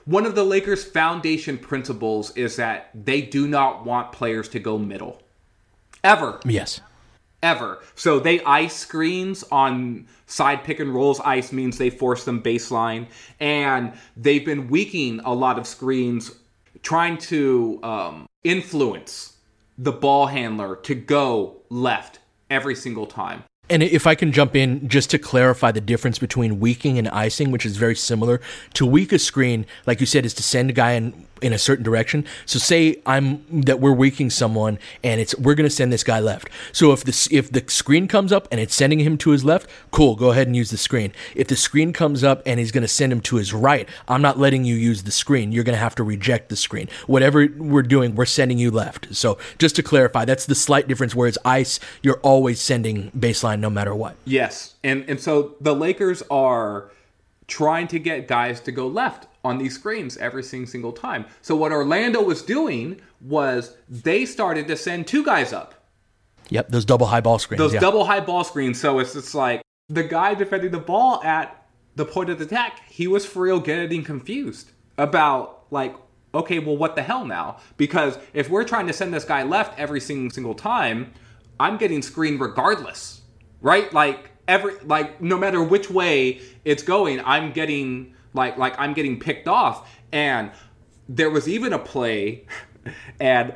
one 0.05 0.25
of 0.25 0.35
the 0.35 0.45
Lakers' 0.45 0.85
foundation 0.85 1.59
principles 1.59 2.35
is 2.35 2.57
that 2.57 2.89
they 2.95 3.21
do 3.21 3.47
not 3.47 3.85
want 3.85 4.11
players 4.13 4.49
to 4.49 4.59
go 4.59 4.79
middle. 4.79 5.21
Ever 6.03 6.41
Yes. 6.47 6.81
ever. 7.43 7.81
So 7.95 8.19
they 8.19 8.43
ice 8.45 8.75
screens 8.75 9.45
on 9.53 10.07
side 10.27 10.65
pick 10.65 10.81
and 10.81 10.95
rolls. 10.95 11.21
Ice 11.21 11.53
means 11.53 11.77
they 11.77 11.91
force 11.91 12.25
them 12.25 12.43
baseline, 12.43 13.07
and 13.39 13.93
they've 14.17 14.45
been 14.45 14.69
weakening 14.69 15.21
a 15.25 15.35
lot 15.35 15.59
of 15.59 15.67
screens, 15.67 16.33
trying 16.83 17.19
to 17.19 17.79
um, 17.83 18.27
influence 18.45 19.35
the 19.79 19.93
ball 19.93 20.27
handler 20.27 20.77
to 20.77 20.95
go 20.95 21.63
left 21.71 22.19
every 22.51 22.75
single 22.75 23.07
time. 23.07 23.45
And 23.71 23.83
if 23.83 24.07
I 24.07 24.15
can 24.15 24.33
jump 24.33 24.57
in 24.57 24.89
just 24.89 25.11
to 25.11 25.19
clarify 25.19 25.73
the 25.73 25.81
difference 25.81 26.19
between 26.19 26.59
weaking 26.59 26.99
and 26.99 27.07
icing, 27.09 27.51
which 27.51 27.67
is 27.67 27.77
very 27.77 27.95
similar. 27.95 28.41
To 28.75 28.87
weak 28.87 29.13
a 29.13 29.19
screen, 29.19 29.67
like 29.87 30.01
you 30.01 30.07
said, 30.07 30.25
is 30.25 30.33
to 30.35 30.43
send 30.43 30.71
a 30.71 30.73
guy 30.73 30.93
in 30.93 31.27
in 31.43 31.53
a 31.53 31.59
certain 31.59 31.85
direction. 31.85 32.25
So 32.47 32.59
say 32.59 33.01
I'm 33.07 33.45
that 33.63 33.81
we're 33.81 33.93
weaking 33.93 34.31
someone 34.31 34.79
and 35.03 35.21
it's 35.21 35.37
we're 35.39 35.55
going 35.55 35.69
to 35.69 35.75
send 35.75 35.93
this 35.93 36.05
guy 36.05 36.21
left. 36.21 36.49
So 36.73 36.93
if 36.93 37.05
the 37.05 37.29
if 37.31 37.51
the 37.51 37.65
screen 37.69 38.09
comes 38.09 38.33
up 38.33 38.49
and 38.51 38.61
it's 38.61 38.75
sending 38.75 39.01
him 39.01 39.19
to 39.19 39.31
his 39.31 39.45
left, 39.45 39.69
cool, 39.91 40.17
go 40.17 40.31
ahead 40.31 40.47
and 40.47 40.57
use 40.57 40.71
the 40.71 40.77
screen. 40.77 41.13
If 41.35 41.49
the 41.49 41.57
screen 41.57 41.93
comes 41.93 42.25
up 42.25 42.43
and 42.47 42.59
he's 42.59 42.73
going 42.73 42.83
to 42.83 42.89
send 42.89 43.13
him 43.13 43.21
to 43.23 43.37
his 43.37 43.53
right, 43.53 43.89
I'm 44.09 44.23
not 44.23 44.39
letting 44.39 44.65
you 44.65 44.75
use 44.75 45.03
the 45.03 45.11
screen. 45.11 45.53
You're 45.53 45.65
going 45.65 45.77
to 45.77 45.81
have 45.81 45.95
to 45.97 46.05
reject 46.05 46.49
the 46.49 46.57
screen. 46.57 46.89
Whatever 47.07 47.49
we're 47.57 47.83
doing, 47.83 48.15
we're 48.15 48.27
sending 48.27 48.59
you 48.59 48.71
left. 48.71 49.15
So 49.15 49.39
just 49.59 49.77
to 49.77 49.83
clarify, 49.83 50.25
that's 50.25 50.47
the 50.47 50.55
slight 50.55 50.89
difference 50.89 51.15
whereas 51.15 51.39
ice, 51.45 51.81
you're 52.03 52.21
always 52.21 52.61
sending 52.61 53.11
baseline 53.13 53.61
no 53.61 53.71
matter 53.71 53.95
what. 53.95 54.17
Yes, 54.25 54.75
and 54.83 55.05
and 55.09 55.21
so 55.21 55.55
the 55.61 55.75
Lakers 55.75 56.23
are 56.31 56.91
trying 57.49 57.89
to 57.89 57.99
get 57.99 58.29
guys 58.29 58.61
to 58.61 58.71
go 58.71 58.87
left 58.87 59.27
on 59.43 59.59
these 59.59 59.75
screens 59.75 60.17
every 60.19 60.43
single 60.43 60.93
time. 60.93 61.25
So 61.43 61.57
what 61.57 61.73
Orlando 61.73 62.23
was 62.23 62.43
doing 62.43 63.01
was 63.21 63.77
they 63.89 64.27
started 64.27 64.69
to 64.69 64.77
send 64.77 65.07
two 65.07 65.25
guys 65.25 65.53
up. 65.53 65.75
Yep, 66.51 66.69
those 66.69 66.85
double 66.85 67.07
high 67.07 67.21
ball 67.21 67.39
screens. 67.39 67.59
Those 67.59 67.75
yeah. 67.75 67.81
double 67.81 68.05
high 68.05 68.21
ball 68.21 68.45
screens. 68.45 68.81
So 68.81 68.99
it's 68.99 69.15
just 69.15 69.35
like 69.35 69.63
the 69.89 70.05
guy 70.05 70.35
defending 70.35 70.71
the 70.71 70.79
ball 70.79 71.23
at 71.25 71.67
the 71.95 72.05
point 72.05 72.31
of 72.31 72.41
attack, 72.41 72.81
he 72.89 73.07
was 73.07 73.27
for 73.27 73.43
real 73.43 73.61
getting 73.61 74.05
confused 74.05 74.71
about 74.97 75.65
like, 75.71 75.95
okay, 76.35 76.59
well, 76.59 76.77
what 76.77 76.95
the 76.95 77.03
hell 77.03 77.25
now? 77.25 77.59
Because 77.77 78.19
if 78.33 78.49
we're 78.49 78.65
trying 78.65 78.87
to 78.87 78.93
send 78.93 79.13
this 79.13 79.25
guy 79.25 79.43
left 79.43 79.79
every 79.79 80.01
single 80.01 80.31
single 80.31 80.55
time, 80.55 81.13
I'm 81.59 81.77
getting 81.77 82.03
screened 82.03 82.41
regardless, 82.41 83.23
right? 83.61 83.93
Like 83.93 84.31
every 84.49 84.75
like 84.85 85.21
no 85.21 85.37
matter 85.37 85.63
which 85.63 85.91
way 85.91 86.41
it's 86.65 86.83
going, 86.83 87.21
I'm 87.25 87.53
getting 87.53 88.15
like 88.35 88.57
like 88.57 88.75
I'm 88.79 88.95
getting 88.95 89.21
picked 89.21 89.47
off. 89.47 89.89
And 90.11 90.51
there 91.09 91.31
was 91.31 91.47
even 91.49 91.73
a 91.73 91.79
play, 91.79 92.47
and 93.21 93.55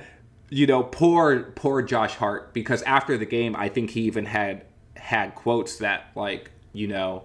you 0.50 0.66
know, 0.66 0.82
poor 0.84 1.44
poor 1.56 1.82
Josh 1.82 2.14
Hart 2.14 2.52
because 2.52 2.82
after 2.82 3.16
the 3.16 3.26
game, 3.26 3.56
I 3.56 3.68
think 3.68 3.90
he 3.90 4.02
even 4.02 4.26
had 4.26 4.66
had 4.96 5.34
quotes 5.34 5.78
that 5.78 6.10
like 6.14 6.50
you 6.72 6.86
know, 6.86 7.24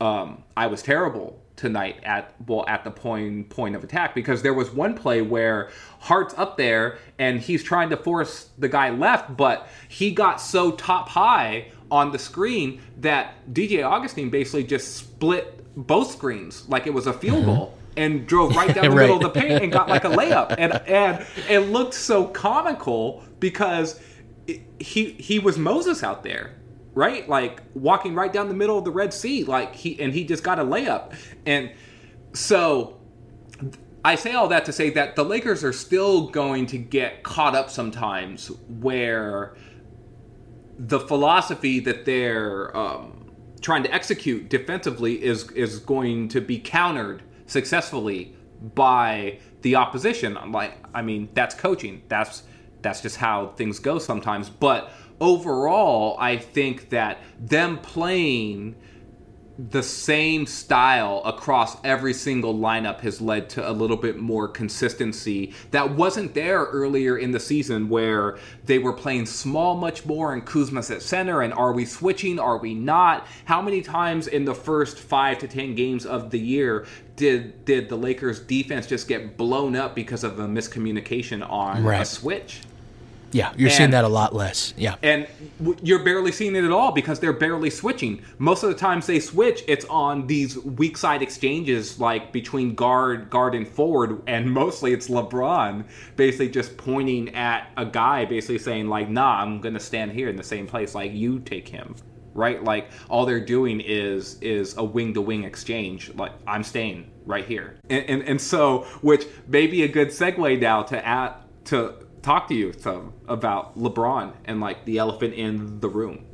um, 0.00 0.42
I 0.56 0.66
was 0.66 0.82
terrible 0.82 1.40
tonight 1.58 1.96
at 2.04 2.32
well 2.46 2.64
at 2.68 2.84
the 2.84 2.90
point 2.90 3.50
point 3.50 3.74
of 3.74 3.82
attack 3.82 4.14
because 4.14 4.42
there 4.42 4.54
was 4.54 4.70
one 4.70 4.94
play 4.94 5.20
where 5.20 5.70
Hart's 5.98 6.32
up 6.38 6.56
there 6.56 6.98
and 7.18 7.40
he's 7.40 7.64
trying 7.64 7.90
to 7.90 7.96
force 7.96 8.50
the 8.58 8.68
guy 8.68 8.90
left, 8.90 9.36
but 9.36 9.68
he 9.88 10.12
got 10.12 10.40
so 10.40 10.70
top 10.70 11.08
high 11.08 11.66
on 11.90 12.12
the 12.12 12.18
screen 12.18 12.80
that 12.98 13.34
DJ 13.52 13.88
Augustine 13.88 14.30
basically 14.30 14.64
just 14.64 14.96
split 14.96 15.54
both 15.76 16.10
screens 16.10 16.68
like 16.68 16.86
it 16.86 16.92
was 16.92 17.06
a 17.06 17.12
field 17.12 17.38
mm-hmm. 17.38 17.46
goal 17.46 17.78
and 17.96 18.26
drove 18.26 18.54
right 18.54 18.74
down 18.74 18.84
the 18.84 18.90
Right. 18.90 18.96
middle 19.08 19.16
of 19.16 19.22
the 19.22 19.40
paint 19.40 19.62
and 19.62 19.72
got 19.72 19.88
like 19.88 20.04
a 20.04 20.08
layup. 20.08 20.54
And 20.58 20.72
and 20.86 21.26
it 21.48 21.60
looked 21.70 21.94
so 21.94 22.26
comical 22.26 23.24
because 23.40 24.00
it, 24.46 24.60
he 24.78 25.12
he 25.12 25.38
was 25.38 25.58
Moses 25.58 26.02
out 26.02 26.22
there 26.22 26.54
right? 26.98 27.28
Like 27.28 27.62
walking 27.74 28.16
right 28.16 28.32
down 28.32 28.48
the 28.48 28.54
middle 28.54 28.76
of 28.76 28.84
the 28.84 28.90
Red 28.90 29.14
Sea 29.14 29.44
like 29.44 29.72
he 29.72 30.00
and 30.00 30.12
he 30.12 30.24
just 30.24 30.42
got 30.42 30.58
a 30.58 30.64
layup. 30.64 31.14
And 31.46 31.70
so 32.32 32.98
I 34.04 34.16
say 34.16 34.32
all 34.32 34.48
that 34.48 34.64
to 34.64 34.72
say 34.72 34.90
that 34.90 35.14
the 35.14 35.24
Lakers 35.24 35.62
are 35.62 35.72
still 35.72 36.28
going 36.28 36.66
to 36.66 36.78
get 36.78 37.22
caught 37.22 37.54
up 37.54 37.70
sometimes 37.70 38.48
where 38.80 39.56
the 40.78 41.00
philosophy 41.00 41.80
that 41.80 42.04
they're 42.04 42.76
um, 42.76 43.32
trying 43.60 43.82
to 43.82 43.92
execute 43.92 44.48
defensively 44.48 45.22
is 45.22 45.50
is 45.52 45.80
going 45.80 46.28
to 46.28 46.40
be 46.40 46.58
countered 46.58 47.22
successfully 47.46 48.36
by 48.74 49.38
the 49.62 49.76
opposition. 49.76 50.38
Like, 50.52 50.74
I 50.94 51.02
mean, 51.02 51.28
that's 51.34 51.54
coaching. 51.54 52.02
That's 52.08 52.44
that's 52.82 53.00
just 53.00 53.16
how 53.16 53.48
things 53.56 53.78
go 53.80 53.98
sometimes. 53.98 54.48
But 54.48 54.90
overall, 55.20 56.16
I 56.18 56.36
think 56.36 56.90
that 56.90 57.18
them 57.40 57.78
playing 57.78 58.76
the 59.58 59.82
same 59.82 60.46
style 60.46 61.20
across 61.24 61.76
every 61.82 62.14
single 62.14 62.54
lineup 62.54 63.00
has 63.00 63.20
led 63.20 63.50
to 63.50 63.68
a 63.68 63.72
little 63.72 63.96
bit 63.96 64.16
more 64.16 64.46
consistency 64.46 65.52
that 65.72 65.90
wasn't 65.90 66.32
there 66.32 66.64
earlier 66.66 67.18
in 67.18 67.32
the 67.32 67.40
season 67.40 67.88
where 67.88 68.38
they 68.66 68.78
were 68.78 68.92
playing 68.92 69.26
small 69.26 69.76
much 69.76 70.06
more 70.06 70.32
and 70.32 70.46
Kuzma's 70.46 70.92
at 70.92 71.02
center 71.02 71.42
and 71.42 71.52
are 71.52 71.72
we 71.72 71.84
switching? 71.84 72.38
Are 72.38 72.58
we 72.58 72.72
not? 72.72 73.26
How 73.46 73.60
many 73.60 73.82
times 73.82 74.28
in 74.28 74.44
the 74.44 74.54
first 74.54 75.00
5 75.00 75.38
to 75.38 75.48
10 75.48 75.74
games 75.74 76.06
of 76.06 76.30
the 76.30 76.38
year 76.38 76.86
did 77.16 77.64
did 77.64 77.88
the 77.88 77.96
Lakers 77.96 78.38
defense 78.38 78.86
just 78.86 79.08
get 79.08 79.36
blown 79.36 79.74
up 79.74 79.96
because 79.96 80.22
of 80.22 80.38
a 80.38 80.46
miscommunication 80.46 81.48
on 81.50 81.84
a 82.00 82.04
switch 82.04 82.60
Yeah, 83.32 83.52
you're 83.56 83.70
seeing 83.70 83.90
that 83.90 84.04
a 84.04 84.08
lot 84.08 84.34
less. 84.34 84.72
Yeah. 84.76 84.96
and 85.02 85.26
w- 85.58 85.78
you're 85.82 86.02
barely 86.04 86.32
seeing 86.32 86.56
it 86.56 86.64
at 86.64 86.70
all 86.70 86.92
because 86.92 87.20
they're 87.20 87.32
barely 87.32 87.70
switching. 87.70 88.22
Most 88.38 88.62
of 88.62 88.70
the 88.70 88.74
times 88.74 89.06
they 89.06 89.20
switch, 89.20 89.62
it's 89.68 89.84
on 89.86 90.26
these 90.26 90.56
weak 90.58 90.96
side 90.96 91.22
exchanges, 91.22 92.00
like 92.00 92.32
between 92.32 92.74
guard, 92.74 93.28
guard, 93.30 93.54
and 93.54 93.66
forward, 93.68 94.22
and 94.26 94.50
mostly 94.50 94.92
it's 94.92 95.08
LeBron 95.08 95.84
basically 96.16 96.48
just 96.48 96.76
pointing 96.76 97.34
at 97.34 97.70
a 97.76 97.84
guy, 97.84 98.24
basically 98.24 98.58
saying 98.58 98.88
like, 98.88 99.08
"Nah, 99.08 99.42
I'm 99.42 99.60
gonna 99.60 99.80
stand 99.80 100.12
here 100.12 100.28
in 100.28 100.36
the 100.36 100.42
same 100.42 100.66
place. 100.66 100.94
Like 100.94 101.12
you 101.12 101.38
take 101.40 101.68
him." 101.68 101.94
Right, 102.34 102.62
like 102.62 102.90
all 103.08 103.26
they're 103.26 103.44
doing 103.44 103.80
is 103.80 104.38
is 104.40 104.76
a 104.76 104.84
wing 104.84 105.12
to 105.14 105.20
wing 105.20 105.42
exchange. 105.42 106.14
Like 106.14 106.30
I'm 106.46 106.62
staying 106.62 107.10
right 107.26 107.44
here, 107.44 107.76
and, 107.90 108.04
and 108.08 108.22
and 108.22 108.40
so 108.40 108.86
which 109.02 109.24
may 109.48 109.66
be 109.66 109.82
a 109.82 109.88
good 109.88 110.08
segue 110.08 110.60
now 110.60 110.82
to 110.84 111.04
add 111.04 111.34
to 111.64 111.94
talk 112.22 112.48
to 112.48 112.54
you 112.54 112.72
some 112.72 113.12
about 113.26 113.78
LeBron 113.78 114.32
and 114.44 114.60
like 114.60 114.84
the 114.84 114.98
elephant 114.98 115.34
in 115.34 115.80
the 115.80 115.88
room. 115.88 116.24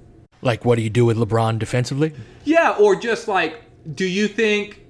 Like, 0.43 0.65
what 0.65 0.77
do 0.77 0.83
you 0.83 0.91
do 0.91 1.07
with 1.07 1.17
LeBron 1.17 1.59
defensively? 1.59 2.13
Yeah, 2.45 2.77
or 2.79 2.97
just 2.97 3.29
like, 3.29 3.63
do 3.95 4.05
you 4.05 4.29
think 4.29 4.85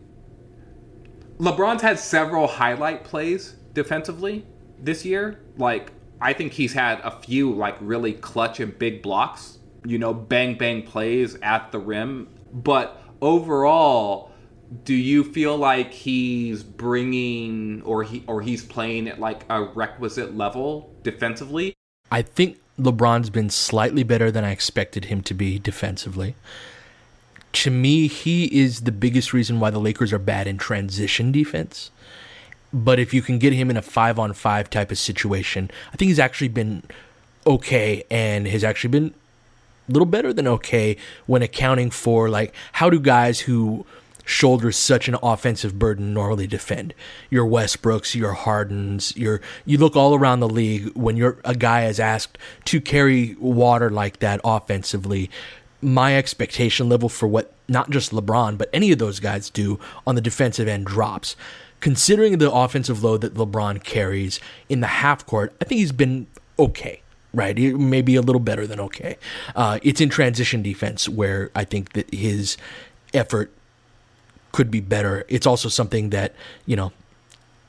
LeBron's 1.39 1.83
had 1.83 1.99
several 1.99 2.47
highlight 2.47 3.03
plays 3.05 3.57
defensively 3.73 4.47
this 4.79 5.05
year. 5.05 5.41
Like 5.57 5.93
I 6.21 6.33
think 6.33 6.53
he's 6.53 6.73
had 6.73 7.01
a 7.01 7.11
few 7.11 7.53
like 7.53 7.77
really 7.81 8.13
clutch 8.13 8.61
and 8.61 8.77
big 8.79 9.03
blocks, 9.03 9.59
you 9.85 9.99
know, 9.99 10.15
bang 10.15 10.57
bang 10.57 10.83
plays 10.83 11.37
at 11.43 11.73
the 11.73 11.79
rim, 11.79 12.29
but 12.53 13.03
overall 13.21 14.31
do 14.85 14.95
you 14.95 15.25
feel 15.25 15.57
like 15.57 15.93
he's 15.93 16.63
bringing 16.63 17.83
or 17.83 18.03
he 18.03 18.25
or 18.27 18.43
he's 18.43 18.65
playing 18.65 19.09
at 19.09 19.21
like 19.21 19.45
a 19.49 19.63
requisite 19.63 20.37
level 20.37 20.95
defensively? 21.03 21.75
I 22.11 22.23
think 22.23 22.59
LeBron's 22.79 23.31
been 23.31 23.51
slightly 23.51 24.03
better 24.03 24.31
than 24.31 24.45
I 24.45 24.51
expected 24.51 25.07
him 25.07 25.23
to 25.23 25.35
be 25.35 25.59
defensively. 25.59 26.35
To 27.53 27.71
me, 27.71 28.09
he 28.09 28.47
is 28.47 28.81
the 28.81 28.93
biggest 28.93 29.33
reason 29.33 29.61
why 29.61 29.71
the 29.71 29.79
Lakers 29.79 30.13
are 30.13 30.19
bad 30.19 30.47
in 30.47 30.59
transition 30.59 31.31
defense. 31.31 31.91
But 32.73 32.99
if 32.99 33.15
you 33.15 33.23
can 33.23 33.39
get 33.39 33.53
him 33.53 33.71
in 33.71 33.77
a 33.77 33.83
five 33.83 34.19
on 34.19 34.33
five 34.33 34.69
type 34.69 34.91
of 34.91 34.99
situation, 34.99 35.71
I 35.93 35.97
think 35.97 36.09
he's 36.09 36.19
actually 36.19 36.49
been 36.49 36.83
okay 37.47 38.03
and 38.11 38.49
has 38.49 38.65
actually 38.65 38.91
been 38.91 39.15
a 39.89 39.93
little 39.93 40.07
better 40.07 40.33
than 40.33 40.49
okay 40.49 40.97
when 41.27 41.43
accounting 41.43 41.91
for 41.91 42.29
like 42.29 42.55
how 42.73 42.89
do 42.89 42.99
guys 42.99 43.41
who 43.41 43.85
shoulder 44.25 44.73
such 44.73 45.09
an 45.09 45.17
offensive 45.23 45.79
burden 45.79 46.15
normally 46.15 46.47
defend 46.47 46.95
your 47.31 47.47
Westbrooks, 47.47 48.15
your 48.15 48.33
Hardens, 48.33 49.17
your 49.17 49.41
you 49.65 49.79
look 49.79 49.97
all 49.97 50.15
around 50.15 50.41
the 50.41 50.49
league 50.49 50.95
when 50.95 51.17
you're 51.17 51.39
a 51.45 51.55
guy 51.55 51.87
is 51.87 52.01
asked 52.01 52.39
to 52.67 52.81
carry 52.81 53.35
water 53.39 53.91
like 53.91 54.21
that 54.21 54.41
offensively. 54.45 55.31
My 55.81 56.17
expectation 56.17 56.89
level 56.89 57.09
for 57.09 57.27
what 57.27 57.53
not 57.69 57.91
just 57.91 58.13
LeBron 58.13 58.57
but 58.57 58.71
any 58.73 58.93
of 58.93 58.99
those 58.99 59.21
guys 59.21 59.51
do 59.51 59.79
on 60.07 60.15
the 60.15 60.21
defensive 60.21 60.69
end 60.69 60.87
drops 60.87 61.37
considering 61.85 62.39
the 62.39 62.51
offensive 62.51 63.05
load 63.05 63.21
that 63.21 63.35
LeBron 63.35 63.85
carries 63.85 64.41
in 64.71 64.81
the 64.81 64.87
half 64.87 65.27
court, 65.27 65.55
I 65.61 65.67
think 65.67 65.81
he's 65.81 65.93
been 65.93 66.27
okay. 66.59 67.03
Right, 67.35 67.57
maybe 67.59 68.15
a 68.15 68.23
little 68.23 68.41
better 68.41 68.65
than 68.65 68.79
okay. 68.79 69.17
Uh, 69.57 69.81
it's 69.83 70.01
in 70.01 70.09
transition 70.09 70.63
defense 70.63 71.09
where 71.09 71.51
I 71.53 71.65
think 71.65 71.93
that 71.95 72.15
his 72.15 72.57
effort 73.13 73.53
could 74.55 74.71
be 74.71 74.79
better. 74.79 75.25
It's 75.29 75.49
also 75.49 75.69
something 75.69 76.11
that 76.11 76.33
you 76.65 76.77
know 76.77 76.93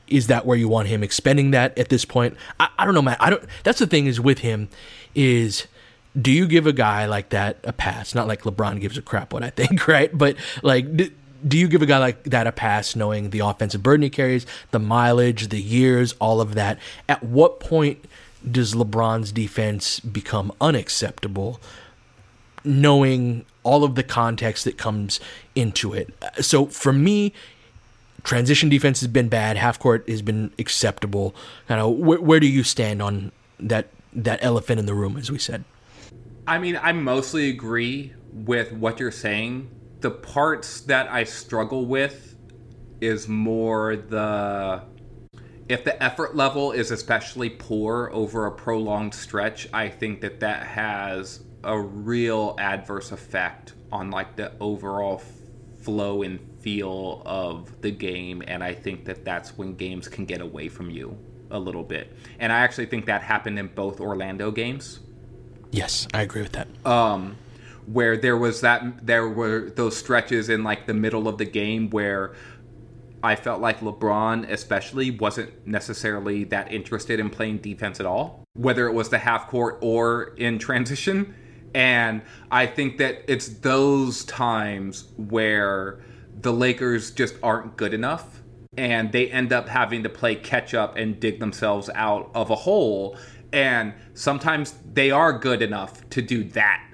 is 0.06 0.28
that 0.28 0.46
where 0.46 0.56
you 0.56 0.68
want 0.68 0.86
him 0.86 1.02
expending 1.02 1.50
that 1.50 1.76
at 1.76 1.88
this 1.88 2.04
point? 2.04 2.36
I, 2.60 2.68
I 2.78 2.84
don't 2.84 2.94
know, 2.94 3.02
man. 3.02 3.16
I 3.18 3.28
don't. 3.28 3.42
That's 3.64 3.80
the 3.80 3.88
thing 3.88 4.06
is 4.06 4.20
with 4.20 4.38
him 4.38 4.68
is 5.12 5.66
do 6.18 6.30
you 6.30 6.46
give 6.46 6.64
a 6.64 6.72
guy 6.72 7.06
like 7.06 7.30
that 7.30 7.58
a 7.64 7.72
pass? 7.72 8.14
Not 8.14 8.28
like 8.28 8.42
LeBron 8.42 8.80
gives 8.80 8.96
a 8.96 9.02
crap 9.02 9.32
what 9.32 9.42
I 9.42 9.50
think, 9.50 9.88
right? 9.96 10.16
But 10.16 10.36
like 10.62 10.86
do 10.96 11.58
you 11.58 11.66
give 11.66 11.82
a 11.82 11.86
guy 11.86 11.98
like 11.98 12.22
that 12.24 12.46
a 12.46 12.52
pass 12.52 12.94
knowing 12.94 13.30
the 13.30 13.40
offensive 13.40 13.82
burden 13.82 14.02
he 14.02 14.10
carries, 14.10 14.46
the 14.70 14.78
mileage, 14.78 15.48
the 15.48 15.60
years, 15.60 16.14
all 16.20 16.40
of 16.40 16.54
that? 16.54 16.78
At 17.08 17.24
what 17.24 17.58
point 17.58 18.04
does 18.48 18.74
LeBron's 18.74 19.32
defense 19.32 19.98
become 19.98 20.52
unacceptable 20.60 21.60
knowing 22.64 23.44
all 23.66 23.84
of 23.84 23.96
the 23.96 24.02
context 24.02 24.64
that 24.64 24.78
comes 24.78 25.20
into 25.54 25.92
it? 25.92 26.14
So 26.40 26.66
for 26.66 26.92
me, 26.92 27.32
transition 28.22 28.68
defense 28.68 29.00
has 29.00 29.08
been 29.08 29.28
bad, 29.28 29.56
half 29.56 29.78
court 29.78 30.08
has 30.08 30.22
been 30.22 30.52
acceptable. 30.58 31.34
Kind 31.68 31.80
of 31.80 31.96
where, 31.96 32.20
where 32.20 32.40
do 32.40 32.46
you 32.46 32.62
stand 32.62 33.02
on 33.02 33.32
that 33.60 33.88
that 34.12 34.38
elephant 34.42 34.78
in 34.78 34.86
the 34.86 34.94
room 34.94 35.16
as 35.16 35.30
we 35.30 35.38
said? 35.38 35.64
I 36.46 36.58
mean, 36.58 36.78
I 36.80 36.92
mostly 36.92 37.50
agree 37.50 38.14
with 38.32 38.72
what 38.72 39.00
you're 39.00 39.10
saying 39.10 39.70
the 40.00 40.10
parts 40.10 40.82
that 40.82 41.10
I 41.10 41.24
struggle 41.24 41.86
with 41.86 42.36
is 43.00 43.28
more 43.28 43.96
the 43.96 44.82
if 45.68 45.82
the 45.82 46.00
effort 46.00 46.36
level 46.36 46.70
is 46.70 46.92
especially 46.92 47.50
poor 47.50 48.08
over 48.12 48.46
a 48.46 48.52
prolonged 48.52 49.14
stretch, 49.14 49.68
I 49.72 49.88
think 49.88 50.20
that 50.20 50.38
that 50.40 50.64
has 50.64 51.40
a 51.66 51.78
real 51.78 52.54
adverse 52.58 53.12
effect 53.12 53.74
on 53.92 54.10
like 54.10 54.36
the 54.36 54.52
overall 54.60 55.20
flow 55.82 56.22
and 56.22 56.40
feel 56.60 57.22
of 57.26 57.80
the 57.82 57.90
game 57.90 58.42
and 58.46 58.64
I 58.64 58.72
think 58.72 59.04
that 59.04 59.24
that's 59.24 59.58
when 59.58 59.74
games 59.74 60.08
can 60.08 60.24
get 60.24 60.40
away 60.40 60.68
from 60.68 60.90
you 60.90 61.18
a 61.50 61.58
little 61.58 61.84
bit. 61.84 62.16
And 62.38 62.52
I 62.52 62.60
actually 62.60 62.86
think 62.86 63.06
that 63.06 63.22
happened 63.22 63.58
in 63.58 63.68
both 63.68 64.00
Orlando 64.00 64.50
games. 64.50 65.00
Yes, 65.70 66.08
I 66.14 66.22
agree 66.22 66.42
with 66.42 66.52
that. 66.52 66.68
Um 66.86 67.36
where 67.86 68.16
there 68.16 68.36
was 68.36 68.62
that 68.62 69.06
there 69.06 69.28
were 69.28 69.70
those 69.70 69.96
stretches 69.96 70.48
in 70.48 70.64
like 70.64 70.86
the 70.86 70.94
middle 70.94 71.28
of 71.28 71.38
the 71.38 71.44
game 71.44 71.90
where 71.90 72.34
I 73.22 73.34
felt 73.34 73.60
like 73.60 73.80
LeBron 73.80 74.48
especially 74.50 75.10
wasn't 75.10 75.66
necessarily 75.66 76.44
that 76.44 76.72
interested 76.72 77.18
in 77.18 77.30
playing 77.30 77.58
defense 77.58 77.98
at 77.98 78.06
all, 78.06 78.44
whether 78.54 78.86
it 78.86 78.92
was 78.92 79.08
the 79.08 79.18
half 79.18 79.48
court 79.48 79.78
or 79.80 80.34
in 80.36 80.58
transition. 80.58 81.34
And 81.76 82.22
I 82.50 82.64
think 82.64 82.96
that 82.98 83.22
it's 83.28 83.48
those 83.48 84.24
times 84.24 85.12
where 85.18 86.00
the 86.40 86.50
Lakers 86.50 87.10
just 87.10 87.34
aren't 87.42 87.76
good 87.76 87.92
enough 87.92 88.40
and 88.78 89.12
they 89.12 89.30
end 89.30 89.52
up 89.52 89.68
having 89.68 90.02
to 90.04 90.08
play 90.08 90.36
catch 90.36 90.72
up 90.72 90.96
and 90.96 91.20
dig 91.20 91.38
themselves 91.38 91.90
out 91.94 92.30
of 92.34 92.48
a 92.48 92.54
hole. 92.54 93.18
And 93.52 93.92
sometimes 94.14 94.74
they 94.90 95.10
are 95.10 95.38
good 95.38 95.60
enough 95.60 96.08
to 96.10 96.22
do 96.22 96.44
that 96.44 96.85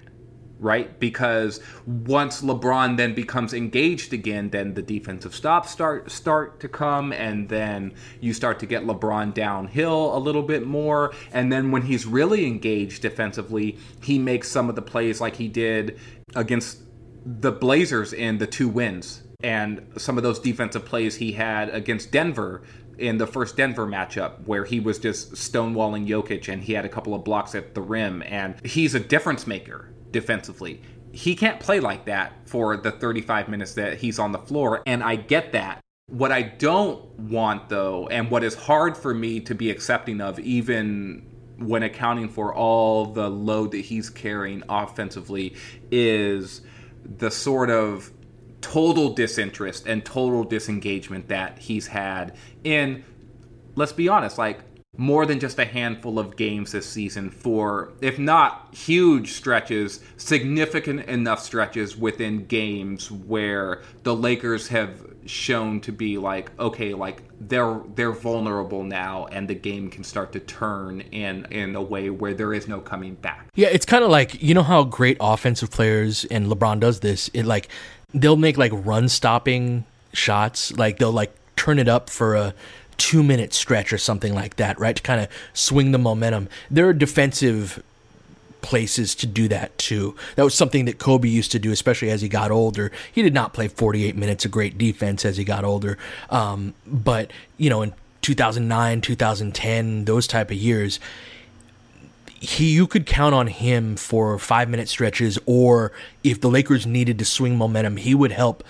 right? 0.62 0.98
Because 0.98 1.60
once 1.86 2.42
LeBron 2.42 2.96
then 2.96 3.14
becomes 3.14 3.52
engaged 3.52 4.12
again, 4.12 4.50
then 4.50 4.74
the 4.74 4.82
defensive 4.82 5.34
stops 5.34 5.70
start 5.70 6.10
start 6.10 6.60
to 6.60 6.68
come, 6.68 7.12
and 7.12 7.48
then 7.48 7.92
you 8.20 8.32
start 8.32 8.60
to 8.60 8.66
get 8.66 8.84
LeBron 8.84 9.34
downhill 9.34 10.16
a 10.16 10.18
little 10.18 10.42
bit 10.42 10.66
more. 10.66 11.12
And 11.32 11.52
then 11.52 11.70
when 11.70 11.82
he's 11.82 12.06
really 12.06 12.46
engaged 12.46 13.02
defensively, 13.02 13.78
he 14.02 14.18
makes 14.18 14.48
some 14.48 14.68
of 14.68 14.76
the 14.76 14.82
plays 14.82 15.20
like 15.20 15.36
he 15.36 15.48
did 15.48 15.98
against 16.34 16.78
the 17.24 17.52
Blazers 17.52 18.12
in 18.12 18.38
the 18.38 18.46
two 18.46 18.68
wins. 18.68 19.22
And 19.44 19.84
some 19.96 20.16
of 20.16 20.22
those 20.22 20.38
defensive 20.38 20.84
plays 20.84 21.16
he 21.16 21.32
had 21.32 21.68
against 21.70 22.12
Denver 22.12 22.62
in 22.98 23.18
the 23.18 23.26
first 23.26 23.56
Denver 23.56 23.86
matchup 23.86 24.46
where 24.46 24.64
he 24.64 24.78
was 24.78 24.98
just 24.98 25.32
stonewalling 25.32 26.06
Jokic 26.06 26.52
and 26.52 26.62
he 26.62 26.74
had 26.74 26.84
a 26.84 26.88
couple 26.88 27.14
of 27.14 27.24
blocks 27.24 27.54
at 27.54 27.74
the 27.74 27.80
rim 27.80 28.22
and 28.26 28.64
he's 28.64 28.94
a 28.94 29.00
difference 29.00 29.46
maker 29.46 29.92
defensively. 30.12 30.80
He 31.12 31.34
can't 31.34 31.60
play 31.60 31.80
like 31.80 32.06
that 32.06 32.32
for 32.48 32.76
the 32.76 32.90
35 32.90 33.48
minutes 33.48 33.74
that 33.74 33.98
he's 33.98 34.18
on 34.18 34.32
the 34.32 34.38
floor, 34.38 34.82
and 34.86 35.02
I 35.02 35.16
get 35.16 35.52
that. 35.52 35.80
What 36.08 36.32
I 36.32 36.42
don't 36.42 37.04
want, 37.18 37.68
though, 37.68 38.06
and 38.08 38.30
what 38.30 38.44
is 38.44 38.54
hard 38.54 38.96
for 38.96 39.14
me 39.14 39.40
to 39.40 39.54
be 39.54 39.70
accepting 39.70 40.20
of, 40.20 40.38
even 40.40 41.26
when 41.58 41.82
accounting 41.82 42.28
for 42.28 42.54
all 42.54 43.06
the 43.06 43.28
load 43.28 43.70
that 43.72 43.78
he's 43.78 44.10
carrying 44.10 44.62
offensively, 44.68 45.54
is 45.90 46.62
the 47.04 47.30
sort 47.30 47.70
of 47.70 48.10
total 48.60 49.12
disinterest 49.12 49.86
and 49.86 50.04
total 50.04 50.44
disengagement 50.44 51.28
that 51.28 51.58
he's 51.58 51.86
had 51.86 52.36
in, 52.64 53.04
let's 53.74 53.92
be 53.92 54.08
honest, 54.08 54.38
like 54.38 54.60
more 54.98 55.24
than 55.24 55.40
just 55.40 55.58
a 55.58 55.64
handful 55.64 56.18
of 56.18 56.36
games 56.36 56.72
this 56.72 56.86
season 56.86 57.30
for, 57.30 57.92
if 58.02 58.18
not 58.18 58.68
huge 58.74 59.32
stretches, 59.32 60.00
significant 60.18 61.00
enough 61.06 61.42
stretches 61.42 61.96
within 61.96 62.44
games 62.46 63.10
where 63.10 63.80
the 64.02 64.14
Lakers 64.14 64.68
have 64.68 64.90
shown 65.24 65.80
to 65.80 65.92
be 65.92 66.18
like, 66.18 66.50
okay, 66.58 66.92
like 66.92 67.22
they're 67.40 67.80
they're 67.94 68.12
vulnerable 68.12 68.84
now, 68.84 69.26
and 69.26 69.48
the 69.48 69.54
game 69.54 69.88
can 69.88 70.04
start 70.04 70.32
to 70.32 70.40
turn 70.40 71.00
in 71.00 71.46
in 71.50 71.74
a 71.74 71.82
way 71.82 72.10
where 72.10 72.34
there 72.34 72.52
is 72.52 72.68
no 72.68 72.80
coming 72.80 73.14
back. 73.14 73.46
Yeah, 73.54 73.68
it's 73.68 73.86
kind 73.86 74.04
of 74.04 74.10
like 74.10 74.42
you 74.42 74.52
know 74.52 74.62
how 74.62 74.84
great 74.84 75.16
offensive 75.20 75.70
players 75.70 76.26
and 76.26 76.48
LeBron 76.48 76.80
does 76.80 77.00
this. 77.00 77.30
It 77.32 77.44
like 77.44 77.68
they'll 78.12 78.36
make 78.36 78.58
like 78.58 78.72
run 78.74 79.08
stopping 79.08 79.84
shots, 80.12 80.70
like 80.76 80.98
they'll 80.98 81.12
like 81.12 81.34
turn 81.56 81.78
it 81.78 81.88
up 81.88 82.10
for 82.10 82.34
a 82.34 82.54
two 83.02 83.24
minute 83.24 83.52
stretch 83.52 83.92
or 83.92 83.98
something 83.98 84.32
like 84.32 84.54
that, 84.56 84.78
right? 84.78 84.94
To 84.94 85.02
kind 85.02 85.20
of 85.20 85.28
swing 85.54 85.90
the 85.90 85.98
momentum. 85.98 86.48
There 86.70 86.88
are 86.88 86.92
defensive 86.92 87.82
places 88.60 89.16
to 89.16 89.26
do 89.26 89.48
that 89.48 89.76
too. 89.76 90.14
That 90.36 90.44
was 90.44 90.54
something 90.54 90.84
that 90.84 91.00
Kobe 91.00 91.28
used 91.28 91.50
to 91.50 91.58
do, 91.58 91.72
especially 91.72 92.10
as 92.10 92.22
he 92.22 92.28
got 92.28 92.52
older. 92.52 92.92
He 93.10 93.20
did 93.20 93.34
not 93.34 93.54
play 93.54 93.66
48 93.66 94.16
minutes 94.16 94.44
of 94.44 94.52
great 94.52 94.78
defense 94.78 95.24
as 95.24 95.36
he 95.36 95.42
got 95.42 95.64
older. 95.64 95.98
Um, 96.30 96.74
but, 96.86 97.32
you 97.56 97.68
know, 97.68 97.82
in 97.82 97.92
2009, 98.20 99.00
2010, 99.00 100.04
those 100.04 100.28
type 100.28 100.52
of 100.52 100.56
years, 100.56 101.00
he 102.38 102.70
you 102.70 102.86
could 102.86 103.04
count 103.04 103.34
on 103.34 103.48
him 103.48 103.96
for 103.96 104.38
five 104.38 104.68
minute 104.68 104.88
stretches, 104.88 105.40
or 105.44 105.90
if 106.22 106.40
the 106.40 106.48
Lakers 106.48 106.86
needed 106.86 107.18
to 107.18 107.24
swing 107.24 107.58
momentum, 107.58 107.96
he 107.96 108.14
would 108.14 108.30
help 108.30 108.62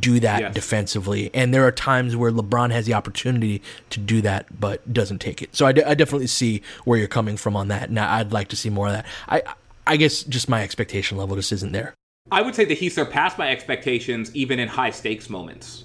do 0.00 0.20
that 0.20 0.40
yes. 0.40 0.54
defensively. 0.54 1.30
And 1.32 1.54
there 1.54 1.66
are 1.66 1.72
times 1.72 2.16
where 2.16 2.30
LeBron 2.30 2.70
has 2.72 2.86
the 2.86 2.94
opportunity 2.94 3.62
to 3.90 4.00
do 4.00 4.20
that, 4.22 4.58
but 4.58 4.92
doesn't 4.92 5.18
take 5.18 5.42
it. 5.42 5.54
So 5.54 5.66
I, 5.66 5.72
d- 5.72 5.84
I 5.84 5.94
definitely 5.94 6.26
see 6.26 6.62
where 6.84 6.98
you're 6.98 7.08
coming 7.08 7.36
from 7.36 7.56
on 7.56 7.68
that. 7.68 7.90
Now 7.90 8.12
I'd 8.12 8.32
like 8.32 8.48
to 8.48 8.56
see 8.56 8.70
more 8.70 8.88
of 8.88 8.92
that. 8.94 9.06
I 9.28 9.42
I 9.86 9.96
guess 9.96 10.24
just 10.24 10.48
my 10.48 10.62
expectation 10.62 11.16
level 11.16 11.36
just 11.36 11.52
isn't 11.52 11.72
there. 11.72 11.94
I 12.32 12.42
would 12.42 12.54
say 12.56 12.64
that 12.64 12.78
he 12.78 12.88
surpassed 12.88 13.38
my 13.38 13.50
expectations 13.50 14.34
even 14.34 14.58
in 14.58 14.68
high 14.68 14.90
stakes 14.90 15.30
moments. 15.30 15.84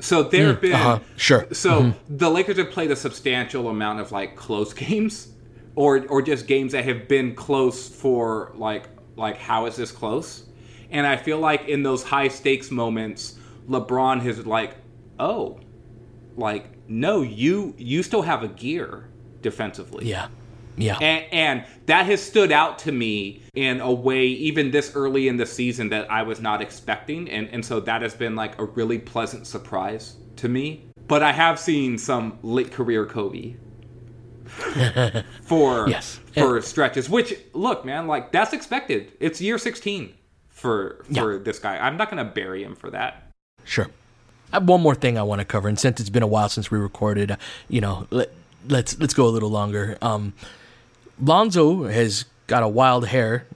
So 0.00 0.22
there 0.22 0.48
have 0.48 0.60
been 0.60 0.72
uh-huh, 0.72 1.00
sure. 1.16 1.46
So 1.52 1.92
the 2.08 2.30
Lakers 2.30 2.56
have 2.58 2.70
played 2.70 2.90
a 2.90 2.96
substantial 2.96 3.68
amount 3.68 4.00
of 4.00 4.12
like 4.12 4.36
close 4.36 4.72
games, 4.74 5.28
or 5.74 6.06
or 6.08 6.22
just 6.22 6.46
games 6.46 6.72
that 6.72 6.84
have 6.84 7.08
been 7.08 7.34
close 7.34 7.88
for 7.88 8.52
like 8.56 8.88
like 9.16 9.36
how 9.36 9.66
is 9.66 9.76
this 9.76 9.92
close? 9.92 10.44
And 10.90 11.06
I 11.06 11.16
feel 11.16 11.38
like 11.38 11.68
in 11.68 11.82
those 11.82 12.02
high 12.02 12.28
stakes 12.28 12.70
moments, 12.70 13.36
LeBron 13.68 14.20
has 14.22 14.44
like, 14.46 14.74
oh, 15.18 15.60
like 16.36 16.66
no, 16.88 17.22
you 17.22 17.74
you 17.78 18.02
still 18.02 18.22
have 18.22 18.42
a 18.42 18.48
gear 18.48 19.08
defensively. 19.42 20.06
Yeah. 20.08 20.28
Yeah. 20.76 20.96
And, 21.00 21.24
and 21.32 21.64
that 21.86 22.06
has 22.06 22.22
stood 22.22 22.52
out 22.52 22.78
to 22.80 22.92
me 22.92 23.42
in 23.54 23.80
a 23.80 23.92
way, 23.92 24.26
even 24.26 24.70
this 24.70 24.94
early 24.94 25.28
in 25.28 25.36
the 25.36 25.44
season, 25.44 25.90
that 25.90 26.10
I 26.10 26.22
was 26.22 26.40
not 26.40 26.62
expecting. 26.62 27.28
And, 27.28 27.48
and 27.48 27.62
so 27.64 27.80
that 27.80 28.00
has 28.00 28.14
been 28.14 28.34
like 28.34 28.58
a 28.58 28.64
really 28.64 28.98
pleasant 28.98 29.46
surprise 29.46 30.16
to 30.36 30.48
me. 30.48 30.86
But 31.06 31.22
I 31.22 31.32
have 31.32 31.58
seen 31.58 31.98
some 31.98 32.38
late 32.42 32.72
career 32.72 33.04
Kobe 33.04 33.56
for 35.42 35.88
Yes. 35.88 36.20
for 36.34 36.60
stretches. 36.62 37.10
Which 37.10 37.34
look, 37.52 37.84
man, 37.84 38.06
like 38.06 38.32
that's 38.32 38.52
expected. 38.52 39.12
It's 39.20 39.40
year 39.40 39.58
sixteen 39.58 40.14
for 40.60 41.04
for 41.14 41.38
this 41.38 41.58
guy. 41.58 41.78
I'm 41.78 41.96
not 41.96 42.10
going 42.10 42.24
to 42.24 42.30
bury 42.30 42.62
him 42.62 42.76
for 42.76 42.90
that. 42.90 43.32
Sure. 43.64 43.88
I 44.52 44.56
have 44.56 44.68
one 44.68 44.80
more 44.80 44.94
thing 44.94 45.16
I 45.16 45.22
want 45.22 45.40
to 45.40 45.44
cover, 45.44 45.68
and 45.68 45.78
since 45.78 46.00
it's 46.00 46.10
been 46.10 46.22
a 46.22 46.26
while 46.26 46.48
since 46.48 46.70
we 46.70 46.78
recorded, 46.78 47.36
you 47.68 47.80
know, 47.80 48.06
let, 48.10 48.32
let's 48.68 48.98
let's 48.98 49.14
go 49.14 49.26
a 49.26 49.30
little 49.30 49.50
longer. 49.50 49.96
Um, 50.02 50.34
Lonzo 51.22 51.84
has 51.84 52.24
got 52.46 52.62
a 52.62 52.68
wild 52.68 53.06
hair 53.06 53.46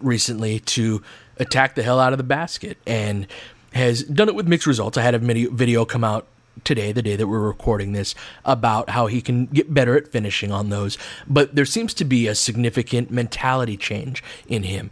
recently 0.00 0.60
to 0.60 1.02
attack 1.38 1.74
the 1.74 1.82
hell 1.82 1.98
out 1.98 2.12
of 2.12 2.18
the 2.18 2.24
basket, 2.24 2.78
and 2.86 3.26
has 3.72 4.02
done 4.04 4.28
it 4.28 4.34
with 4.34 4.46
mixed 4.46 4.66
results. 4.66 4.96
I 4.96 5.02
had 5.02 5.14
a 5.14 5.18
mini- 5.18 5.46
video 5.46 5.84
come 5.84 6.04
out 6.04 6.26
today, 6.64 6.92
the 6.92 7.02
day 7.02 7.16
that 7.16 7.26
we're 7.26 7.40
recording 7.40 7.92
this, 7.92 8.14
about 8.44 8.90
how 8.90 9.08
he 9.08 9.20
can 9.20 9.46
get 9.46 9.74
better 9.74 9.96
at 9.96 10.08
finishing 10.08 10.52
on 10.52 10.70
those. 10.70 10.96
But 11.26 11.54
there 11.54 11.66
seems 11.66 11.92
to 11.94 12.04
be 12.04 12.28
a 12.28 12.34
significant 12.34 13.10
mentality 13.10 13.76
change 13.76 14.22
in 14.48 14.62
him. 14.62 14.90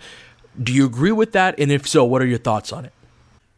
Do 0.63 0.73
you 0.73 0.87
agree 0.87 1.13
with 1.13 1.33
that? 1.33 1.59
And 1.59 1.71
if 1.71 1.87
so, 1.87 2.05
what 2.05 2.23
are 2.23 2.27
your 2.27 2.39
thoughts 2.39 2.73
on 2.73 2.85
it? 2.85 2.93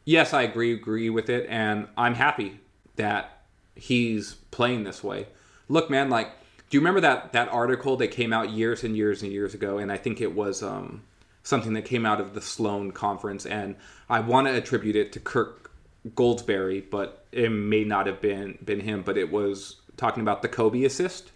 Yes, 0.05 0.32
I 0.32 0.42
agree 0.42 0.72
agree 0.72 1.11
with 1.11 1.28
it, 1.28 1.47
and 1.49 1.88
I'm 1.97 2.14
happy 2.14 2.61
that 2.94 3.42
he's 3.74 4.34
playing 4.51 4.84
this 4.84 5.03
way. 5.03 5.26
Look, 5.68 5.90
man, 5.90 6.11
like, 6.11 6.28
do 6.70 6.76
you 6.76 6.80
remember 6.80 7.01
that 7.01 7.32
that 7.32 7.49
article 7.49 7.97
that 7.97 8.09
came 8.09 8.32
out 8.32 8.51
years 8.51 8.84
and 8.84 8.97
years 8.97 9.22
and 9.22 9.32
years 9.32 9.53
ago? 9.53 9.78
And 9.78 9.90
I 9.90 9.97
think 9.97 10.20
it 10.20 10.34
was 10.34 10.62
um, 10.62 11.03
something 11.42 11.72
that 11.72 11.84
came 11.84 12.07
out 12.07 12.20
of 12.20 12.34
the 12.34 12.40
Sloan 12.40 12.92
conference, 12.92 13.47
and 13.47 13.74
I 14.09 14.20
want 14.20 14.47
to 14.47 14.55
attribute 14.55 14.94
it 14.94 15.12
to 15.14 15.20
Kirk 15.20 15.72
Goldsberry, 16.11 16.88
but 16.88 17.26
it 17.32 17.51
may 17.51 17.82
not 17.82 18.07
have 18.07 18.20
been 18.20 18.59
been 18.64 18.80
him. 18.80 19.03
But 19.03 19.18
it 19.18 19.32
was 19.32 19.76
talking 19.97 20.22
about 20.22 20.42
the 20.42 20.49
Kobe 20.49 20.84
assist 20.84 21.32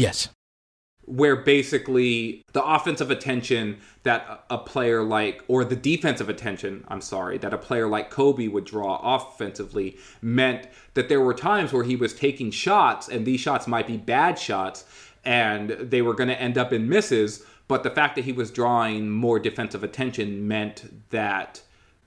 Yes. 0.00 0.30
Where 1.10 1.34
basically 1.34 2.44
the 2.52 2.64
offensive 2.64 3.10
attention 3.10 3.78
that 4.04 4.44
a 4.48 4.56
player 4.56 5.02
like, 5.02 5.42
or 5.48 5.64
the 5.64 5.74
defensive 5.74 6.28
attention, 6.28 6.84
I'm 6.88 7.00
sorry, 7.00 7.36
that 7.38 7.52
a 7.52 7.58
player 7.58 7.88
like 7.88 8.10
Kobe 8.10 8.46
would 8.46 8.64
draw 8.64 9.00
offensively 9.16 9.98
meant 10.22 10.68
that 10.94 11.08
there 11.08 11.20
were 11.20 11.34
times 11.34 11.72
where 11.72 11.82
he 11.82 11.96
was 11.96 12.14
taking 12.14 12.52
shots, 12.52 13.08
and 13.08 13.26
these 13.26 13.40
shots 13.40 13.66
might 13.66 13.88
be 13.88 13.96
bad 13.96 14.38
shots, 14.38 14.84
and 15.24 15.70
they 15.70 16.00
were 16.00 16.14
going 16.14 16.28
to 16.28 16.40
end 16.40 16.56
up 16.56 16.72
in 16.72 16.88
misses. 16.88 17.44
But 17.66 17.82
the 17.82 17.90
fact 17.90 18.14
that 18.14 18.24
he 18.24 18.32
was 18.32 18.50
drawing 18.50 19.10
more 19.10 19.40
defensive 19.40 19.82
attention 19.82 20.46
meant 20.46 21.10
that 21.10 21.60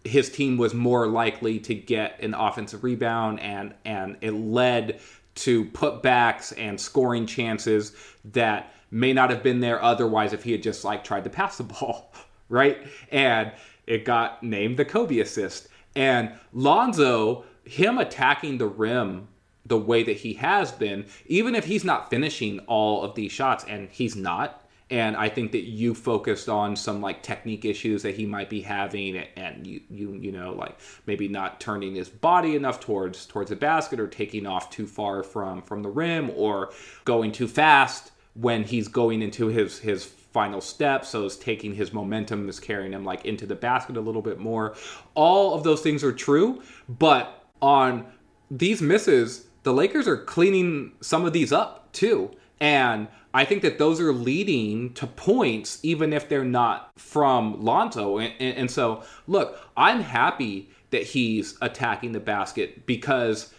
his 0.05 0.29
team 0.29 0.57
was 0.57 0.73
more 0.73 1.07
likely 1.07 1.59
to 1.59 1.75
get 1.75 2.21
an 2.21 2.33
offensive 2.33 2.83
rebound 2.83 3.39
and 3.39 3.73
and 3.85 4.17
it 4.19 4.31
led 4.31 4.99
to 5.35 5.63
putbacks 5.65 6.53
and 6.57 6.79
scoring 6.79 7.25
chances 7.25 7.93
that 8.25 8.72
may 8.93 9.11
not 9.13 9.29
have 9.29 9.43
been 9.43 9.59
there 9.59 9.81
otherwise 9.81 10.33
if 10.33 10.43
he 10.43 10.51
had 10.51 10.63
just 10.63 10.83
like 10.83 11.03
tried 11.03 11.23
to 11.23 11.29
pass 11.29 11.57
the 11.57 11.63
ball 11.63 12.13
right? 12.49 12.85
And 13.11 13.51
it 13.87 14.05
got 14.05 14.43
named 14.43 14.77
the 14.77 14.85
Kobe 14.85 15.19
assist. 15.19 15.67
And 15.95 16.31
Lonzo 16.53 17.45
him 17.65 17.97
attacking 17.97 18.57
the 18.57 18.67
rim 18.67 19.27
the 19.65 19.77
way 19.77 20.03
that 20.03 20.17
he 20.17 20.33
has 20.33 20.71
been 20.71 21.05
even 21.25 21.55
if 21.55 21.63
he's 21.63 21.85
not 21.85 22.09
finishing 22.09 22.59
all 22.61 23.03
of 23.03 23.15
these 23.15 23.31
shots 23.31 23.63
and 23.67 23.89
he's 23.89 24.15
not 24.15 24.59
and 24.89 25.15
I 25.15 25.29
think 25.29 25.53
that 25.53 25.63
you 25.63 25.95
focused 25.95 26.49
on 26.49 26.75
some 26.75 27.01
like 27.01 27.23
technique 27.23 27.65
issues 27.65 28.03
that 28.03 28.15
he 28.15 28.27
might 28.27 28.47
be 28.47 28.61
having, 28.61 29.17
and 29.17 29.65
you 29.65 29.81
you 29.89 30.13
you 30.13 30.31
know 30.31 30.53
like 30.53 30.77
maybe 31.07 31.27
not 31.27 31.59
turning 31.59 31.95
his 31.95 32.09
body 32.09 32.55
enough 32.55 32.79
towards 32.79 33.25
towards 33.25 33.49
the 33.49 33.55
basket, 33.55 33.99
or 33.99 34.07
taking 34.07 34.45
off 34.45 34.69
too 34.69 34.85
far 34.85 35.23
from 35.23 35.63
from 35.63 35.81
the 35.81 35.89
rim, 35.89 36.29
or 36.35 36.71
going 37.05 37.31
too 37.31 37.47
fast 37.47 38.11
when 38.35 38.63
he's 38.63 38.87
going 38.87 39.21
into 39.21 39.47
his 39.47 39.79
his 39.79 40.05
final 40.05 40.61
step. 40.61 41.05
So 41.05 41.25
it's 41.25 41.37
taking 41.37 41.75
his 41.75 41.93
momentum 41.93 42.49
is 42.49 42.59
carrying 42.59 42.91
him 42.91 43.05
like 43.05 43.23
into 43.25 43.45
the 43.45 43.55
basket 43.55 43.95
a 43.95 44.01
little 44.01 44.21
bit 44.21 44.39
more. 44.39 44.75
All 45.13 45.53
of 45.53 45.63
those 45.63 45.81
things 45.81 46.03
are 46.03 46.11
true, 46.11 46.61
but 46.89 47.45
on 47.61 48.07
these 48.49 48.81
misses, 48.81 49.45
the 49.61 49.73
Lakers 49.73 50.07
are 50.07 50.17
cleaning 50.17 50.93
some 51.01 51.25
of 51.25 51.33
these 51.33 51.53
up 51.53 51.91
too. 51.93 52.31
And 52.59 53.07
I 53.33 53.45
think 53.45 53.61
that 53.61 53.77
those 53.77 53.99
are 53.99 54.13
leading 54.13 54.93
to 54.93 55.07
points, 55.07 55.79
even 55.83 56.13
if 56.13 56.29
they're 56.29 56.45
not 56.45 56.91
from 56.99 57.63
Lonzo. 57.63 58.19
And, 58.19 58.33
and, 58.39 58.57
and 58.57 58.71
so, 58.71 59.03
look, 59.27 59.59
I'm 59.75 60.01
happy 60.01 60.69
that 60.91 61.03
he's 61.03 61.57
attacking 61.61 62.11
the 62.11 62.19
basket 62.19 62.85
because, 62.85 63.53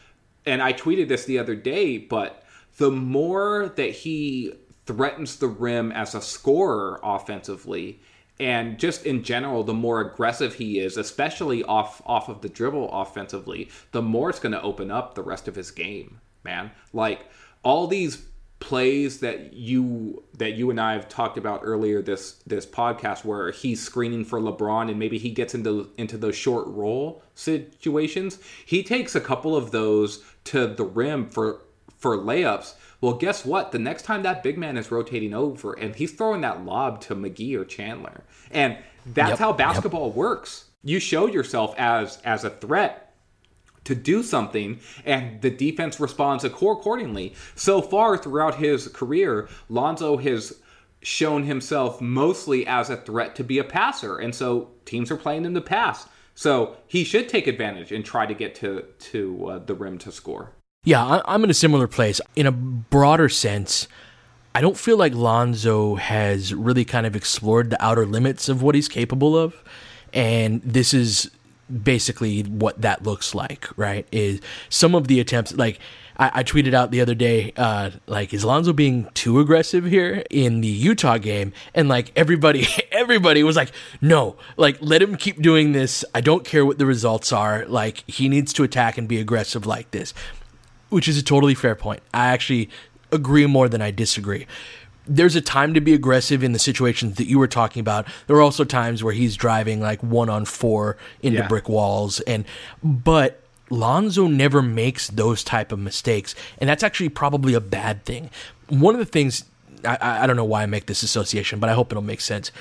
and 0.46 0.62
I 0.62 0.72
tweeted 0.72 1.08
this 1.08 1.24
the 1.24 1.38
other 1.38 1.56
day, 1.56 1.98
but 1.98 2.44
the 2.76 2.90
more 2.90 3.72
that 3.76 3.90
he 3.90 4.52
threatens 4.86 5.36
the 5.36 5.48
rim 5.48 5.92
as 5.92 6.14
a 6.14 6.20
scorer 6.20 7.00
offensively, 7.02 8.00
and 8.40 8.78
just 8.78 9.06
in 9.06 9.22
general, 9.22 9.62
the 9.62 9.74
more 9.74 10.00
aggressive 10.00 10.54
he 10.54 10.78
is, 10.78 10.96
especially 10.96 11.62
off 11.62 12.02
off 12.04 12.28
of 12.28 12.40
the 12.42 12.48
dribble 12.48 12.90
offensively, 12.92 13.70
the 13.92 14.02
more 14.02 14.30
it's 14.30 14.40
going 14.40 14.52
to 14.52 14.62
open 14.62 14.90
up 14.90 15.14
the 15.14 15.22
rest 15.22 15.46
of 15.46 15.54
his 15.54 15.70
game, 15.70 16.20
man. 16.42 16.70
Like 16.92 17.26
all 17.62 17.86
these 17.86 18.26
plays 18.64 19.20
that 19.20 19.52
you 19.52 20.22
that 20.38 20.54
you 20.54 20.70
and 20.70 20.80
I 20.80 20.94
have 20.94 21.08
talked 21.08 21.36
about 21.36 21.60
earlier 21.62 22.00
this 22.00 22.42
this 22.46 22.64
podcast 22.64 23.24
where 23.24 23.50
he's 23.50 23.82
screening 23.82 24.24
for 24.24 24.40
LeBron 24.40 24.88
and 24.88 24.98
maybe 24.98 25.18
he 25.18 25.30
gets 25.30 25.54
into 25.54 25.90
into 25.98 26.16
those 26.16 26.34
short 26.34 26.66
roll 26.68 27.22
situations. 27.34 28.38
He 28.64 28.82
takes 28.82 29.14
a 29.14 29.20
couple 29.20 29.54
of 29.54 29.70
those 29.70 30.24
to 30.44 30.66
the 30.66 30.84
rim 30.84 31.28
for 31.28 31.60
for 31.98 32.16
layups. 32.16 32.74
Well, 33.04 33.12
guess 33.12 33.44
what? 33.44 33.70
The 33.70 33.78
next 33.78 34.04
time 34.04 34.22
that 34.22 34.42
big 34.42 34.56
man 34.56 34.78
is 34.78 34.90
rotating 34.90 35.34
over 35.34 35.74
and 35.74 35.94
he's 35.94 36.12
throwing 36.12 36.40
that 36.40 36.64
lob 36.64 37.02
to 37.02 37.14
McGee 37.14 37.54
or 37.54 37.66
Chandler. 37.66 38.24
And 38.50 38.78
that's 39.04 39.32
Yep, 39.32 39.38
how 39.40 39.48
yep. 39.48 39.58
basketball 39.58 40.10
works. 40.10 40.70
You 40.82 40.98
show 41.00 41.26
yourself 41.26 41.74
as 41.76 42.18
as 42.24 42.44
a 42.44 42.48
threat 42.48 43.14
to 43.84 43.94
do 43.94 44.22
something 44.22 44.80
and 45.04 45.42
the 45.42 45.50
defense 45.50 46.00
responds 46.00 46.44
accordingly. 46.44 47.34
So 47.56 47.82
far 47.82 48.16
throughout 48.16 48.54
his 48.54 48.88
career, 48.88 49.50
Lonzo 49.68 50.16
has 50.16 50.58
shown 51.02 51.42
himself 51.42 52.00
mostly 52.00 52.66
as 52.66 52.88
a 52.88 52.96
threat 52.96 53.36
to 53.36 53.44
be 53.44 53.58
a 53.58 53.64
passer 53.64 54.16
and 54.16 54.34
so 54.34 54.70
teams 54.86 55.10
are 55.10 55.18
playing 55.18 55.44
him 55.44 55.52
to 55.52 55.60
pass. 55.60 56.08
So 56.34 56.78
he 56.86 57.04
should 57.04 57.28
take 57.28 57.48
advantage 57.48 57.92
and 57.92 58.02
try 58.02 58.24
to 58.24 58.32
get 58.32 58.54
to 58.54 58.86
to 59.10 59.46
uh, 59.50 59.58
the 59.58 59.74
rim 59.74 59.98
to 59.98 60.10
score. 60.10 60.54
Yeah, 60.84 61.22
I'm 61.24 61.42
in 61.42 61.50
a 61.50 61.54
similar 61.54 61.88
place. 61.88 62.20
In 62.36 62.46
a 62.46 62.52
broader 62.52 63.30
sense, 63.30 63.88
I 64.54 64.60
don't 64.60 64.76
feel 64.76 64.98
like 64.98 65.14
Lonzo 65.14 65.94
has 65.96 66.54
really 66.54 66.84
kind 66.84 67.06
of 67.06 67.16
explored 67.16 67.70
the 67.70 67.82
outer 67.82 68.04
limits 68.04 68.50
of 68.50 68.62
what 68.62 68.74
he's 68.74 68.88
capable 68.88 69.36
of. 69.36 69.54
And 70.12 70.60
this 70.62 70.92
is 70.92 71.30
basically 71.82 72.42
what 72.42 72.82
that 72.82 73.02
looks 73.02 73.34
like, 73.34 73.66
right? 73.78 74.06
Is 74.12 74.40
some 74.68 74.94
of 74.94 75.08
the 75.08 75.20
attempts, 75.20 75.54
like 75.54 75.80
I, 76.18 76.30
I 76.34 76.44
tweeted 76.44 76.74
out 76.74 76.90
the 76.90 77.00
other 77.00 77.14
day, 77.14 77.54
uh, 77.56 77.92
like, 78.06 78.34
is 78.34 78.44
Lonzo 78.44 78.74
being 78.74 79.08
too 79.14 79.40
aggressive 79.40 79.86
here 79.86 80.22
in 80.28 80.60
the 80.60 80.68
Utah 80.68 81.16
game? 81.16 81.54
And 81.74 81.88
like 81.88 82.12
everybody, 82.14 82.66
everybody 82.92 83.42
was 83.42 83.56
like, 83.56 83.72
no, 84.02 84.36
like, 84.58 84.76
let 84.82 85.00
him 85.00 85.16
keep 85.16 85.40
doing 85.40 85.72
this. 85.72 86.04
I 86.14 86.20
don't 86.20 86.44
care 86.44 86.66
what 86.66 86.78
the 86.78 86.86
results 86.86 87.32
are. 87.32 87.64
Like, 87.66 88.04
he 88.06 88.28
needs 88.28 88.52
to 88.52 88.62
attack 88.62 88.98
and 88.98 89.08
be 89.08 89.18
aggressive 89.18 89.66
like 89.66 89.90
this 89.90 90.12
which 90.94 91.08
is 91.08 91.18
a 91.18 91.22
totally 91.22 91.54
fair 91.54 91.74
point. 91.74 92.00
I 92.14 92.26
actually 92.26 92.70
agree 93.12 93.46
more 93.46 93.68
than 93.68 93.82
I 93.82 93.90
disagree. 93.90 94.46
There's 95.06 95.36
a 95.36 95.40
time 95.42 95.74
to 95.74 95.80
be 95.80 95.92
aggressive 95.92 96.42
in 96.42 96.52
the 96.52 96.58
situations 96.58 97.16
that 97.16 97.26
you 97.26 97.38
were 97.38 97.46
talking 97.48 97.80
about. 97.80 98.06
There 98.26 98.36
are 98.36 98.40
also 98.40 98.64
times 98.64 99.04
where 99.04 99.12
he's 99.12 99.36
driving 99.36 99.80
like 99.80 100.02
one 100.02 100.30
on 100.30 100.44
four 100.46 100.96
into 101.22 101.40
Yeah. 101.40 101.48
brick 101.48 101.68
walls 101.68 102.20
and 102.20 102.44
but 102.82 103.40
Lonzo 103.70 104.26
never 104.28 104.62
makes 104.62 105.08
those 105.08 105.42
type 105.42 105.72
of 105.72 105.78
mistakes, 105.78 106.34
and 106.58 106.68
that's 106.68 106.82
actually 106.82 107.08
probably 107.08 107.54
a 107.54 107.60
bad 107.60 108.04
thing. 108.04 108.30
One 108.68 108.94
of 108.94 108.98
the 108.98 109.06
things 109.16 109.44
I, 109.84 109.96
I 110.00 110.22
I 110.22 110.26
don't 110.26 110.36
know 110.36 110.44
why 110.44 110.62
I 110.62 110.66
make 110.66 110.86
this 110.86 111.02
association, 111.02 111.58
but 111.60 111.68
I 111.70 111.72
hope 111.74 111.90
it'll 111.90 112.02
make 112.02 112.20
sense. 112.20 112.52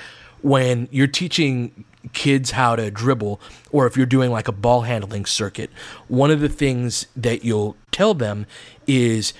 When 0.42 0.88
you're 0.90 1.06
teaching 1.06 1.84
kids 2.12 2.52
how 2.52 2.76
to 2.76 2.90
dribble 2.90 3.40
or 3.70 3.86
if 3.86 3.96
you're 3.96 4.06
doing 4.06 4.30
like 4.30 4.48
a 4.48 4.52
ball 4.52 4.82
handling 4.82 5.26
circuit, 5.26 5.70
one 6.08 6.30
of 6.30 6.40
the 6.40 6.48
things 6.48 7.06
that 7.16 7.44
you'll 7.44 7.76
tell 7.90 8.14
them 8.14 8.46
is 8.86 9.32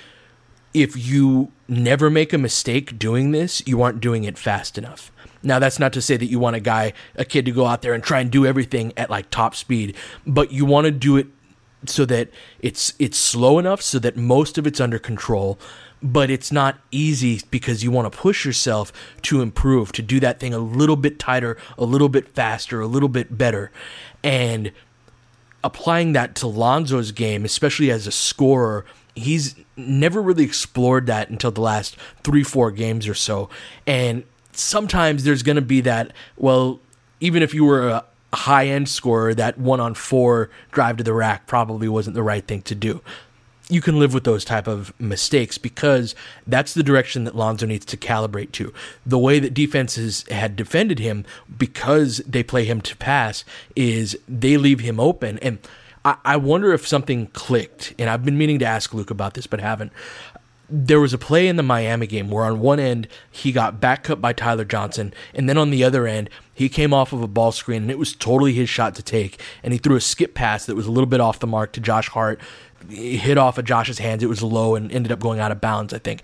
if 0.73 0.97
you 0.97 1.53
never 1.69 2.11
make 2.11 2.33
a 2.33 2.39
mistake 2.39 2.99
doing 2.99 3.31
this, 3.31 3.62
you 3.67 3.81
aren't 3.83 4.01
doing 4.01 4.25
it 4.25 4.37
fast 4.37 4.77
enough. 4.77 5.12
Now, 5.43 5.59
that's 5.59 5.79
not 5.79 5.93
to 5.93 6.03
say 6.03 6.17
that 6.17 6.27
you 6.27 6.39
want 6.39 6.57
a 6.57 6.61
guy, 6.61 6.95
a 7.15 7.25
kid 7.25 7.45
to 7.45 7.53
go 7.53 7.67
out 7.67 7.83
there 7.83 7.93
and 7.93 8.03
try 8.03 8.21
and 8.21 8.31
do 8.31 8.47
everything 8.47 8.93
at 8.97 9.11
like 9.11 9.31
top 9.31 9.55
speed, 9.55 9.95
but 10.27 10.51
you 10.51 10.65
want 10.65 10.87
to 10.87 10.91
do 10.91 11.17
it 11.17 11.27
so 11.87 12.05
that 12.07 12.31
it's 12.61 12.95
it's 12.99 13.19
slow 13.19 13.59
enough 13.59 13.83
so 13.83 13.99
that 13.99 14.17
most 14.17 14.57
of 14.57 14.67
it's 14.67 14.81
under 14.81 14.99
control 14.99 15.59
but 16.05 16.30
it's 16.30 16.52
not 16.52 16.78
easy 16.90 17.40
because 17.50 17.82
you 17.82 17.90
want 17.90 18.11
to 18.11 18.16
push 18.16 18.44
yourself 18.44 18.92
to 19.22 19.40
improve 19.40 19.90
to 19.90 20.02
do 20.02 20.20
that 20.20 20.38
thing 20.38 20.52
a 20.52 20.59
little 20.59 20.96
bit 20.96 21.18
tighter 21.18 21.57
a 21.78 21.84
little 21.84 22.11
bit 22.11 22.28
faster 22.28 22.82
a 22.82 22.86
little 22.86 23.09
bit 23.09 23.36
better 23.36 23.72
and 24.22 24.70
applying 25.64 26.12
that 26.12 26.34
to 26.34 26.46
Lonzo's 26.46 27.11
game 27.11 27.44
especially 27.44 27.90
as 27.90 28.07
a 28.07 28.12
scorer 28.12 28.84
he's 29.14 29.57
never 29.76 30.20
really 30.20 30.44
explored 30.44 31.07
that 31.07 31.30
until 31.30 31.50
the 31.50 31.62
last 31.62 31.96
3 32.22 32.44
4 32.44 32.70
games 32.70 33.09
or 33.09 33.14
so 33.14 33.48
and 33.86 34.24
sometimes 34.52 35.24
there's 35.24 35.42
going 35.42 35.57
to 35.57 35.62
be 35.62 35.80
that 35.80 36.12
well 36.36 36.80
even 37.18 37.42
if 37.42 37.55
you 37.55 37.64
were 37.64 37.88
a 37.88 38.05
high 38.34 38.66
end 38.66 38.88
scorer, 38.88 39.34
that 39.34 39.59
one 39.59 39.80
on 39.80 39.94
four 39.94 40.50
drive 40.72 40.96
to 40.98 41.05
the 41.05 41.12
rack 41.12 41.46
probably 41.46 41.88
wasn't 41.88 42.14
the 42.14 42.22
right 42.22 42.46
thing 42.46 42.62
to 42.62 42.74
do. 42.74 43.00
You 43.69 43.81
can 43.81 43.99
live 43.99 44.12
with 44.12 44.25
those 44.25 44.45
type 44.45 44.67
of 44.67 44.93
mistakes 45.01 45.57
because 45.57 46.15
that's 46.47 46.75
the 46.75 46.83
direction 46.83 47.25
that 47.25 47.35
Lonzo 47.35 47.65
needs 47.65 47.87
to 47.87 47.97
calibrate 47.97 48.53
to. 48.53 48.75
The 49.07 49.19
way 49.19 49.39
that 49.39 49.55
defenses 49.55 50.25
had 50.31 50.55
defended 50.55 50.99
him 50.99 51.25
because 51.57 52.19
they 52.27 52.43
play 52.43 52.65
him 52.65 52.83
to 52.83 52.97
pass 52.97 53.45
is 53.75 54.19
they 54.29 54.59
leave 54.59 54.81
him 54.81 55.01
open. 55.01 55.39
And 55.39 55.59
I, 56.05 56.17
I 56.25 56.37
wonder 56.37 56.75
if 56.75 56.87
something 56.87 57.29
clicked. 57.29 57.95
And 57.99 58.11
I've 58.11 58.25
been 58.25 58.37
meaning 58.37 58.59
to 58.59 58.67
ask 58.67 58.93
Luke 58.93 59.11
about 59.11 59.33
this, 59.33 59.47
but 59.47 59.61
haven't 59.61 59.93
there 60.69 61.01
was 61.01 61.12
a 61.12 61.19
play 61.19 61.47
in 61.47 61.57
the 61.57 61.62
Miami 61.62 62.07
game 62.07 62.31
where 62.31 62.45
on 62.45 62.61
one 62.61 62.81
end 62.81 63.07
he 63.31 63.53
got 63.53 63.81
back 63.81 64.05
cut 64.05 64.21
by 64.21 64.33
Tyler 64.33 64.65
Johnson, 64.65 65.12
and 65.35 65.49
then 65.49 65.59
on 65.59 65.71
the 65.71 65.85
other 65.85 66.07
end 66.07 66.31
he 66.53 66.69
came 66.69 66.95
off 66.95 67.12
of 67.12 67.23
a 67.23 67.29
ball 67.29 67.53
screen 67.53 67.83
and 67.83 67.91
it 67.91 67.99
was 67.99 68.15
totally 68.15 68.53
his 68.53 68.69
shot 68.69 68.95
to 68.95 69.03
take, 69.03 69.41
and 69.62 69.73
he 69.73 69.79
threw 69.79 69.97
a 69.97 70.01
skip 70.01 70.35
pass 70.35 70.67
that 70.67 70.77
was 70.77 70.87
a 70.87 70.91
little 70.91 71.09
bit 71.09 71.21
off 71.21 71.39
the 71.39 71.47
mark 71.47 71.73
to 71.73 71.81
Josh 71.81 72.09
Hart, 72.09 72.41
hit 72.89 73.39
off 73.39 73.59
of 73.59 73.64
Josh's 73.64 73.99
hands, 73.99 74.22
it 74.22 74.28
was 74.28 74.43
low 74.43 74.74
and 74.74 74.91
ended 74.93 75.12
up 75.12 75.20
going 75.20 75.41
out 75.41 75.53
of 75.53 75.61
bounds. 75.61 75.93
I 75.93 75.99
think 75.99 76.22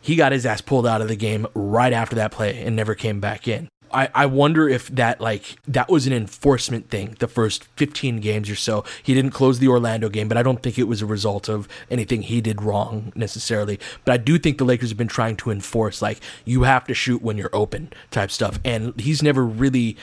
he 0.00 0.16
got 0.16 0.32
his 0.32 0.46
ass 0.46 0.60
pulled 0.60 0.86
out 0.86 1.02
of 1.02 1.08
the 1.08 1.16
game 1.16 1.46
right 1.54 1.92
after 1.92 2.16
that 2.16 2.32
play 2.32 2.62
and 2.62 2.74
never 2.74 2.94
came 2.94 3.20
back 3.20 3.46
in. 3.46 3.68
I, 3.92 4.08
I 4.14 4.26
wonder 4.26 4.68
if 4.68 4.88
that 4.88 5.20
like 5.20 5.56
that 5.66 5.88
was 5.88 6.06
an 6.06 6.12
enforcement 6.12 6.90
thing 6.90 7.16
the 7.18 7.28
first 7.28 7.64
15 7.76 8.20
games 8.20 8.48
or 8.48 8.54
so 8.54 8.84
he 9.02 9.14
didn't 9.14 9.32
close 9.32 9.58
the 9.58 9.68
orlando 9.68 10.08
game 10.08 10.28
but 10.28 10.36
i 10.36 10.42
don't 10.42 10.62
think 10.62 10.78
it 10.78 10.84
was 10.84 11.02
a 11.02 11.06
result 11.06 11.48
of 11.48 11.68
anything 11.90 12.22
he 12.22 12.40
did 12.40 12.62
wrong 12.62 13.12
necessarily 13.16 13.80
but 14.04 14.12
i 14.12 14.16
do 14.16 14.38
think 14.38 14.58
the 14.58 14.64
lakers 14.64 14.90
have 14.90 14.98
been 14.98 15.08
trying 15.08 15.36
to 15.36 15.50
enforce 15.50 16.00
like 16.00 16.20
you 16.44 16.62
have 16.62 16.86
to 16.86 16.94
shoot 16.94 17.22
when 17.22 17.36
you're 17.36 17.50
open 17.52 17.92
type 18.10 18.30
stuff 18.30 18.60
and 18.64 18.98
he's 19.00 19.22
never 19.22 19.44
really 19.44 19.96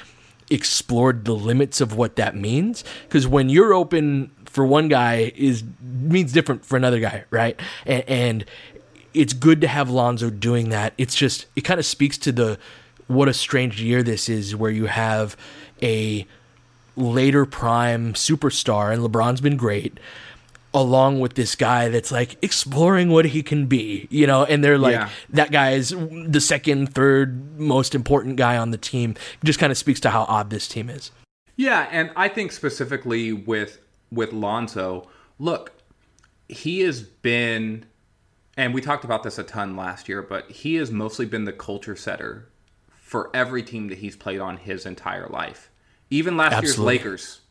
explored 0.50 1.26
the 1.26 1.36
limits 1.36 1.82
of 1.82 1.96
what 1.96 2.16
that 2.16 2.36
means. 2.36 2.84
Because 3.04 3.28
when 3.28 3.50
you're 3.50 3.74
open 3.74 4.32
for 4.46 4.66
one 4.66 4.88
guy 4.88 5.32
is 5.36 5.64
means 5.82 6.32
different 6.32 6.66
for 6.66 6.78
another 6.78 7.00
guy 7.00 7.26
right? 7.30 7.60
And, 7.86 8.04
and 8.08 8.46
it's 9.14 9.34
good 9.34 9.62
to 9.62 9.68
have 9.68 9.90
lonzo 9.90 10.30
doing 10.30 10.70
that. 10.70 10.94
It's 10.98 11.16
just 11.16 11.48
it 11.56 11.62
kind 11.62 11.80
of 11.80 11.86
speaks 11.86 12.18
to 12.20 12.32
the 12.32 12.60
what 13.08 13.28
a 13.28 13.34
strange 13.34 13.82
year 13.82 14.04
this 14.04 14.30
is 14.30 14.56
where 14.56 14.72
you 14.72 14.86
have 14.88 15.38
a 15.82 16.26
later 16.96 17.46
prime 17.46 18.14
superstar 18.14 18.92
and 18.92 19.02
LeBron's 19.02 19.42
been 19.42 19.58
great 19.58 20.00
along 20.82 21.20
with 21.20 21.34
this 21.34 21.56
guy 21.56 21.90
that's 21.90 22.12
like 22.12 22.38
exploring 22.42 23.10
what 23.10 23.26
he 23.26 23.44
can 23.44 23.66
be, 23.66 24.08
you 24.10 24.28
know, 24.28 24.46
and 24.46 24.64
they're 24.64 24.78
like 24.78 24.94
yeah. 24.94 25.10
that 25.30 25.52
guy 25.52 25.72
is 25.72 25.90
the 25.90 26.42
second, 26.42 26.94
third 26.94 27.60
most 27.60 27.96
important 27.96 28.36
guy 28.36 28.58
on 28.58 28.72
the 28.72 28.78
team. 28.78 29.16
just 29.44 29.60
kind 29.60 29.72
of 29.72 29.78
speaks 29.78 30.00
to 30.02 30.10
how 30.10 30.24
odd 30.24 30.50
this 30.50 30.68
team 30.68 30.90
is. 30.90 31.12
Yeah, 31.56 31.88
and 31.92 32.12
I 32.16 32.28
think 32.30 32.52
specifically 32.52 33.34
with 33.34 33.80
with 34.12 34.32
Lonzo, 34.32 35.10
look, 35.40 35.74
he 36.48 36.82
has 36.82 37.02
been 37.02 37.86
and 38.56 38.74
we 38.74 38.82
talked 38.82 39.04
about 39.04 39.24
this 39.24 39.38
a 39.38 39.44
ton 39.44 39.76
last 39.76 40.10
year, 40.10 40.22
but 40.22 40.50
he 40.50 40.76
has 40.76 40.92
mostly 40.92 41.26
been 41.26 41.46
the 41.46 41.54
culture 41.54 41.96
setter 41.96 42.50
for 43.02 43.30
every 43.34 43.64
team 43.64 43.88
that 43.90 44.00
he's 44.00 44.16
played 44.16 44.40
on 44.40 44.58
his 44.58 44.86
entire 44.86 45.28
life. 45.28 45.70
Even 46.10 46.38
last 46.38 46.54
Absolutely. 46.54 46.94
year's 46.94 47.06
Lakers, 47.06 47.42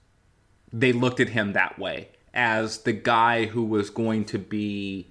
they 0.73 0.93
looked 0.93 1.21
at 1.21 1.31
him 1.31 1.53
that 1.53 1.79
way 1.79 2.09
as 2.37 2.79
the 2.83 2.93
guy 2.93 3.47
who 3.47 3.65
was 3.65 3.91
going 3.91 4.25
to 4.27 4.39
be, 4.39 5.09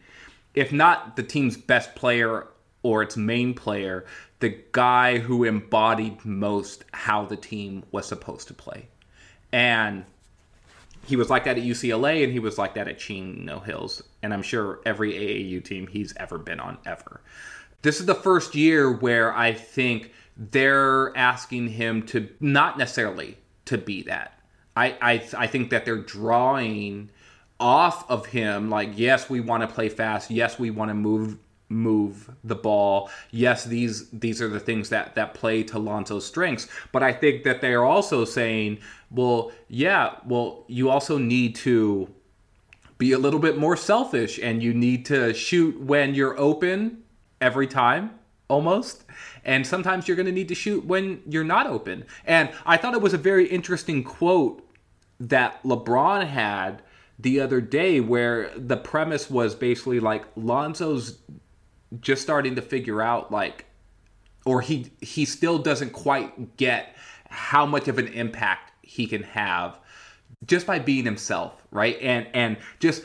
if 0.53 0.71
not 0.71 1.17
the 1.17 1.23
team's 1.23 1.57
best 1.57 1.95
player 1.95 2.47
or 2.83 3.01
its 3.01 3.17
main 3.17 3.53
player, 3.53 4.05
the 4.39 4.57
guy 4.71 5.17
who 5.17 5.43
embodied 5.43 6.23
most 6.23 6.85
how 6.93 7.25
the 7.25 7.35
team 7.35 7.83
was 7.91 8.05
supposed 8.07 8.47
to 8.47 8.53
play. 8.53 8.87
And 9.51 10.05
he 11.05 11.15
was 11.15 11.29
like 11.29 11.45
that 11.45 11.57
at 11.57 11.63
UCLA 11.63 12.23
and 12.23 12.31
he 12.31 12.39
was 12.39 12.57
like 12.57 12.75
that 12.75 12.87
at 12.87 12.99
Chino 12.99 13.59
Hills. 13.59 14.03
And 14.21 14.33
I'm 14.33 14.41
sure 14.41 14.79
every 14.85 15.13
AAU 15.13 15.63
team 15.63 15.87
he's 15.87 16.13
ever 16.17 16.37
been 16.37 16.59
on 16.59 16.77
ever. 16.85 17.21
This 17.81 17.99
is 17.99 18.05
the 18.05 18.15
first 18.15 18.55
year 18.55 18.91
where 18.91 19.35
I 19.35 19.53
think 19.53 20.11
they're 20.37 21.15
asking 21.17 21.69
him 21.69 22.03
to 22.07 22.29
not 22.39 22.77
necessarily 22.77 23.37
to 23.65 23.77
be 23.77 24.03
that. 24.03 24.39
I 24.75 24.97
I, 25.01 25.27
I 25.37 25.47
think 25.47 25.69
that 25.69 25.85
they're 25.85 25.97
drawing 25.97 27.09
off 27.59 28.09
of 28.09 28.25
him 28.27 28.69
like 28.69 28.91
yes 28.95 29.29
we 29.29 29.39
want 29.39 29.61
to 29.61 29.67
play 29.67 29.89
fast. 29.89 30.29
Yes 30.29 30.59
we 30.59 30.69
want 30.71 30.89
to 30.89 30.95
move 30.95 31.37
move 31.69 32.29
the 32.43 32.55
ball. 32.55 33.09
Yes 33.31 33.65
these 33.65 34.09
these 34.09 34.41
are 34.41 34.49
the 34.49 34.59
things 34.59 34.89
that 34.89 35.15
that 35.15 35.33
play 35.33 35.63
to 35.63 35.79
Lonzo's 35.79 36.25
strengths. 36.25 36.67
But 36.91 37.03
I 37.03 37.13
think 37.13 37.43
that 37.43 37.61
they 37.61 37.73
are 37.73 37.83
also 37.83 38.25
saying 38.25 38.79
well 39.11 39.51
yeah 39.67 40.15
well 40.25 40.65
you 40.67 40.89
also 40.89 41.17
need 41.17 41.55
to 41.55 42.09
be 42.97 43.11
a 43.11 43.19
little 43.19 43.39
bit 43.39 43.57
more 43.57 43.75
selfish 43.75 44.39
and 44.39 44.63
you 44.63 44.73
need 44.73 45.05
to 45.05 45.33
shoot 45.33 45.79
when 45.79 46.15
you're 46.15 46.37
open 46.39 47.03
every 47.41 47.67
time 47.67 48.11
almost. 48.47 49.03
And 49.43 49.65
sometimes 49.65 50.07
you're 50.07 50.17
going 50.17 50.27
to 50.27 50.31
need 50.31 50.47
to 50.49 50.55
shoot 50.55 50.85
when 50.85 51.21
you're 51.27 51.43
not 51.43 51.67
open. 51.67 52.05
And 52.25 52.49
I 52.65 52.77
thought 52.77 52.93
it 52.93 53.01
was 53.01 53.13
a 53.13 53.17
very 53.17 53.47
interesting 53.47 54.03
quote 54.03 54.67
that 55.19 55.61
LeBron 55.63 56.27
had 56.27 56.81
the 57.19 57.39
other 57.39 57.61
day 57.61 57.99
where 57.99 58.51
the 58.55 58.77
premise 58.77 59.29
was 59.29 59.55
basically 59.55 59.99
like 59.99 60.25
Lonzo's 60.35 61.19
just 62.01 62.21
starting 62.21 62.55
to 62.55 62.61
figure 62.61 63.01
out 63.01 63.31
like 63.31 63.65
or 64.45 64.61
he 64.61 64.91
he 65.01 65.25
still 65.25 65.57
doesn't 65.57 65.91
quite 65.91 66.57
get 66.57 66.95
how 67.29 67.65
much 67.65 67.87
of 67.87 67.97
an 67.97 68.07
impact 68.09 68.71
he 68.81 69.07
can 69.07 69.23
have 69.23 69.79
just 70.45 70.67
by 70.67 70.77
being 70.77 71.05
himself, 71.05 71.53
right? 71.71 71.97
And 72.01 72.27
and 72.33 72.57
just 72.79 73.03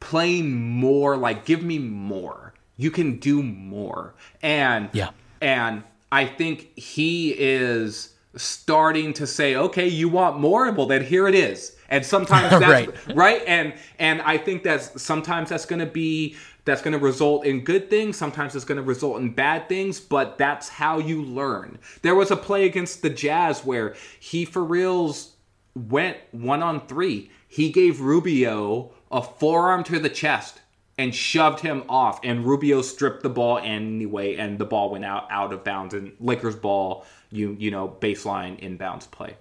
playing 0.00 0.60
more 0.60 1.16
like 1.16 1.44
give 1.44 1.62
me 1.62 1.78
more. 1.78 2.54
You 2.76 2.90
can 2.90 3.18
do 3.18 3.42
more. 3.42 4.14
And 4.42 4.90
yeah 4.92 5.10
and 5.42 5.82
I 6.12 6.24
think 6.26 6.78
he 6.78 7.34
is 7.36 8.14
starting 8.36 9.12
to 9.14 9.26
say, 9.26 9.56
okay, 9.56 9.88
you 9.88 10.08
want 10.08 10.38
more? 10.38 10.70
Well, 10.70 10.86
then 10.86 11.04
here 11.04 11.26
it 11.26 11.34
is. 11.34 11.76
And 11.92 12.04
sometimes 12.04 12.50
that's 12.58 12.88
right. 12.88 13.16
right. 13.16 13.42
And 13.46 13.74
and 14.00 14.20
I 14.22 14.38
think 14.38 14.64
that's 14.64 15.00
sometimes 15.00 15.50
that's 15.50 15.66
gonna 15.66 15.86
be 15.86 16.34
that's 16.64 16.82
going 16.82 16.92
to 16.92 16.98
result 16.98 17.44
in 17.44 17.64
good 17.64 17.90
things. 17.90 18.16
Sometimes 18.16 18.54
it's 18.54 18.64
going 18.64 18.76
to 18.76 18.84
result 18.84 19.20
in 19.20 19.32
bad 19.32 19.68
things, 19.68 19.98
but 19.98 20.38
that's 20.38 20.68
how 20.68 20.98
you 20.98 21.22
learn. 21.22 21.78
There 22.02 22.14
was 22.14 22.30
a 22.30 22.36
play 22.36 22.66
against 22.66 23.02
the 23.02 23.10
Jazz 23.10 23.64
where 23.64 23.94
he 24.20 24.44
for 24.44 24.62
reals 24.62 25.32
went 25.74 26.18
one 26.30 26.62
on 26.62 26.86
three. 26.86 27.30
He 27.48 27.70
gave 27.70 28.00
Rubio 28.00 28.92
a 29.10 29.22
forearm 29.22 29.84
to 29.84 29.98
the 29.98 30.08
chest 30.08 30.60
and 30.98 31.14
shoved 31.14 31.60
him 31.60 31.84
off. 31.88 32.20
And 32.22 32.44
Rubio 32.44 32.82
stripped 32.82 33.22
the 33.22 33.30
ball 33.30 33.58
anyway, 33.58 34.36
and 34.36 34.58
the 34.58 34.64
ball 34.64 34.90
went 34.90 35.04
out 35.04 35.26
out 35.30 35.52
of 35.52 35.64
bounds. 35.64 35.94
And 35.94 36.12
Lakers 36.20 36.56
ball, 36.56 37.04
you 37.30 37.56
you 37.58 37.70
know, 37.70 37.96
baseline 38.00 38.60
inbounds 38.60 39.10
play. 39.10 39.36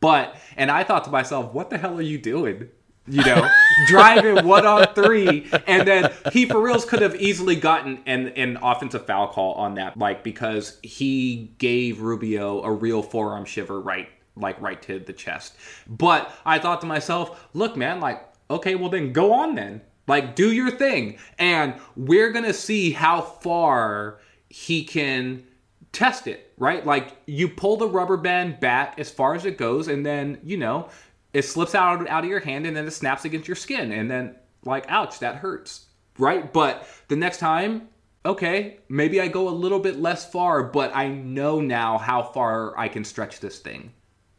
But 0.00 0.36
and 0.56 0.70
I 0.70 0.84
thought 0.84 1.04
to 1.04 1.10
myself, 1.10 1.52
what 1.52 1.70
the 1.70 1.78
hell 1.78 1.98
are 1.98 2.02
you 2.02 2.18
doing? 2.18 2.68
You 3.06 3.24
know, 3.24 3.48
driving 3.86 4.44
one 4.46 4.66
on 4.66 4.92
three, 4.94 5.48
and 5.66 5.88
then 5.88 6.12
he 6.32 6.44
for 6.44 6.60
reals 6.60 6.84
could 6.84 7.00
have 7.00 7.16
easily 7.16 7.56
gotten 7.56 8.02
an 8.06 8.28
an 8.28 8.58
offensive 8.62 9.06
foul 9.06 9.28
call 9.28 9.54
on 9.54 9.74
that, 9.74 9.96
like 9.96 10.22
because 10.22 10.78
he 10.82 11.52
gave 11.58 12.02
Rubio 12.02 12.62
a 12.62 12.70
real 12.70 13.02
forearm 13.02 13.46
shiver 13.46 13.80
right 13.80 14.08
like 14.36 14.60
right 14.60 14.80
to 14.82 14.98
the 14.98 15.12
chest. 15.12 15.56
But 15.86 16.30
I 16.44 16.58
thought 16.58 16.80
to 16.82 16.86
myself, 16.86 17.48
look, 17.54 17.76
man, 17.76 18.00
like, 18.00 18.22
okay, 18.50 18.74
well 18.74 18.90
then 18.90 19.12
go 19.12 19.32
on 19.32 19.54
then. 19.54 19.82
Like, 20.06 20.34
do 20.34 20.52
your 20.52 20.70
thing. 20.70 21.18
And 21.38 21.74
we're 21.94 22.32
going 22.32 22.46
to 22.46 22.54
see 22.54 22.92
how 22.92 23.20
far 23.20 24.20
he 24.48 24.84
can 24.84 25.44
test 25.92 26.26
it, 26.26 26.47
right? 26.58 26.84
Like 26.84 27.16
you 27.26 27.48
pull 27.48 27.76
the 27.76 27.88
rubber 27.88 28.16
band 28.16 28.60
back 28.60 28.98
as 28.98 29.10
far 29.10 29.34
as 29.34 29.44
it 29.44 29.56
goes, 29.56 29.88
and 29.88 30.04
then 30.04 30.38
you 30.42 30.56
know 30.56 30.88
it 31.32 31.42
slips 31.42 31.74
out 31.74 32.08
out 32.08 32.24
of 32.24 32.30
your 32.30 32.40
hand, 32.40 32.66
and 32.66 32.76
then 32.76 32.86
it 32.86 32.90
snaps 32.90 33.24
against 33.24 33.48
your 33.48 33.56
skin, 33.56 33.92
and 33.92 34.10
then 34.10 34.36
like, 34.64 34.86
ouch, 34.88 35.20
that 35.20 35.36
hurts, 35.36 35.86
right? 36.18 36.52
But 36.52 36.86
the 37.08 37.16
next 37.16 37.38
time, 37.38 37.88
okay, 38.26 38.78
maybe 38.88 39.20
I 39.20 39.28
go 39.28 39.48
a 39.48 39.50
little 39.50 39.78
bit 39.78 39.98
less 39.98 40.30
far, 40.30 40.64
but 40.64 40.94
I 40.94 41.08
know 41.08 41.60
now 41.60 41.96
how 41.98 42.22
far 42.22 42.76
I 42.78 42.88
can 42.88 43.04
stretch 43.04 43.40
this 43.40 43.60
thing 43.60 43.92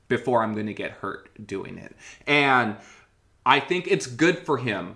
before 0.09 0.43
I'm 0.43 0.53
going 0.53 0.65
to 0.65 0.74
get 0.74 0.91
hurt 0.91 1.30
doing 1.47 1.78
it, 1.78 1.95
and 2.28 2.76
I 3.45 3.59
think 3.59 3.88
it's 3.88 4.05
good 4.05 4.39
for 4.39 4.57
him 4.57 4.95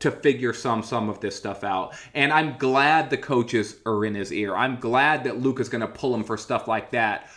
to 0.00 0.10
figure 0.10 0.52
some 0.52 0.82
some 0.82 1.08
of 1.08 1.20
this 1.20 1.34
stuff 1.36 1.64
out. 1.64 1.94
And 2.14 2.32
I'm 2.32 2.56
glad 2.58 3.10
the 3.10 3.16
coaches 3.18 3.76
are 3.84 4.04
in 4.04 4.14
his 4.14 4.32
ear. 4.32 4.54
I'm 4.54 4.78
glad 4.78 5.24
that 5.24 5.40
Luke 5.40 5.60
is 5.60 5.68
going 5.68 5.80
to 5.80 5.88
pull 5.88 6.14
him 6.14 6.24
for 6.24 6.36
stuff 6.36 6.68
like 6.68 6.92
that 6.92 7.28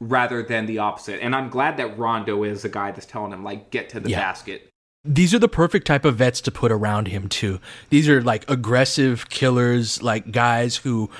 rather 0.00 0.42
than 0.42 0.64
the 0.66 0.78
opposite. 0.78 1.22
And 1.22 1.34
I'm 1.34 1.50
glad 1.50 1.76
that 1.76 1.98
Rondo 1.98 2.42
is 2.44 2.62
the 2.62 2.68
guy 2.70 2.90
that's 2.90 3.06
telling 3.06 3.32
him 3.32 3.44
like 3.44 3.70
get 3.70 3.90
to 3.90 4.00
the 4.00 4.10
Yeah. 4.10 4.20
basket. 4.20 4.66
These 5.04 5.32
are 5.34 5.38
the 5.38 5.48
perfect 5.48 5.86
type 5.86 6.04
of 6.04 6.16
vets 6.16 6.40
to 6.42 6.50
put 6.50 6.70
around 6.72 7.08
him 7.08 7.28
too. 7.28 7.58
These 7.88 8.08
are 8.08 8.22
like 8.22 8.48
aggressive 8.50 9.28
killers, 9.30 10.02
like 10.02 10.30
guys 10.30 10.76
who, 10.76 11.10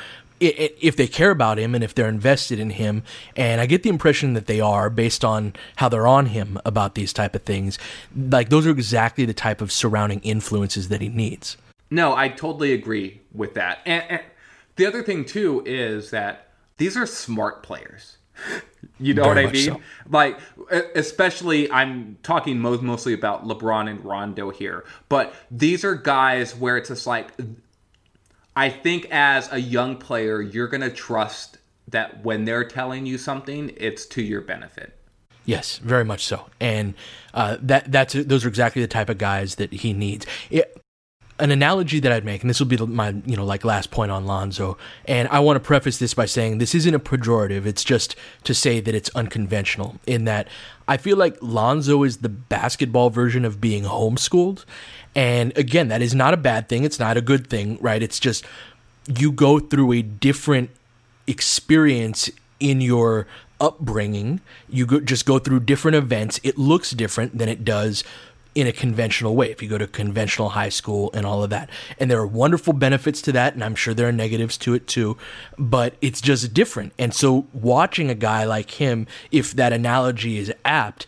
if 0.40 0.96
they 0.96 1.06
care 1.06 1.30
about 1.30 1.58
him 1.58 1.74
and 1.74 1.84
if 1.84 1.94
they're 1.94 2.08
invested 2.08 2.58
in 2.58 2.70
him, 2.70 3.02
and 3.36 3.60
I 3.60 3.66
get 3.66 3.82
the 3.82 3.90
impression 3.90 4.34
that 4.34 4.46
they 4.46 4.60
are 4.60 4.90
based 4.90 5.24
on 5.24 5.54
how 5.76 5.88
they're 5.88 6.06
on 6.06 6.26
him 6.26 6.58
about 6.64 6.94
these 6.94 7.12
type 7.12 7.34
of 7.34 7.42
things. 7.42 7.78
Like 8.16 8.48
those 8.48 8.66
are 8.66 8.70
exactly 8.70 9.24
the 9.24 9.34
type 9.34 9.60
of 9.60 9.70
surrounding 9.70 10.20
influences 10.20 10.88
that 10.88 11.00
he 11.00 11.08
needs. 11.08 11.56
No, 11.90 12.14
I 12.14 12.28
totally 12.28 12.72
agree 12.72 13.20
with 13.32 13.54
that. 13.54 13.80
And, 13.84 14.04
and 14.08 14.22
the 14.76 14.86
other 14.86 15.02
thing 15.02 15.24
too 15.24 15.62
is 15.66 16.10
that 16.10 16.48
these 16.78 16.96
are 16.96 17.06
smart 17.06 17.62
players. 17.62 18.16
You 18.98 19.14
know 19.14 19.24
Very 19.24 19.44
what 19.46 19.50
I 19.50 19.52
mean? 19.52 19.64
so. 19.64 19.80
Like, 20.10 20.38
especially, 20.94 21.70
I'm 21.70 22.18
talking 22.22 22.60
mo- 22.60 22.80
mostly 22.82 23.14
about 23.14 23.46
LeBron 23.46 23.88
and 23.88 24.04
Rondo 24.04 24.50
here, 24.50 24.84
but 25.08 25.34
these 25.50 25.84
are 25.84 25.94
guys 25.94 26.54
where 26.54 26.76
it's 26.76 26.88
just 26.88 27.06
like, 27.06 27.32
I 28.56 28.68
think 28.68 29.06
as 29.10 29.50
a 29.52 29.58
young 29.58 29.96
player, 29.96 30.42
you're 30.42 30.68
going 30.68 30.80
to 30.80 30.90
trust 30.90 31.58
that 31.88 32.24
when 32.24 32.44
they're 32.44 32.64
telling 32.64 33.06
you 33.06 33.18
something, 33.18 33.72
it's 33.76 34.06
to 34.06 34.22
your 34.22 34.40
benefit. 34.40 34.96
Yes, 35.44 35.78
very 35.78 36.04
much 36.04 36.24
so, 36.24 36.46
and 36.60 36.94
uh, 37.32 37.56
that 37.62 37.90
that's 37.90 38.12
those 38.12 38.44
are 38.44 38.48
exactly 38.48 38.82
the 38.82 38.88
type 38.88 39.08
of 39.08 39.18
guys 39.18 39.56
that 39.56 39.72
he 39.72 39.92
needs. 39.92 40.26
It, 40.50 40.80
an 41.40 41.50
analogy 41.50 41.98
that 42.00 42.12
I'd 42.12 42.24
make, 42.24 42.42
and 42.42 42.50
this 42.50 42.60
will 42.60 42.66
be 42.66 42.76
my 42.76 43.16
you 43.24 43.36
know 43.36 43.44
like 43.44 43.64
last 43.64 43.90
point 43.90 44.10
on 44.10 44.26
Lonzo, 44.26 44.76
and 45.06 45.26
I 45.28 45.40
want 45.40 45.56
to 45.56 45.60
preface 45.60 45.98
this 45.98 46.14
by 46.14 46.26
saying 46.26 46.58
this 46.58 46.74
isn't 46.74 46.94
a 46.94 47.00
pejorative. 47.00 47.66
It's 47.66 47.82
just 47.82 48.14
to 48.44 48.54
say 48.54 48.80
that 48.80 48.94
it's 48.94 49.10
unconventional 49.14 49.98
in 50.06 50.24
that 50.26 50.46
I 50.86 50.98
feel 50.98 51.16
like 51.16 51.36
Lonzo 51.40 52.02
is 52.02 52.18
the 52.18 52.28
basketball 52.28 53.10
version 53.10 53.44
of 53.44 53.60
being 53.60 53.84
homeschooled, 53.84 54.64
and 55.14 55.56
again, 55.56 55.88
that 55.88 56.02
is 56.02 56.14
not 56.14 56.34
a 56.34 56.36
bad 56.36 56.68
thing. 56.68 56.84
It's 56.84 56.98
not 56.98 57.16
a 57.16 57.20
good 57.20 57.48
thing, 57.48 57.78
right? 57.80 58.02
It's 58.02 58.20
just 58.20 58.44
you 59.06 59.32
go 59.32 59.58
through 59.58 59.92
a 59.92 60.02
different 60.02 60.70
experience 61.26 62.30
in 62.58 62.80
your 62.80 63.26
upbringing. 63.60 64.40
You 64.68 64.86
go, 64.86 65.00
just 65.00 65.26
go 65.26 65.38
through 65.38 65.60
different 65.60 65.96
events. 65.96 66.40
It 66.42 66.58
looks 66.58 66.92
different 66.92 67.38
than 67.38 67.48
it 67.48 67.64
does 67.64 68.04
in 68.54 68.66
a 68.66 68.72
conventional 68.72 69.36
way 69.36 69.50
if 69.50 69.62
you 69.62 69.68
go 69.68 69.78
to 69.78 69.86
conventional 69.86 70.50
high 70.50 70.68
school 70.68 71.10
and 71.14 71.24
all 71.24 71.44
of 71.44 71.50
that. 71.50 71.70
And 71.98 72.10
there 72.10 72.18
are 72.18 72.26
wonderful 72.26 72.72
benefits 72.72 73.22
to 73.22 73.32
that, 73.32 73.54
and 73.54 73.62
I'm 73.62 73.76
sure 73.76 73.94
there 73.94 74.08
are 74.08 74.12
negatives 74.12 74.58
to 74.58 74.74
it 74.74 74.88
too, 74.88 75.16
but 75.56 75.94
it's 76.00 76.20
just 76.20 76.52
different. 76.52 76.92
And 76.98 77.14
so 77.14 77.46
watching 77.52 78.10
a 78.10 78.14
guy 78.14 78.44
like 78.44 78.72
him, 78.72 79.06
if 79.30 79.52
that 79.52 79.72
analogy 79.72 80.38
is 80.38 80.52
apt, 80.64 81.06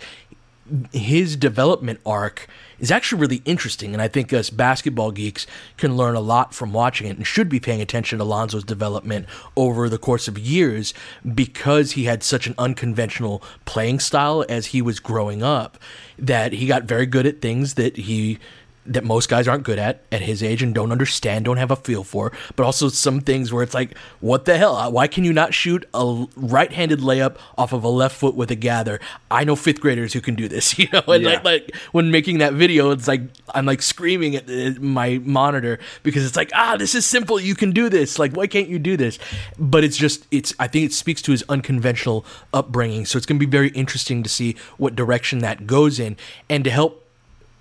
his 0.93 1.35
development 1.37 2.01
arc 2.07 2.47
is 2.83 2.91
actually 2.91 3.21
really 3.21 3.43
interesting, 3.45 3.95
and 3.95 4.03
I 4.03 4.09
think 4.09 4.33
us 4.33 4.51
basketball 4.51 5.13
geeks 5.13 5.47
can 5.79 5.97
learn 5.97 6.17
a 6.17 6.21
lot 6.21 6.53
from 6.53 6.73
watching 6.73 7.07
it 7.07 7.17
and 7.17 7.27
should 7.27 7.49
be 7.49 7.61
paying 7.61 7.81
attention 7.81 8.19
to 8.19 8.25
Lonzo's 8.25 8.65
development 8.65 9.27
over 9.57 9.89
the 9.89 9.99
course 9.99 10.27
of 10.27 10.37
years 10.37 10.93
because 11.35 11.93
he 11.93 12.05
had 12.05 12.25
such 12.25 12.49
an 12.49 12.57
unconventional 12.59 13.43
playing 13.65 14.01
style 14.01 14.45
as 14.49 14.67
he 14.67 14.83
was 14.83 14.99
growing 14.99 15.45
up 15.45 15.79
that 16.19 16.53
he 16.53 16.67
got 16.67 16.83
very 16.83 17.07
good 17.07 17.25
at 17.25 17.41
things 17.41 17.75
that 17.75 17.97
he 17.97 18.39
that 18.85 19.05
most 19.05 19.29
guys 19.29 19.47
aren't 19.47 19.63
good 19.63 19.79
at 19.79 20.03
at 20.11 20.23
his 20.23 20.43
age 20.43 20.63
and 20.63 20.75
don't 20.75 20.91
understand, 20.91 21.45
don't 21.45 21.57
have 21.57 21.71
a 21.71 21.77
feel 21.77 22.03
for, 22.03 22.33
but 22.57 22.65
also 22.65 22.89
some 22.89 23.21
things 23.21 23.53
where 23.53 23.63
it's 23.63 23.75
like, 23.75 23.97
what 24.21 24.45
the 24.45 24.59
hell? 24.59 24.91
Why 24.91 25.07
can 25.07 25.23
you 25.25 25.33
not 25.33 25.55
shoot 25.55 25.87
a 25.95 26.27
right-handed 26.37 26.99
layup 26.99 27.37
off 27.57 27.73
of 27.73 27.85
a 27.85 27.89
left 27.89 28.17
foot 28.17 28.35
with 28.35 28.51
a 28.51 28.57
gather? 28.57 28.99
I 29.31 29.45
know 29.45 29.55
fifth 29.55 29.81
graders 29.81 30.13
who 30.13 30.21
can 30.21 30.35
do 30.35 30.49
this, 30.49 30.79
you 30.79 30.89
know. 30.93 31.03
And 31.07 31.23
Yeah. 31.23 31.31
like, 31.35 31.45
like 31.45 31.77
when 31.93 32.11
making 32.11 32.39
that 32.39 32.55
video, 32.55 32.91
it's 32.91 33.07
like 33.07 33.23
I'm 33.55 33.67
like 33.67 33.83
screaming 33.83 34.35
at 34.37 34.47
the, 34.47 34.77
my 34.81 35.21
monitor 35.25 35.79
because 36.03 36.25
it's 36.27 36.37
like, 36.37 36.51
ah, 36.55 36.77
this 36.77 36.95
is 36.95 37.07
simple. 37.07 37.39
You 37.39 37.55
can 37.55 37.71
do 37.71 37.89
this. 37.89 38.19
Like, 38.19 38.33
why 38.35 38.47
can't 38.47 38.69
you 38.69 38.79
do 38.79 38.97
this? 38.97 39.19
But 39.59 39.85
it's 39.85 39.97
just, 39.97 40.27
it's. 40.31 40.53
I 40.59 40.67
think 40.67 40.87
it 40.87 40.93
speaks 40.93 41.23
to 41.23 41.31
his 41.33 41.45
unconventional 41.49 42.25
upbringing. 42.53 43.07
So 43.07 43.17
it's 43.17 43.27
going 43.27 43.39
to 43.39 43.47
be 43.47 43.51
very 43.51 43.69
interesting 43.71 44.23
to 44.23 44.29
see 44.29 44.57
what 44.77 44.97
direction 44.97 45.39
that 45.41 45.67
goes 45.67 46.01
in 46.01 46.17
and 46.51 46.65
to 46.65 46.71
help 46.71 47.02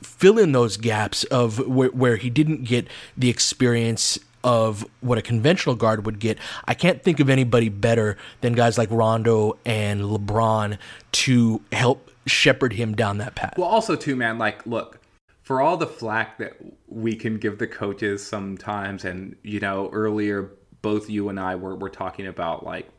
fill 0.02 0.38
in 0.38 0.52
those 0.52 0.78
gaps 0.78 1.24
of 1.26 1.68
where, 1.68 1.90
where 1.90 2.16
he 2.18 2.30
didn't 2.30 2.64
get 2.64 2.88
the 3.18 3.30
experience 3.30 4.20
of 4.44 4.86
what 5.02 5.18
a 5.18 5.22
conventional 5.22 5.76
guard 5.76 6.06
would 6.06 6.20
get. 6.20 6.38
I 6.66 6.74
can't 6.74 7.04
think 7.04 7.20
of 7.20 7.30
anybody 7.30 7.70
better 7.70 8.18
than 8.42 8.54
guys 8.54 8.78
like 8.78 8.90
Rondo 8.92 9.58
and 9.66 10.02
LeBron 10.02 10.78
to 11.12 11.62
help 11.72 12.10
shepherd 12.26 12.74
him 12.74 12.96
down 12.96 13.18
that 13.20 13.36
path. 13.36 13.54
Well, 13.58 13.68
also 13.68 13.96
too, 13.96 14.16
man. 14.16 14.38
Like, 14.38 14.66
look, 14.66 15.00
for 15.44 15.62
all 15.62 15.78
the 15.78 15.88
flack 15.88 16.38
that 16.38 16.54
we 16.88 17.16
can 17.16 17.38
give 17.38 17.58
the 17.58 17.68
coaches 17.68 18.26
sometimes, 18.26 19.06
and 19.06 19.36
you 19.44 19.60
know, 19.60 19.90
earlier 19.92 20.52
both 20.82 21.10
you 21.10 21.30
and 21.30 21.40
I 21.40 21.56
were 21.56 21.76
were 21.76 21.90
talking 21.90 22.28
about 22.28 22.66
like 22.66 22.90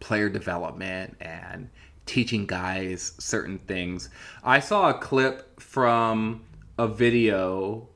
player 0.00 0.28
development 0.28 1.16
and 1.20 1.68
teaching 2.06 2.46
guys 2.46 3.12
certain 3.18 3.58
things. 3.58 4.08
I 4.42 4.60
saw 4.60 4.90
a 4.90 4.94
clip 4.94 5.60
from 5.60 6.42
a 6.80 6.88
video 6.88 7.86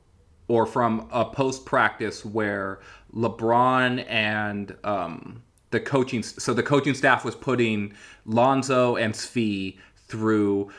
or 0.47 0.65
from 0.67 1.07
a 1.11 1.25
post 1.25 1.65
practice 1.65 2.23
where 2.23 2.79
LeBron 3.15 4.05
and 4.07 4.75
um, 4.83 5.41
the 5.71 5.79
coaching 5.79 6.21
so 6.21 6.53
the 6.53 6.61
coaching 6.61 6.93
staff 6.93 7.25
was 7.25 7.35
putting 7.35 7.93
Lonzo 8.25 8.95
and 8.95 9.13
Svi 9.13 9.77
through 10.07 10.71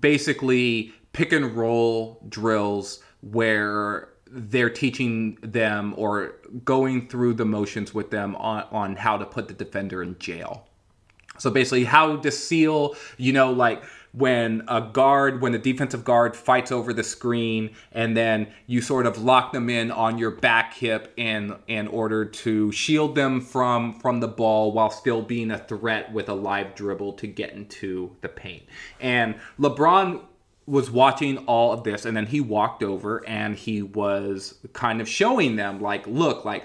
basically 0.00 0.92
pick 1.12 1.32
and 1.32 1.54
roll 1.54 2.24
drills 2.28 3.00
where 3.20 4.08
they're 4.26 4.70
teaching 4.70 5.38
them 5.42 5.94
or 5.96 6.34
going 6.64 7.08
through 7.08 7.34
the 7.34 7.44
motions 7.44 7.94
with 7.94 8.10
them 8.10 8.34
on, 8.36 8.64
on 8.72 8.96
how 8.96 9.16
to 9.16 9.24
put 9.24 9.46
the 9.46 9.54
defender 9.54 10.02
in 10.02 10.18
jail. 10.18 10.66
So 11.38 11.50
basically, 11.50 11.84
how 11.84 12.16
to 12.16 12.30
seal, 12.30 12.94
you 13.18 13.32
know, 13.32 13.52
like 13.52 13.82
when 14.12 14.62
a 14.68 14.80
guard, 14.80 15.40
when 15.40 15.52
the 15.52 15.58
defensive 15.58 16.04
guard 16.04 16.36
fights 16.36 16.70
over 16.70 16.92
the 16.92 17.02
screen, 17.02 17.70
and 17.92 18.16
then 18.16 18.46
you 18.66 18.82
sort 18.82 19.06
of 19.06 19.22
lock 19.22 19.52
them 19.52 19.70
in 19.70 19.90
on 19.90 20.18
your 20.18 20.30
back 20.30 20.74
hip 20.74 21.12
in 21.16 21.56
in 21.66 21.88
order 21.88 22.24
to 22.24 22.70
shield 22.72 23.14
them 23.14 23.40
from 23.40 23.98
from 24.00 24.20
the 24.20 24.28
ball 24.28 24.72
while 24.72 24.90
still 24.90 25.22
being 25.22 25.50
a 25.50 25.58
threat 25.58 26.12
with 26.12 26.28
a 26.28 26.34
live 26.34 26.74
dribble 26.74 27.14
to 27.14 27.26
get 27.26 27.52
into 27.52 28.14
the 28.20 28.28
paint. 28.28 28.62
And 29.00 29.34
LeBron 29.58 30.22
was 30.66 30.90
watching 30.90 31.38
all 31.38 31.72
of 31.72 31.82
this 31.82 32.04
and 32.04 32.16
then 32.16 32.26
he 32.26 32.40
walked 32.40 32.82
over 32.82 33.26
and 33.26 33.56
he 33.56 33.82
was 33.82 34.54
kind 34.72 35.00
of 35.00 35.08
showing 35.08 35.56
them 35.56 35.80
like 35.80 36.06
look 36.06 36.44
like 36.44 36.64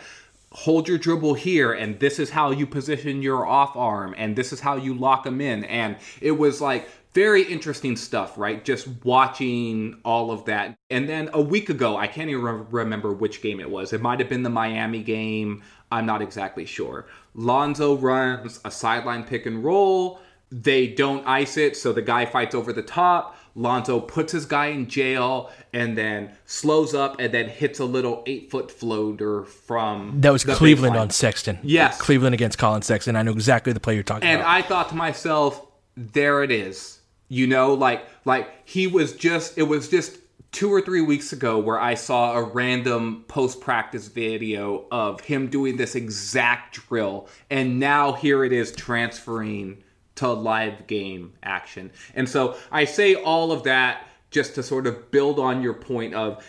hold 0.51 0.87
your 0.87 0.97
dribble 0.97 1.33
here 1.33 1.73
and 1.73 1.99
this 1.99 2.19
is 2.19 2.29
how 2.29 2.51
you 2.51 2.65
position 2.65 3.21
your 3.21 3.45
off 3.45 3.75
arm 3.75 4.13
and 4.17 4.35
this 4.35 4.53
is 4.53 4.59
how 4.59 4.75
you 4.75 4.93
lock 4.93 5.23
them 5.23 5.41
in 5.41 5.63
and 5.65 5.97
it 6.21 6.31
was 6.31 6.61
like 6.61 6.87
very 7.17 7.41
interesting 7.41 7.95
stuff 7.95 8.37
right 8.37 8.63
just 8.63 8.87
watching 9.03 9.99
all 10.05 10.29
of 10.29 10.45
that 10.45 10.77
and 10.91 11.09
then 11.09 11.27
a 11.33 11.41
week 11.41 11.67
ago 11.67 11.97
i 11.97 12.05
can't 12.05 12.29
even 12.29 12.43
re- 12.43 12.65
remember 12.69 13.11
which 13.11 13.41
game 13.41 13.59
it 13.59 13.67
was 13.67 13.91
it 13.91 13.99
might 13.99 14.19
have 14.19 14.29
been 14.29 14.43
the 14.43 14.51
miami 14.51 15.01
game 15.01 15.63
i'm 15.91 16.05
not 16.05 16.21
exactly 16.21 16.63
sure 16.63 17.07
lonzo 17.33 17.97
runs 17.97 18.59
a 18.65 18.69
sideline 18.69 19.23
pick 19.23 19.47
and 19.47 19.63
roll 19.63 20.19
they 20.51 20.85
don't 20.85 21.25
ice 21.25 21.57
it 21.57 21.75
so 21.75 21.91
the 21.91 22.03
guy 22.03 22.23
fights 22.23 22.53
over 22.53 22.71
the 22.71 22.83
top 22.83 23.35
Lonzo 23.55 23.99
puts 23.99 24.31
his 24.31 24.45
guy 24.45 24.67
in 24.67 24.87
jail 24.87 25.49
and 25.73 25.97
then 25.97 26.31
slows 26.45 26.93
up 26.93 27.19
and 27.19 27.33
then 27.33 27.49
hits 27.49 27.79
a 27.79 27.85
little 27.85 28.21
eight 28.27 28.51
foot 28.51 28.69
floater 28.69 29.45
from 29.45 30.21
That 30.21 30.29
was 30.29 30.43
Cleveland 30.43 30.95
on 30.95 31.09
Sexton. 31.09 31.57
Yes. 31.63 31.99
Cleveland 31.99 32.35
against 32.35 32.59
Collin 32.59 32.83
Sexton. 32.83 33.15
I 33.15 33.23
know 33.23 33.31
exactly 33.31 33.73
the 33.73 33.79
play 33.79 33.95
you're 33.95 34.03
talking 34.03 34.29
And 34.29 34.41
about. 34.41 34.55
And 34.55 34.63
I 34.63 34.67
thought 34.67 34.89
to 34.89 34.95
myself, 34.95 35.65
there 35.95 36.43
it 36.43 36.51
is. 36.51 36.97
You 37.29 37.47
know, 37.47 37.73
like 37.73 38.05
like 38.25 38.49
he 38.65 38.87
was 38.87 39.13
just 39.13 39.57
it 39.57 39.63
was 39.63 39.89
just 39.89 40.17
two 40.51 40.73
or 40.73 40.81
three 40.81 41.01
weeks 41.01 41.33
ago 41.33 41.59
where 41.59 41.79
I 41.79 41.93
saw 41.93 42.33
a 42.33 42.43
random 42.43 43.25
post 43.27 43.59
practice 43.59 44.07
video 44.07 44.85
of 44.91 45.19
him 45.21 45.47
doing 45.49 45.77
this 45.77 45.95
exact 45.95 46.87
drill, 46.87 47.27
and 47.49 47.79
now 47.79 48.13
here 48.13 48.43
it 48.43 48.53
is 48.53 48.71
transferring 48.71 49.83
to 50.15 50.29
live 50.29 50.87
game 50.87 51.33
action. 51.43 51.91
And 52.15 52.27
so 52.27 52.57
I 52.71 52.85
say 52.85 53.15
all 53.15 53.51
of 53.51 53.63
that 53.63 54.07
just 54.29 54.55
to 54.55 54.63
sort 54.63 54.87
of 54.87 55.11
build 55.11 55.39
on 55.39 55.61
your 55.61 55.73
point 55.73 56.13
of 56.13 56.43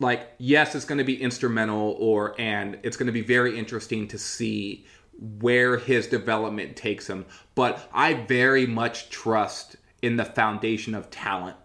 like 0.00 0.30
yes 0.38 0.74
it's 0.74 0.84
going 0.84 0.98
to 0.98 1.04
be 1.04 1.20
instrumental 1.20 1.96
or 1.98 2.34
and 2.40 2.78
it's 2.82 2.96
going 2.96 3.06
to 3.06 3.12
be 3.12 3.22
very 3.22 3.58
interesting 3.58 4.06
to 4.08 4.18
see 4.18 4.84
where 5.40 5.76
his 5.76 6.06
development 6.06 6.76
takes 6.76 7.08
him 7.08 7.26
but 7.54 7.88
i 7.92 8.14
very 8.14 8.66
much 8.66 9.10
trust 9.10 9.76
in 10.02 10.16
the 10.16 10.24
foundation 10.24 10.94
of 10.94 11.10
talent 11.10 11.56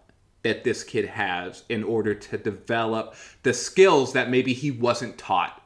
that 0.42 0.64
this 0.64 0.84
kid 0.84 1.06
has 1.06 1.64
in 1.68 1.82
order 1.82 2.14
to 2.14 2.36
develop 2.36 3.14
the 3.42 3.54
skills 3.54 4.12
that 4.12 4.30
maybe 4.30 4.52
he 4.52 4.70
wasn't 4.70 5.16
taught 5.16 5.62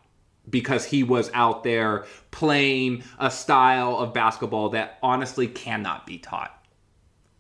because 0.49 0.85
he 0.85 1.03
was 1.03 1.31
out 1.35 1.65
there 1.65 2.07
playing 2.31 3.03
a 3.19 3.31
style 3.31 3.97
of 3.97 4.15
basketball 4.15 4.71
that 4.71 4.99
honestly 5.03 5.47
cannot 5.47 6.07
be 6.07 6.19
taught 6.19 6.55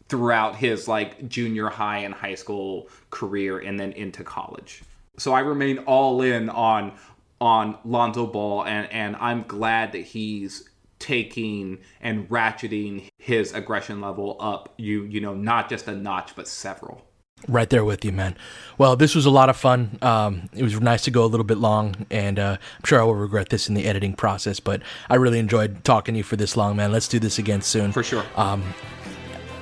throughout 0.08 0.56
his 0.56 0.88
like 0.88 1.28
junior 1.28 1.68
high 1.68 1.98
and 1.98 2.14
high 2.14 2.34
school 2.34 2.88
career 3.10 3.58
and 3.58 3.78
then 3.78 3.92
into 3.92 4.24
college. 4.24 4.82
So 5.18 5.32
I 5.32 5.40
remain 5.40 5.78
all 5.78 6.22
in 6.22 6.48
on 6.50 6.92
on 7.40 7.78
Lonzo 7.84 8.26
Ball 8.26 8.64
and 8.64 8.90
and 8.92 9.16
I'm 9.16 9.42
glad 9.44 9.92
that 9.92 10.00
he's 10.00 10.67
taking 10.98 11.78
and 12.00 12.28
ratcheting 12.28 13.08
his 13.18 13.52
aggression 13.52 14.00
level 14.00 14.36
up 14.40 14.74
you 14.76 15.04
you 15.04 15.20
know 15.20 15.34
not 15.34 15.68
just 15.68 15.86
a 15.88 15.94
notch 15.94 16.34
but 16.34 16.48
several 16.48 17.08
Right 17.46 17.70
there 17.70 17.84
with 17.84 18.04
you, 18.04 18.10
man. 18.10 18.36
Well, 18.78 18.96
this 18.96 19.14
was 19.14 19.24
a 19.24 19.30
lot 19.30 19.48
of 19.48 19.56
fun. 19.56 19.98
Um, 20.02 20.48
it 20.52 20.62
was 20.64 20.80
nice 20.80 21.02
to 21.02 21.12
go 21.12 21.24
a 21.24 21.26
little 21.26 21.44
bit 21.44 21.58
long, 21.58 22.06
and 22.10 22.38
uh, 22.38 22.56
I'm 22.60 22.84
sure 22.84 23.00
I 23.00 23.04
will 23.04 23.14
regret 23.14 23.50
this 23.50 23.68
in 23.68 23.74
the 23.74 23.86
editing 23.86 24.14
process, 24.14 24.58
but 24.58 24.82
I 25.08 25.14
really 25.16 25.38
enjoyed 25.38 25.84
talking 25.84 26.14
to 26.14 26.18
you 26.18 26.24
for 26.24 26.34
this 26.34 26.56
long, 26.56 26.74
man. 26.74 26.90
Let's 26.90 27.06
do 27.06 27.20
this 27.20 27.38
again 27.38 27.62
soon. 27.62 27.92
for 27.92 28.02
sure. 28.02 28.24
Um, 28.34 28.64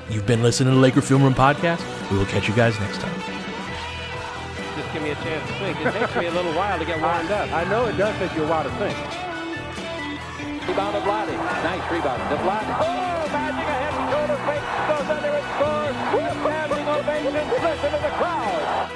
you've 0.09 0.27
been 0.27 0.43
listening 0.43 0.71
to 0.71 0.77
the 0.77 0.81
Laker 0.81 1.03
Film 1.03 1.23
Room 1.23 1.35
Podcast. 1.35 1.85
We 2.11 2.17
will 2.17 2.27
catch 2.27 2.49
you 2.49 2.55
guys 2.55 2.81
next 2.81 2.99
time. 2.99 3.21
Just 4.75 4.93
give 4.95 5.03
me 5.03 5.11
a 5.11 5.15
chance 5.17 5.47
to 5.47 5.59
think. 5.59 5.79
It 5.81 5.93
takes 5.93 6.17
me 6.17 6.27
a 6.27 6.33
little 6.33 6.55
while 6.55 6.79
to 6.79 6.85
get 6.85 7.01
warmed 7.01 7.31
up. 7.31 7.53
I 7.53 7.65
know 7.65 7.85
it 7.87 7.97
does 7.99 8.17
take 8.19 8.35
you 8.37 8.45
a 8.45 8.49
while 8.49 8.65
to 8.65 8.71
think. 8.77 9.26
Rebound 10.67 10.95
to 10.97 11.01
Vladdy. 11.03 11.37
Nice 11.63 11.93
rebound 11.93 12.21
to 12.29 12.37
Vladdy. 12.43 12.75
Oh, 12.81 13.29
Magic 13.33 13.67
a 13.67 13.77
head 13.83 13.95
and 13.95 14.07
shoulder 14.11 14.39
fake. 14.47 14.67
Goes 14.89 15.09
under 15.15 15.33
and 15.39 15.47
scores. 15.55 15.97
Standing 16.43 16.87
ovation. 16.89 17.33
Listen 17.63 17.91
to 17.93 18.01
the 18.03 18.13
crowd. 18.19 18.91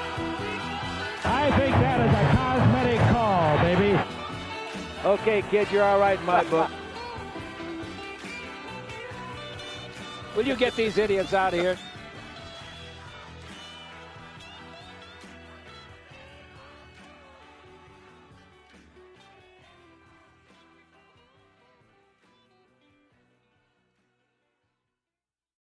I 1.23 1.51
think 1.57 1.73
that 1.75 1.99
is 2.01 2.13
a 2.13 2.25
cosmetic 2.35 2.99
call, 3.11 3.57
baby. 3.59 3.91
Okay, 5.05 5.41
kid, 5.49 5.71
you're 5.71 5.83
all 5.83 5.99
right 5.99 6.19
in 6.19 6.25
my 6.25 6.43
book. 6.43 6.69
Will 10.35 10.45
you 10.45 10.55
get 10.55 10.75
these 10.75 10.97
idiots 10.97 11.33
out 11.33 11.53
of 11.53 11.59
here? 11.59 11.77